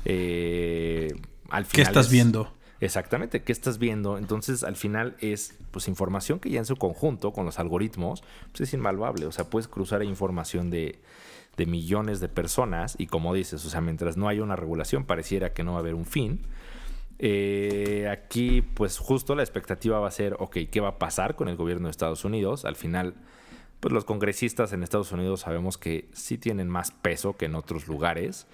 Eh, 0.03 1.08
al 1.49 1.65
final 1.65 1.71
¿Qué 1.71 1.81
estás 1.81 2.12
viendo? 2.12 2.51
Exactamente, 2.81 3.41
¿qué 3.41 3.51
estás 3.53 3.79
viendo? 3.79 4.17
Entonces, 4.17 4.63
al 4.63 4.75
final 4.75 5.15
es 5.19 5.58
pues 5.71 5.88
información 5.88 6.39
que 6.39 6.49
ya 6.49 6.60
en 6.60 6.65
su 6.65 6.75
conjunto, 6.75 7.31
con 7.31 7.45
los 7.45 7.58
algoritmos, 7.58 8.21
pues 8.51 8.62
es 8.62 8.73
invaluable. 8.73 9.25
O 9.25 9.31
sea, 9.31 9.49
puedes 9.49 9.67
cruzar 9.67 10.03
información 10.03 10.69
de, 10.69 10.99
de 11.58 11.65
millones 11.65 12.19
de 12.19 12.27
personas 12.27 12.95
y 12.97 13.08
como 13.08 13.34
dices, 13.34 13.65
o 13.65 13.69
sea, 13.69 13.81
mientras 13.81 14.17
no 14.17 14.27
haya 14.27 14.43
una 14.43 14.55
regulación, 14.55 15.05
pareciera 15.05 15.53
que 15.53 15.63
no 15.63 15.71
va 15.71 15.77
a 15.77 15.81
haber 15.81 15.95
un 15.95 16.05
fin. 16.05 16.41
Eh, 17.17 18.08
aquí, 18.12 18.62
pues 18.62 18.97
justo 18.97 19.36
la 19.36 19.43
expectativa 19.43 19.99
va 19.99 20.08
a 20.08 20.12
ser, 20.12 20.36
ok, 20.39 20.58
¿qué 20.69 20.82
va 20.82 20.89
a 20.89 20.99
pasar 20.99 21.36
con 21.36 21.47
el 21.47 21.56
gobierno 21.56 21.88
de 21.88 21.91
Estados 21.91 22.25
Unidos? 22.25 22.65
Al 22.65 22.75
final, 22.75 23.15
pues 23.80 23.93
los 23.93 24.06
congresistas 24.06 24.73
en 24.73 24.84
Estados 24.84 25.12
Unidos 25.12 25.41
sabemos 25.41 25.78
que 25.78 26.10
sí 26.13 26.38
tienen 26.38 26.69
más 26.69 26.91
peso 26.91 27.38
que 27.38 27.45
en 27.45 27.56
otros 27.56 27.88
lugares. 27.88 28.47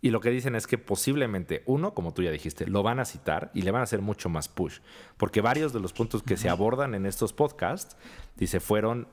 Y 0.00 0.10
lo 0.10 0.20
que 0.20 0.30
dicen 0.30 0.54
es 0.54 0.66
que 0.68 0.78
posiblemente, 0.78 1.62
uno, 1.66 1.92
como 1.92 2.14
tú 2.14 2.22
ya 2.22 2.30
dijiste, 2.30 2.66
lo 2.68 2.84
van 2.84 3.00
a 3.00 3.04
citar 3.04 3.50
y 3.52 3.62
le 3.62 3.72
van 3.72 3.80
a 3.80 3.84
hacer 3.84 4.00
mucho 4.00 4.28
más 4.28 4.48
push. 4.48 4.78
Porque 5.16 5.40
varios 5.40 5.72
de 5.72 5.80
los 5.80 5.92
puntos 5.92 6.22
que 6.22 6.36
se 6.36 6.48
abordan 6.48 6.94
en 6.94 7.04
estos 7.04 7.32
podcasts, 7.32 7.96
dice, 8.36 8.60
fueron 8.60 9.08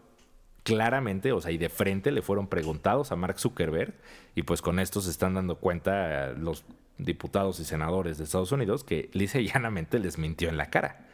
claramente, 0.65 1.31
o 1.31 1.39
sea, 1.39 1.51
y 1.51 1.59
de 1.59 1.69
frente 1.69 2.11
le 2.11 2.23
fueron 2.23 2.47
preguntados 2.47 3.11
a 3.11 3.15
Mark 3.15 3.39
Zuckerberg 3.39 3.93
y 4.33 4.41
pues 4.41 4.63
con 4.63 4.79
esto 4.79 4.99
se 4.99 5.11
están 5.11 5.35
dando 5.35 5.57
cuenta 5.57 6.31
los 6.31 6.65
diputados 6.97 7.59
y 7.59 7.65
senadores 7.65 8.17
de 8.17 8.23
Estados 8.23 8.51
Unidos 8.51 8.83
que 8.83 9.11
lisa 9.13 9.39
y 9.39 9.47
llanamente 9.47 9.99
les 9.99 10.17
mintió 10.17 10.49
en 10.49 10.57
la 10.57 10.71
cara. 10.71 11.05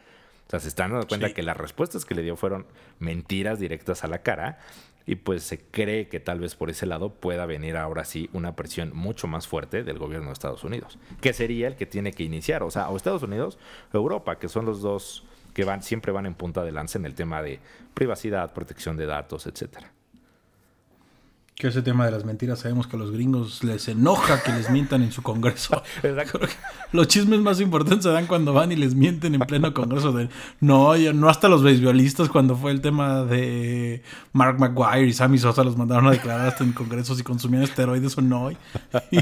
O 0.46 0.50
sea, 0.50 0.58
se 0.58 0.68
están 0.68 0.90
dando 0.90 1.06
cuenta 1.06 1.34
que 1.34 1.42
las 1.42 1.58
respuestas 1.58 2.06
que 2.06 2.14
le 2.14 2.22
dio 2.22 2.34
fueron 2.34 2.64
mentiras 2.98 3.60
directas 3.60 4.04
a 4.04 4.08
la 4.08 4.22
cara 4.22 4.58
y 5.04 5.16
pues 5.16 5.42
se 5.42 5.58
cree 5.58 6.08
que 6.08 6.18
tal 6.18 6.40
vez 6.40 6.54
por 6.54 6.70
ese 6.70 6.86
lado 6.86 7.12
pueda 7.12 7.44
venir 7.44 7.76
ahora 7.76 8.06
sí 8.06 8.30
una 8.32 8.56
presión 8.56 8.90
mucho 8.94 9.26
más 9.26 9.46
fuerte 9.46 9.84
del 9.84 9.98
gobierno 9.98 10.28
de 10.28 10.32
Estados 10.32 10.64
Unidos, 10.64 10.98
que 11.20 11.34
sería 11.34 11.66
el 11.68 11.76
que 11.76 11.84
tiene 11.84 12.12
que 12.12 12.22
iniciar, 12.22 12.62
o 12.62 12.70
sea, 12.70 12.88
o 12.88 12.96
Estados 12.96 13.22
Unidos 13.22 13.58
o 13.92 13.98
Europa, 13.98 14.38
que 14.38 14.48
son 14.48 14.64
los 14.64 14.80
dos 14.80 15.24
que 15.54 15.64
van 15.64 15.82
siempre 15.82 16.12
van 16.12 16.26
en 16.26 16.34
punta 16.34 16.62
de 16.62 16.72
lanza 16.72 16.98
en 16.98 17.06
el 17.06 17.14
tema 17.14 17.42
de 17.42 17.60
privacidad, 17.94 18.52
protección 18.52 18.96
de 18.96 19.06
datos, 19.06 19.46
etcétera. 19.46 19.92
Que 21.54 21.68
ese 21.68 21.82
tema 21.82 22.06
de 22.06 22.10
las 22.10 22.24
mentiras 22.24 22.60
sabemos 22.60 22.86
que 22.86 22.96
a 22.96 22.98
los 22.98 23.12
gringos 23.12 23.62
les 23.62 23.86
enoja 23.86 24.42
que 24.42 24.52
les 24.52 24.70
mientan 24.70 25.02
en 25.02 25.12
su 25.12 25.22
congreso. 25.22 25.82
los 26.92 27.08
chismes 27.08 27.40
más 27.40 27.60
importantes 27.60 28.04
se 28.04 28.10
dan 28.10 28.26
cuando 28.26 28.54
van 28.54 28.72
y 28.72 28.76
les 28.76 28.94
mienten 28.94 29.34
en 29.34 29.42
pleno 29.42 29.74
congreso. 29.74 30.12
De, 30.12 30.30
no, 30.60 30.96
no 30.96 31.28
hasta 31.28 31.48
los 31.48 31.62
beisbolistas 31.62 32.30
cuando 32.30 32.56
fue 32.56 32.70
el 32.70 32.80
tema 32.80 33.22
de 33.24 34.02
Mark 34.32 34.58
McGuire 34.58 35.06
y 35.06 35.12
Sammy 35.12 35.36
Sosa 35.36 35.62
los 35.62 35.76
mandaron 35.76 36.06
a 36.06 36.12
declarar 36.12 36.48
hasta 36.48 36.64
en 36.64 36.72
congresos 36.72 37.18
si 37.18 37.22
consumían 37.22 37.62
esteroides 37.62 38.16
o 38.16 38.22
no. 38.22 38.50
Y 39.10 39.18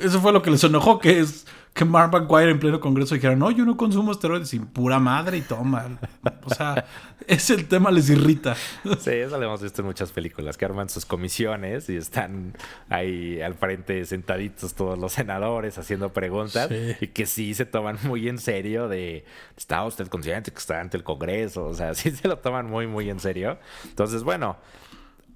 eso 0.00 0.20
fue 0.20 0.32
lo 0.32 0.40
que 0.40 0.52
les 0.52 0.62
enojó, 0.62 1.00
que 1.00 1.18
es 1.18 1.46
que 1.74 1.86
Mark 1.86 2.12
McGuire 2.12 2.50
en 2.50 2.58
pleno 2.58 2.80
congreso 2.80 3.14
dijera, 3.14 3.34
no, 3.34 3.50
yo 3.50 3.64
no 3.64 3.78
consumo 3.78 4.12
esteroides, 4.12 4.50
sin 4.50 4.66
pura 4.66 4.98
madre 4.98 5.38
y 5.38 5.40
toma. 5.40 5.98
O 6.44 6.54
sea, 6.54 6.84
ese 7.26 7.54
el 7.54 7.66
tema 7.66 7.90
les 7.90 8.10
irrita. 8.10 8.54
Sí, 8.98 9.10
eso 9.10 9.38
lo 9.38 9.44
hemos 9.44 9.62
visto 9.62 9.80
en 9.80 9.86
muchas 9.86 10.12
películas, 10.12 10.58
que 10.58 10.66
arman 10.66 10.90
sus 10.90 11.06
comisiones 11.06 11.88
y 11.88 11.96
están 11.96 12.54
ahí 12.90 13.40
al 13.40 13.54
frente 13.54 14.04
sentaditos 14.04 14.74
todos 14.74 14.98
los 14.98 15.12
senadores 15.12 15.78
haciendo 15.78 16.12
preguntas 16.12 16.70
y 17.00 17.06
que 17.08 17.24
sí 17.24 17.54
se 17.54 17.64
toman 17.64 17.98
muy 18.02 18.28
en 18.28 18.38
serio 18.38 18.88
de, 18.88 19.24
¿está 19.56 19.82
usted 19.84 20.08
consciente 20.08 20.50
que 20.50 20.58
está 20.58 20.78
ante 20.78 20.98
el 20.98 21.04
Congreso? 21.04 21.64
O 21.64 21.74
sea, 21.74 21.94
sí 21.94 22.10
se 22.10 22.28
lo 22.28 22.38
toman 22.38 22.66
muy, 22.66 22.86
muy 22.86 23.08
en 23.08 23.18
serio. 23.18 23.58
Entonces, 23.84 24.24
bueno, 24.24 24.58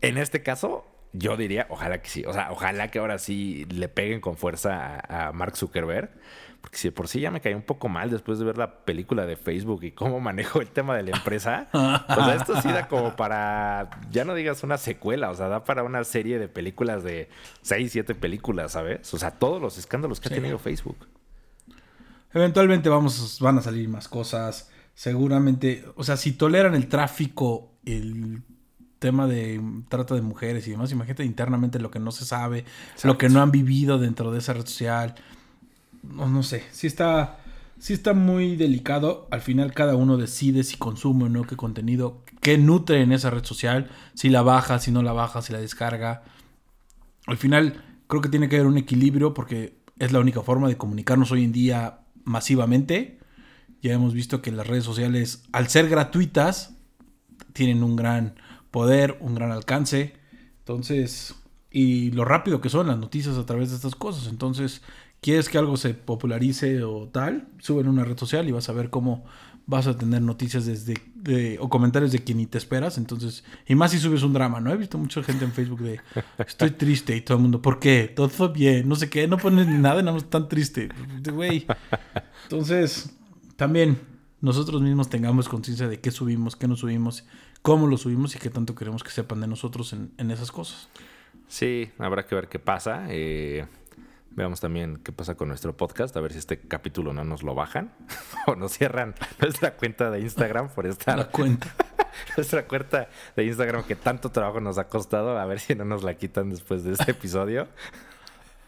en 0.03 0.18
este 0.18 0.42
caso 0.42 0.85
yo 1.18 1.37
diría, 1.37 1.66
ojalá 1.70 2.00
que 2.00 2.09
sí. 2.09 2.24
O 2.26 2.33
sea, 2.33 2.50
ojalá 2.50 2.88
que 2.88 2.98
ahora 2.98 3.18
sí 3.18 3.64
le 3.66 3.88
peguen 3.88 4.20
con 4.20 4.37
fuerza 4.37 5.00
a, 5.09 5.33
Mark 5.33 5.57
Zuckerberg. 5.57 6.11
Porque 6.61 6.79
si 6.79 6.90
por 6.90 7.07
sí 7.07 7.20
ya 7.20 7.31
me 7.31 7.40
caí 7.40 7.55
un 7.55 7.62
poco 7.62 7.88
mal 7.88 8.11
después 8.11 8.40
de 8.40 8.44
ver 8.44 8.59
la 8.59 8.81
película 8.85 9.24
de 9.24 9.37
Facebook 9.37 9.85
y 9.85 9.92
cómo 9.92 10.18
manejó 10.20 10.61
el 10.61 10.68
tema 10.68 10.96
de 10.96 11.05
la 11.05 11.16
empresa. 11.16 11.68
o 11.72 12.24
sea, 12.24 12.35
esto 12.35 12.61
sí 12.61 12.68
da 12.68 12.88
como 12.88 13.14
para, 13.14 13.90
ya 14.11 14.24
no 14.24 14.35
digas 14.35 14.62
una 14.64 14.76
secuela, 14.76 15.31
o 15.31 15.35
sea, 15.35 15.48
da 15.48 15.64
para 15.64 15.85
una 15.85 16.02
serie 16.05 16.38
de 16.38 16.48
películas 16.48 17.05
de 17.05 17.29
6, 17.62 17.92
7 17.92 18.14
películas, 18.14 18.72
¿sabes? 18.72 19.12
O 19.14 19.18
sea, 19.18 19.31
todos 19.31 19.62
los 19.62 19.79
escándalos 19.79 20.20
que 20.20 20.29
ha 20.29 20.33
tenido 20.33 20.59
Facebook. 20.59 21.07
Eventualmente 22.35 22.88
vamos, 22.88 23.38
van 23.40 23.59
a 23.59 23.62
salir 23.62 23.88
más 23.88 24.09
cosas. 24.09 24.70
Seguramente, 24.94 25.85
o 25.94 26.05
sea, 26.05 26.16
si 26.16 26.33
toleran 26.33 26.74
el 26.74 26.88
tráfico, 26.88 27.74
el 27.85 28.42
tema 29.07 29.29
de 29.29 29.61
trata 29.88 30.16
de 30.16 30.21
mujeres 30.21 30.66
y 30.66 30.73
demás, 30.73 30.90
imagínate 30.90 31.25
internamente 31.25 31.79
lo 31.79 31.92
que 31.92 32.01
no 32.01 32.11
se 32.11 32.25
sabe, 32.25 32.64
lo 33.05 33.16
que 33.16 33.29
no 33.29 33.40
han 33.40 33.53
vivido 33.53 33.99
dentro 33.99 34.33
de 34.33 34.40
esa 34.40 34.53
red 34.53 34.66
social. 34.66 35.14
No, 36.03 36.29
no 36.29 36.42
sé, 36.42 36.64
sí 36.73 36.88
está, 36.88 37.38
sí 37.79 37.92
está 37.92 38.14
muy 38.14 38.57
delicado. 38.57 39.29
Al 39.31 39.42
final 39.42 39.73
cada 39.75 39.95
uno 39.95 40.16
decide 40.16 40.64
si 40.64 40.77
consume 40.77 41.27
o 41.27 41.29
no 41.29 41.45
qué 41.45 41.55
contenido, 41.55 42.25
qué 42.40 42.59
nutre 42.59 43.01
en 43.01 43.12
esa 43.12 43.31
red 43.31 43.45
social, 43.45 43.88
si 44.14 44.29
la 44.29 44.42
baja, 44.42 44.81
si 44.81 44.90
no 44.90 45.05
la 45.05 45.12
baja, 45.12 45.40
si 45.40 45.53
la 45.53 45.61
descarga. 45.61 46.25
Al 47.29 47.37
final 47.37 47.85
creo 48.09 48.21
que 48.21 48.29
tiene 48.29 48.49
que 48.49 48.57
haber 48.57 48.66
un 48.66 48.79
equilibrio 48.79 49.35
porque 49.35 49.79
es 50.01 50.11
la 50.11 50.19
única 50.19 50.42
forma 50.42 50.66
de 50.66 50.77
comunicarnos 50.77 51.31
hoy 51.31 51.45
en 51.45 51.53
día 51.53 52.01
masivamente. 52.25 53.21
Ya 53.83 53.92
hemos 53.92 54.14
visto 54.14 54.42
que 54.42 54.51
las 54.51 54.66
redes 54.66 54.83
sociales, 54.83 55.45
al 55.53 55.69
ser 55.69 55.88
gratuitas, 55.88 56.75
tienen 57.53 57.85
un 57.85 57.95
gran 57.95 58.35
poder, 58.77 59.17
un 59.21 59.35
gran 59.35 59.53
alcance. 59.53 60.12
Entonces, 60.59 61.35
y 61.71 62.11
lo 62.11 62.27
rápido 62.27 62.61
que 62.61 62.69
son 62.69 62.89
las 62.89 62.99
noticias 62.99 63.39
a 63.39 63.47
través 63.47 63.71
de 63.71 63.77
estas 63.77 63.95
cosas. 63.95 64.27
Entonces, 64.31 64.83
quieres 65.23 65.49
que 65.49 65.57
algo 65.57 65.79
se 65.79 65.95
popularice 65.95 66.85
o 66.85 67.09
tal, 67.09 67.49
suben 67.59 67.89
una 67.89 68.05
red 68.05 68.19
social 68.19 68.47
y 68.47 68.53
vas 68.53 68.69
a 68.69 68.75
ver 68.75 68.91
cómo 68.91 69.25
vas 69.65 69.87
a 69.87 69.97
tener 69.97 70.21
noticias 70.21 70.67
desde 70.67 71.59
o 71.59 71.71
comentarios 71.71 72.12
de 72.12 72.19
quien 72.19 72.37
ni 72.37 72.45
te 72.45 72.59
esperas. 72.59 72.99
Entonces, 72.99 73.45
y 73.67 73.75
más 73.75 73.93
si 73.93 73.99
subes 73.99 74.23
un 74.23 74.35
drama, 74.35 74.61
¿no? 74.61 74.71
He 74.71 74.77
visto 74.77 74.99
mucha 74.99 75.23
gente 75.23 75.47
en 75.47 75.53
Facebook 75.53 75.81
de 75.81 75.99
estoy 76.47 76.73
triste 76.73 77.17
y 77.17 77.23
todo 77.23 77.39
el 77.39 77.45
mundo, 77.45 77.62
¿por 77.62 77.81
qué? 77.81 78.12
Todo 78.15 78.53
bien, 78.53 78.87
no 78.87 78.95
sé 78.95 79.09
qué, 79.09 79.27
no 79.27 79.39
pones 79.39 79.67
nada, 79.69 80.03
nada 80.03 80.12
más 80.12 80.29
tan 80.29 80.51
triste. 80.51 80.91
Güey. 81.33 81.67
Entonces, 82.43 83.17
también 83.57 83.99
nosotros 84.43 84.83
mismos 84.83 85.09
tengamos 85.09 85.49
conciencia 85.49 85.89
de 85.89 85.99
qué 85.99 86.11
subimos, 86.11 86.57
qué 86.57 86.69
no 86.69 86.77
subimos 86.77 87.25
cómo 87.62 87.87
lo 87.87 87.97
subimos 87.97 88.35
y 88.37 88.38
qué 88.38 88.51
tanto 88.51 88.75
queremos 88.75 89.03
que 89.03 89.11
sepan 89.11 89.40
de 89.40 89.47
nosotros 89.47 89.92
en, 89.92 90.31
esas 90.31 90.51
cosas. 90.51 90.88
Sí, 91.49 91.90
habrá 91.99 92.27
que 92.27 92.35
ver 92.35 92.49
qué 92.49 92.59
pasa. 92.59 93.07
Eh, 93.09 93.66
veamos 94.31 94.61
también 94.61 94.99
qué 95.03 95.12
pasa 95.12 95.35
con 95.35 95.49
nuestro 95.49 95.77
podcast, 95.77 96.16
a 96.16 96.21
ver 96.21 96.33
si 96.33 96.38
este 96.38 96.61
capítulo 96.61 97.12
no 97.12 97.25
nos 97.25 97.42
lo 97.42 97.55
bajan 97.55 97.92
o 98.47 98.55
nos 98.55 98.72
cierran 98.72 99.14
nuestra 99.41 99.74
cuenta 99.74 100.11
de 100.11 100.20
Instagram 100.20 100.68
por 100.68 100.87
estar. 100.87 101.18
La 101.18 101.28
cuenta. 101.28 101.74
nuestra 102.37 102.66
cuenta 102.66 103.09
de 103.35 103.45
Instagram 103.45 103.85
que 103.85 103.97
tanto 103.97 104.30
trabajo 104.30 104.61
nos 104.61 104.78
ha 104.78 104.89
costado, 104.89 105.39
a 105.39 105.45
ver 105.47 105.59
si 105.61 105.74
no 105.74 105.85
nos 105.85 106.03
la 106.03 106.14
quitan 106.14 106.51
después 106.51 106.85
de 106.85 106.93
este 106.93 107.11
episodio. 107.12 107.68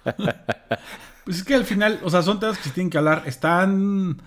pues 1.25 1.37
es 1.37 1.45
que 1.45 1.55
al 1.55 1.65
final, 1.65 2.01
o 2.03 2.11
sea, 2.11 2.23
son 2.23 2.41
temas 2.41 2.59
que 2.59 2.65
se 2.65 2.71
tienen 2.71 2.91
que 2.91 2.99
hablar. 2.99 3.23
Están. 3.27 4.23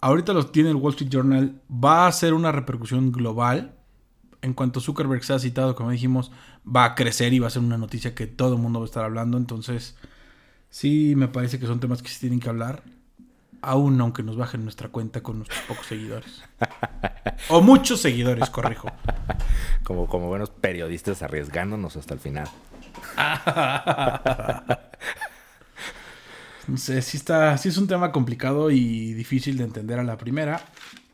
Ahorita 0.00 0.32
los 0.32 0.52
tiene 0.52 0.70
el 0.70 0.76
Wall 0.76 0.92
Street 0.92 1.10
Journal. 1.10 1.60
Va 1.72 2.06
a 2.06 2.12
ser 2.12 2.34
una 2.34 2.52
repercusión 2.52 3.10
global 3.10 3.73
en 4.44 4.52
cuanto 4.52 4.80
Zuckerberg 4.80 5.24
sea 5.24 5.38
citado, 5.38 5.74
como 5.74 5.90
dijimos, 5.90 6.30
va 6.64 6.84
a 6.84 6.94
crecer 6.94 7.32
y 7.32 7.38
va 7.38 7.46
a 7.46 7.50
ser 7.50 7.62
una 7.62 7.78
noticia 7.78 8.14
que 8.14 8.26
todo 8.26 8.54
el 8.54 8.60
mundo 8.60 8.78
va 8.80 8.84
a 8.84 8.86
estar 8.86 9.02
hablando. 9.02 9.38
Entonces, 9.38 9.96
sí 10.68 11.14
me 11.16 11.28
parece 11.28 11.58
que 11.58 11.66
son 11.66 11.80
temas 11.80 12.02
que 12.02 12.10
se 12.10 12.20
tienen 12.20 12.40
que 12.40 12.50
hablar, 12.50 12.82
aún 13.62 13.98
aunque 14.02 14.22
nos 14.22 14.36
bajen 14.36 14.62
nuestra 14.62 14.90
cuenta 14.90 15.22
con 15.22 15.38
nuestros 15.38 15.60
pocos 15.62 15.86
seguidores. 15.86 16.42
o 17.48 17.62
muchos 17.62 18.02
seguidores, 18.02 18.50
corrijo. 18.50 18.88
Como, 19.82 20.06
como 20.06 20.28
buenos 20.28 20.48
periodistas 20.48 21.22
arriesgándonos 21.22 21.96
hasta 21.96 22.14
el 22.14 22.20
final. 22.20 22.48
no 26.68 26.78
sé, 26.78 27.02
sí 27.02 27.18
está, 27.18 27.58
sí 27.58 27.68
es 27.68 27.76
un 27.76 27.86
tema 27.86 28.10
complicado 28.10 28.70
y 28.70 29.12
difícil 29.12 29.58
de 29.58 29.64
entender 29.64 29.98
a 29.98 30.04
la 30.04 30.16
primera 30.16 30.64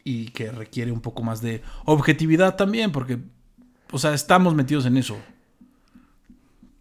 y 0.04 0.30
que 0.30 0.50
requiere 0.50 0.92
un 0.92 1.00
poco 1.00 1.22
más 1.22 1.40
de 1.40 1.62
objetividad 1.84 2.56
también, 2.56 2.92
porque, 2.92 3.18
o 3.90 3.98
sea, 3.98 4.14
estamos 4.14 4.54
metidos 4.54 4.86
en 4.86 4.96
eso. 4.96 5.16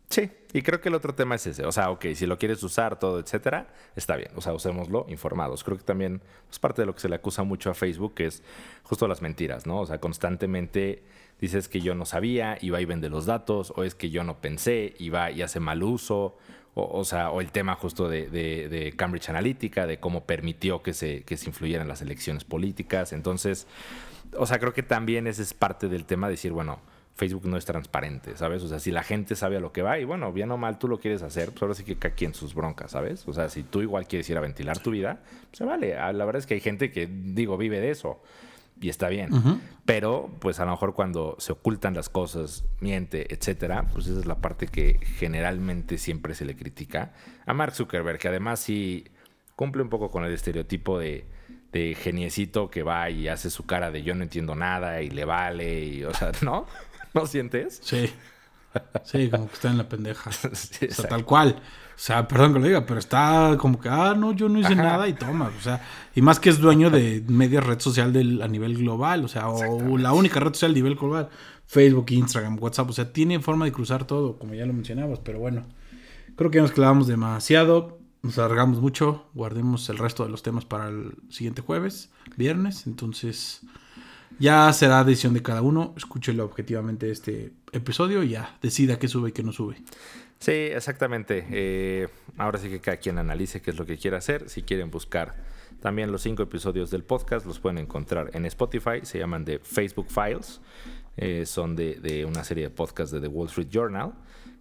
Sí, 0.10 0.32
y 0.54 0.64
creo 0.64 0.82
que 0.82 0.90
el 0.90 0.96
otro 0.96 1.14
tema 1.14 1.36
es 1.36 1.46
ese. 1.46 1.66
O 1.66 1.72
sea, 1.72 1.92
ok, 1.92 2.08
si 2.16 2.26
lo 2.26 2.40
quieres 2.40 2.64
usar, 2.64 2.98
todo, 2.98 3.20
etcétera, 3.20 3.68
está 3.96 4.16
bien. 4.16 4.32
O 4.36 4.42
sea, 4.42 4.54
usémoslo 4.54 5.06
informados. 5.08 5.64
Creo 5.64 5.78
que 5.78 5.84
también 5.84 6.22
es 6.50 6.58
parte 6.58 6.82
de 6.82 6.88
lo 6.88 6.96
que 6.96 7.02
se 7.02 7.10
le 7.10 7.16
acusa 7.16 7.44
mucho 7.44 7.70
a 7.70 7.76
Facebook, 7.76 8.16
que 8.16 8.26
es 8.26 8.44
justo 8.84 9.08
las 9.08 9.22
mentiras, 9.22 9.68
¿no? 9.68 9.82
O 9.82 9.86
sea, 9.86 10.00
constantemente 10.00 11.04
dices 11.40 11.70
que 11.70 11.80
yo 11.80 11.94
no 11.94 12.06
sabía 12.06 12.58
y 12.60 12.72
va 12.72 12.82
y 12.82 12.86
vende 12.86 13.10
los 13.10 13.28
datos, 13.28 13.72
o 13.76 13.84
es 13.84 13.94
que 13.94 14.10
yo 14.10 14.24
no 14.24 14.42
pensé 14.42 14.96
y 14.98 15.10
va 15.10 15.30
y 15.30 15.44
hace 15.44 15.60
mal 15.60 15.84
uso. 15.84 16.38
O, 16.88 17.04
sea, 17.04 17.32
o 17.32 17.42
el 17.42 17.52
tema 17.52 17.76
justo 17.76 18.08
de, 18.10 18.94
Cambridge 18.96 19.30
Analytica, 19.30 19.88
de 19.88 20.00
cómo 20.00 20.26
permitió 20.26 20.82
que 20.82 20.94
se, 20.94 21.24
que 21.24 21.38
se 21.38 21.48
influyeran 21.48 21.88
las 21.88 22.02
elecciones 22.02 22.44
políticas. 22.44 23.14
Entonces, 23.14 23.68
o 24.38 24.46
sea, 24.46 24.60
creo 24.60 24.74
que 24.74 24.84
también 24.84 25.28
ese 25.28 25.42
es 25.42 25.54
parte 25.54 25.88
del 25.88 26.06
tema 26.06 26.28
de 26.28 26.34
decir, 26.34 26.52
bueno, 26.52 26.80
Facebook 27.16 27.46
no 27.46 27.58
es 27.58 27.66
transparente, 27.66 28.38
¿sabes? 28.38 28.64
O 28.64 28.68
sea, 28.70 28.80
si 28.80 28.92
la 28.92 29.04
gente 29.04 29.36
sabe 29.36 29.58
a 29.58 29.60
lo 29.60 29.74
que 29.74 29.82
va 29.82 30.00
y 30.00 30.06
bueno, 30.06 30.32
bien 30.32 30.50
o 30.52 30.58
mal 30.58 30.80
tú 30.80 30.88
lo 30.88 31.00
quieres 31.00 31.22
hacer, 31.22 31.50
pues 31.50 31.62
ahora 31.62 31.74
sí 31.74 31.84
que 31.84 31.98
cae 31.98 32.14
en 32.20 32.34
sus 32.34 32.56
broncas, 32.56 32.92
¿sabes? 32.92 33.28
O 33.28 33.34
sea, 33.34 33.50
si 33.50 33.64
tú 33.64 33.82
igual 33.82 34.08
quieres 34.08 34.30
ir 34.30 34.38
a 34.38 34.42
ventilar 34.42 34.80
tu 34.80 34.92
vida, 34.92 35.20
pues 35.50 35.58
se 35.58 35.66
vale. 35.66 35.98
Ah, 35.98 36.14
la 36.14 36.26
verdad 36.26 36.40
es 36.40 36.48
que 36.48 36.54
hay 36.54 36.62
gente 36.62 36.92
que, 36.92 37.08
digo, 37.08 37.58
vive 37.58 37.82
de 37.82 37.92
eso 37.92 38.22
y 38.82 38.90
está 38.90 39.10
bien. 39.10 39.30
Pero, 39.86 40.30
pues 40.40 40.60
a 40.60 40.66
lo 40.66 40.72
mejor 40.72 40.94
cuando 40.94 41.36
se 41.40 41.52
ocultan 41.52 41.94
las 41.94 42.10
cosas, 42.10 42.66
miente, 42.80 43.34
etcétera, 43.34 43.88
pues 43.92 44.08
esa 44.08 44.20
es 44.20 44.26
la 44.26 44.40
parte 44.40 44.68
que 44.68 45.00
generalmente 45.18 45.98
siempre 45.98 46.36
se 46.36 46.46
le 46.46 46.56
critica 46.56 47.14
a 47.46 47.54
Mark 47.54 47.74
Zuckerberg, 47.74 48.20
que 48.20 48.28
además 48.28 48.60
sí 48.60 49.06
cumple 49.56 49.82
un 49.82 49.90
poco 49.90 50.10
con 50.10 50.24
el 50.24 50.34
estereotipo 50.34 51.00
de, 51.00 51.26
de 51.72 51.96
geniecito 51.96 52.70
que 52.70 52.84
va 52.84 53.10
y 53.10 53.28
hace 53.28 53.50
su 53.50 53.66
cara 53.66 53.92
de 53.92 54.04
yo 54.04 54.16
no 54.16 54.24
entiendo 54.24 54.56
nada 54.56 55.02
y 55.02 55.10
le 55.10 55.26
vale, 55.26 55.84
y, 55.86 56.04
o 56.04 56.14
sea, 56.14 56.32
¿no? 56.42 56.66
¿No 57.14 57.26
sientes? 57.26 57.80
Sí. 57.84 58.10
Sí, 59.04 59.30
como 59.30 59.48
que 59.48 59.54
está 59.56 59.70
en 59.72 59.78
la 59.78 59.90
pendeja. 59.90 60.30
o 60.52 60.56
sea, 60.56 61.10
tal 61.10 61.26
cual. 61.26 61.60
O 62.00 62.02
sea, 62.02 62.30
perdón 62.30 62.54
que 62.54 62.60
lo 62.60 62.66
diga, 62.66 62.86
pero 62.86 62.98
está 62.98 63.58
como 63.60 63.78
que, 63.78 63.90
ah, 63.90 64.16
no, 64.18 64.32
yo 64.32 64.48
no 64.48 64.58
hice 64.58 64.74
nada 64.74 65.06
y 65.10 65.12
toma. 65.12 65.52
O 65.58 65.62
sea, 65.62 65.82
y 66.16 66.22
más 66.22 66.40
que 66.40 66.50
es 66.50 66.58
dueño 66.58 66.90
de 66.90 67.22
media 67.28 67.60
red 67.60 67.78
social 67.82 68.14
del, 68.14 68.42
a 68.42 68.48
nivel 68.48 68.78
global, 68.78 69.26
o 69.26 69.28
sea, 69.28 69.50
o 69.50 69.98
la 69.98 70.14
única 70.14 70.40
red 70.40 70.54
social 70.54 70.72
a 70.72 70.76
nivel 70.76 70.96
global. 70.96 71.28
Facebook, 71.66 72.06
Instagram, 72.12 72.58
WhatsApp, 72.58 72.90
o 72.90 72.94
sea, 72.94 73.12
tiene 73.12 73.42
forma 73.42 73.66
de 73.66 73.74
cruzar 73.74 74.08
todo, 74.08 74.40
como 74.40 74.54
ya 74.54 74.66
lo 74.66 74.72
mencionabas, 74.72 75.20
pero 75.20 75.40
bueno. 75.40 75.66
Creo 76.38 76.50
que 76.50 76.62
nos 76.62 76.72
clavamos 76.72 77.06
demasiado, 77.08 78.00
nos 78.22 78.38
alargamos 78.38 78.80
mucho, 78.80 79.26
guardemos 79.34 79.90
el 79.90 79.98
resto 79.98 80.24
de 80.24 80.30
los 80.30 80.42
temas 80.42 80.64
para 80.64 80.88
el 80.88 81.16
siguiente 81.28 81.62
jueves, 81.62 82.12
viernes, 82.38 82.88
entonces... 82.88 83.60
Ya 84.42 84.72
será 84.72 85.04
decisión 85.04 85.34
de 85.34 85.42
cada 85.42 85.62
uno. 85.62 85.94
Escúchelo 85.98 86.46
objetivamente 86.46 87.12
este 87.12 87.52
episodio 87.74 88.24
y 88.24 88.30
ya 88.30 88.58
decida 88.62 88.98
qué 88.98 89.10
sube 89.10 89.30
y 89.30 89.32
qué 89.34 89.44
no 89.44 89.52
sube. 89.52 89.76
Sí, 90.40 90.52
exactamente. 90.52 91.46
Eh, 91.52 92.08
ahora 92.38 92.60
sí 92.60 92.70
que 92.70 92.80
cada 92.80 92.98
quien 92.98 93.18
analice 93.18 93.62
qué 93.62 93.72
es 93.72 93.78
lo 93.78 93.86
que 93.86 93.98
quiere 93.98 94.18
hacer. 94.18 94.50
Si 94.50 94.64
quieren 94.64 94.90
buscar 94.90 95.36
también 95.82 96.12
los 96.12 96.22
cinco 96.22 96.44
episodios 96.44 96.92
del 96.92 97.04
podcast, 97.04 97.46
los 97.46 97.60
pueden 97.60 97.78
encontrar 97.78 98.32
en 98.34 98.46
Spotify. 98.46 99.02
Se 99.04 99.20
llaman 99.20 99.46
de 99.46 99.60
Facebook 99.60 100.08
Files. 100.10 100.62
Eh, 101.18 101.46
son 101.46 101.76
de, 101.76 102.26
una 102.28 102.44
serie 102.44 102.64
de 102.66 102.70
podcasts 102.70 103.12
de 103.12 103.20
The 103.20 103.28
Wall 103.28 103.48
Street 103.48 103.70
Journal. 103.70 104.14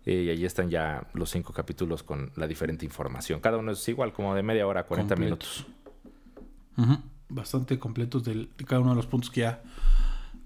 Eh, 0.05 0.25
y 0.25 0.31
ahí 0.31 0.45
están 0.45 0.69
ya 0.69 1.07
los 1.15 1.31
cinco 1.31 1.53
capítulos 1.53 2.03
con 2.03 2.33
la 2.37 2.47
diferente 2.47 2.85
información. 2.85 3.41
Cada 3.41 3.59
uno 3.59 3.73
es 3.73 3.89
igual, 3.89 4.13
como 4.13 4.35
de 4.35 4.43
media 4.43 4.67
hora, 4.67 4.85
40 4.85 5.17
minutos 5.17 5.67
bastante 7.29 7.79
completos 7.79 8.25
de, 8.25 8.49
cada 8.67 8.81
uno 8.81 8.91
de 8.91 8.97
los 8.97 9.07
puntos 9.07 9.31
que 9.31 9.43
ya 9.43 9.63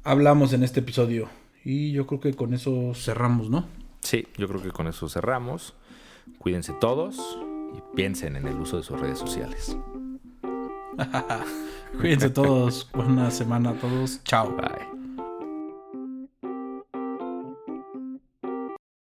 hablamos 0.04 0.52
en 0.52 0.62
este 0.62 0.80
episodio. 0.80 1.28
Y 1.64 1.92
yo 1.92 2.06
creo 2.06 2.20
que 2.20 2.34
con 2.34 2.54
eso 2.54 2.92
cerramos, 2.94 3.48
¿no? 3.48 3.66
Sí, 4.02 4.26
yo 4.36 4.48
creo 4.48 4.62
que 4.62 4.70
con 4.70 4.88
eso 4.88 5.08
cerramos. 5.08 5.74
Cuídense 6.38 6.72
todos 6.74 7.38
y 7.74 7.96
piensen 7.96 8.36
en 8.36 8.46
el 8.46 8.60
uso 8.60 8.76
de 8.76 8.82
sus 8.82 9.00
redes 9.00 9.18
sociales. 9.18 9.76
Cuídense 11.98 12.30
todos. 12.30 12.90
Buena 12.92 13.30
semana 13.30 13.70
a 13.70 13.74
todos. 13.74 14.22
Chao. 14.24 14.54
Bye. 14.56 14.91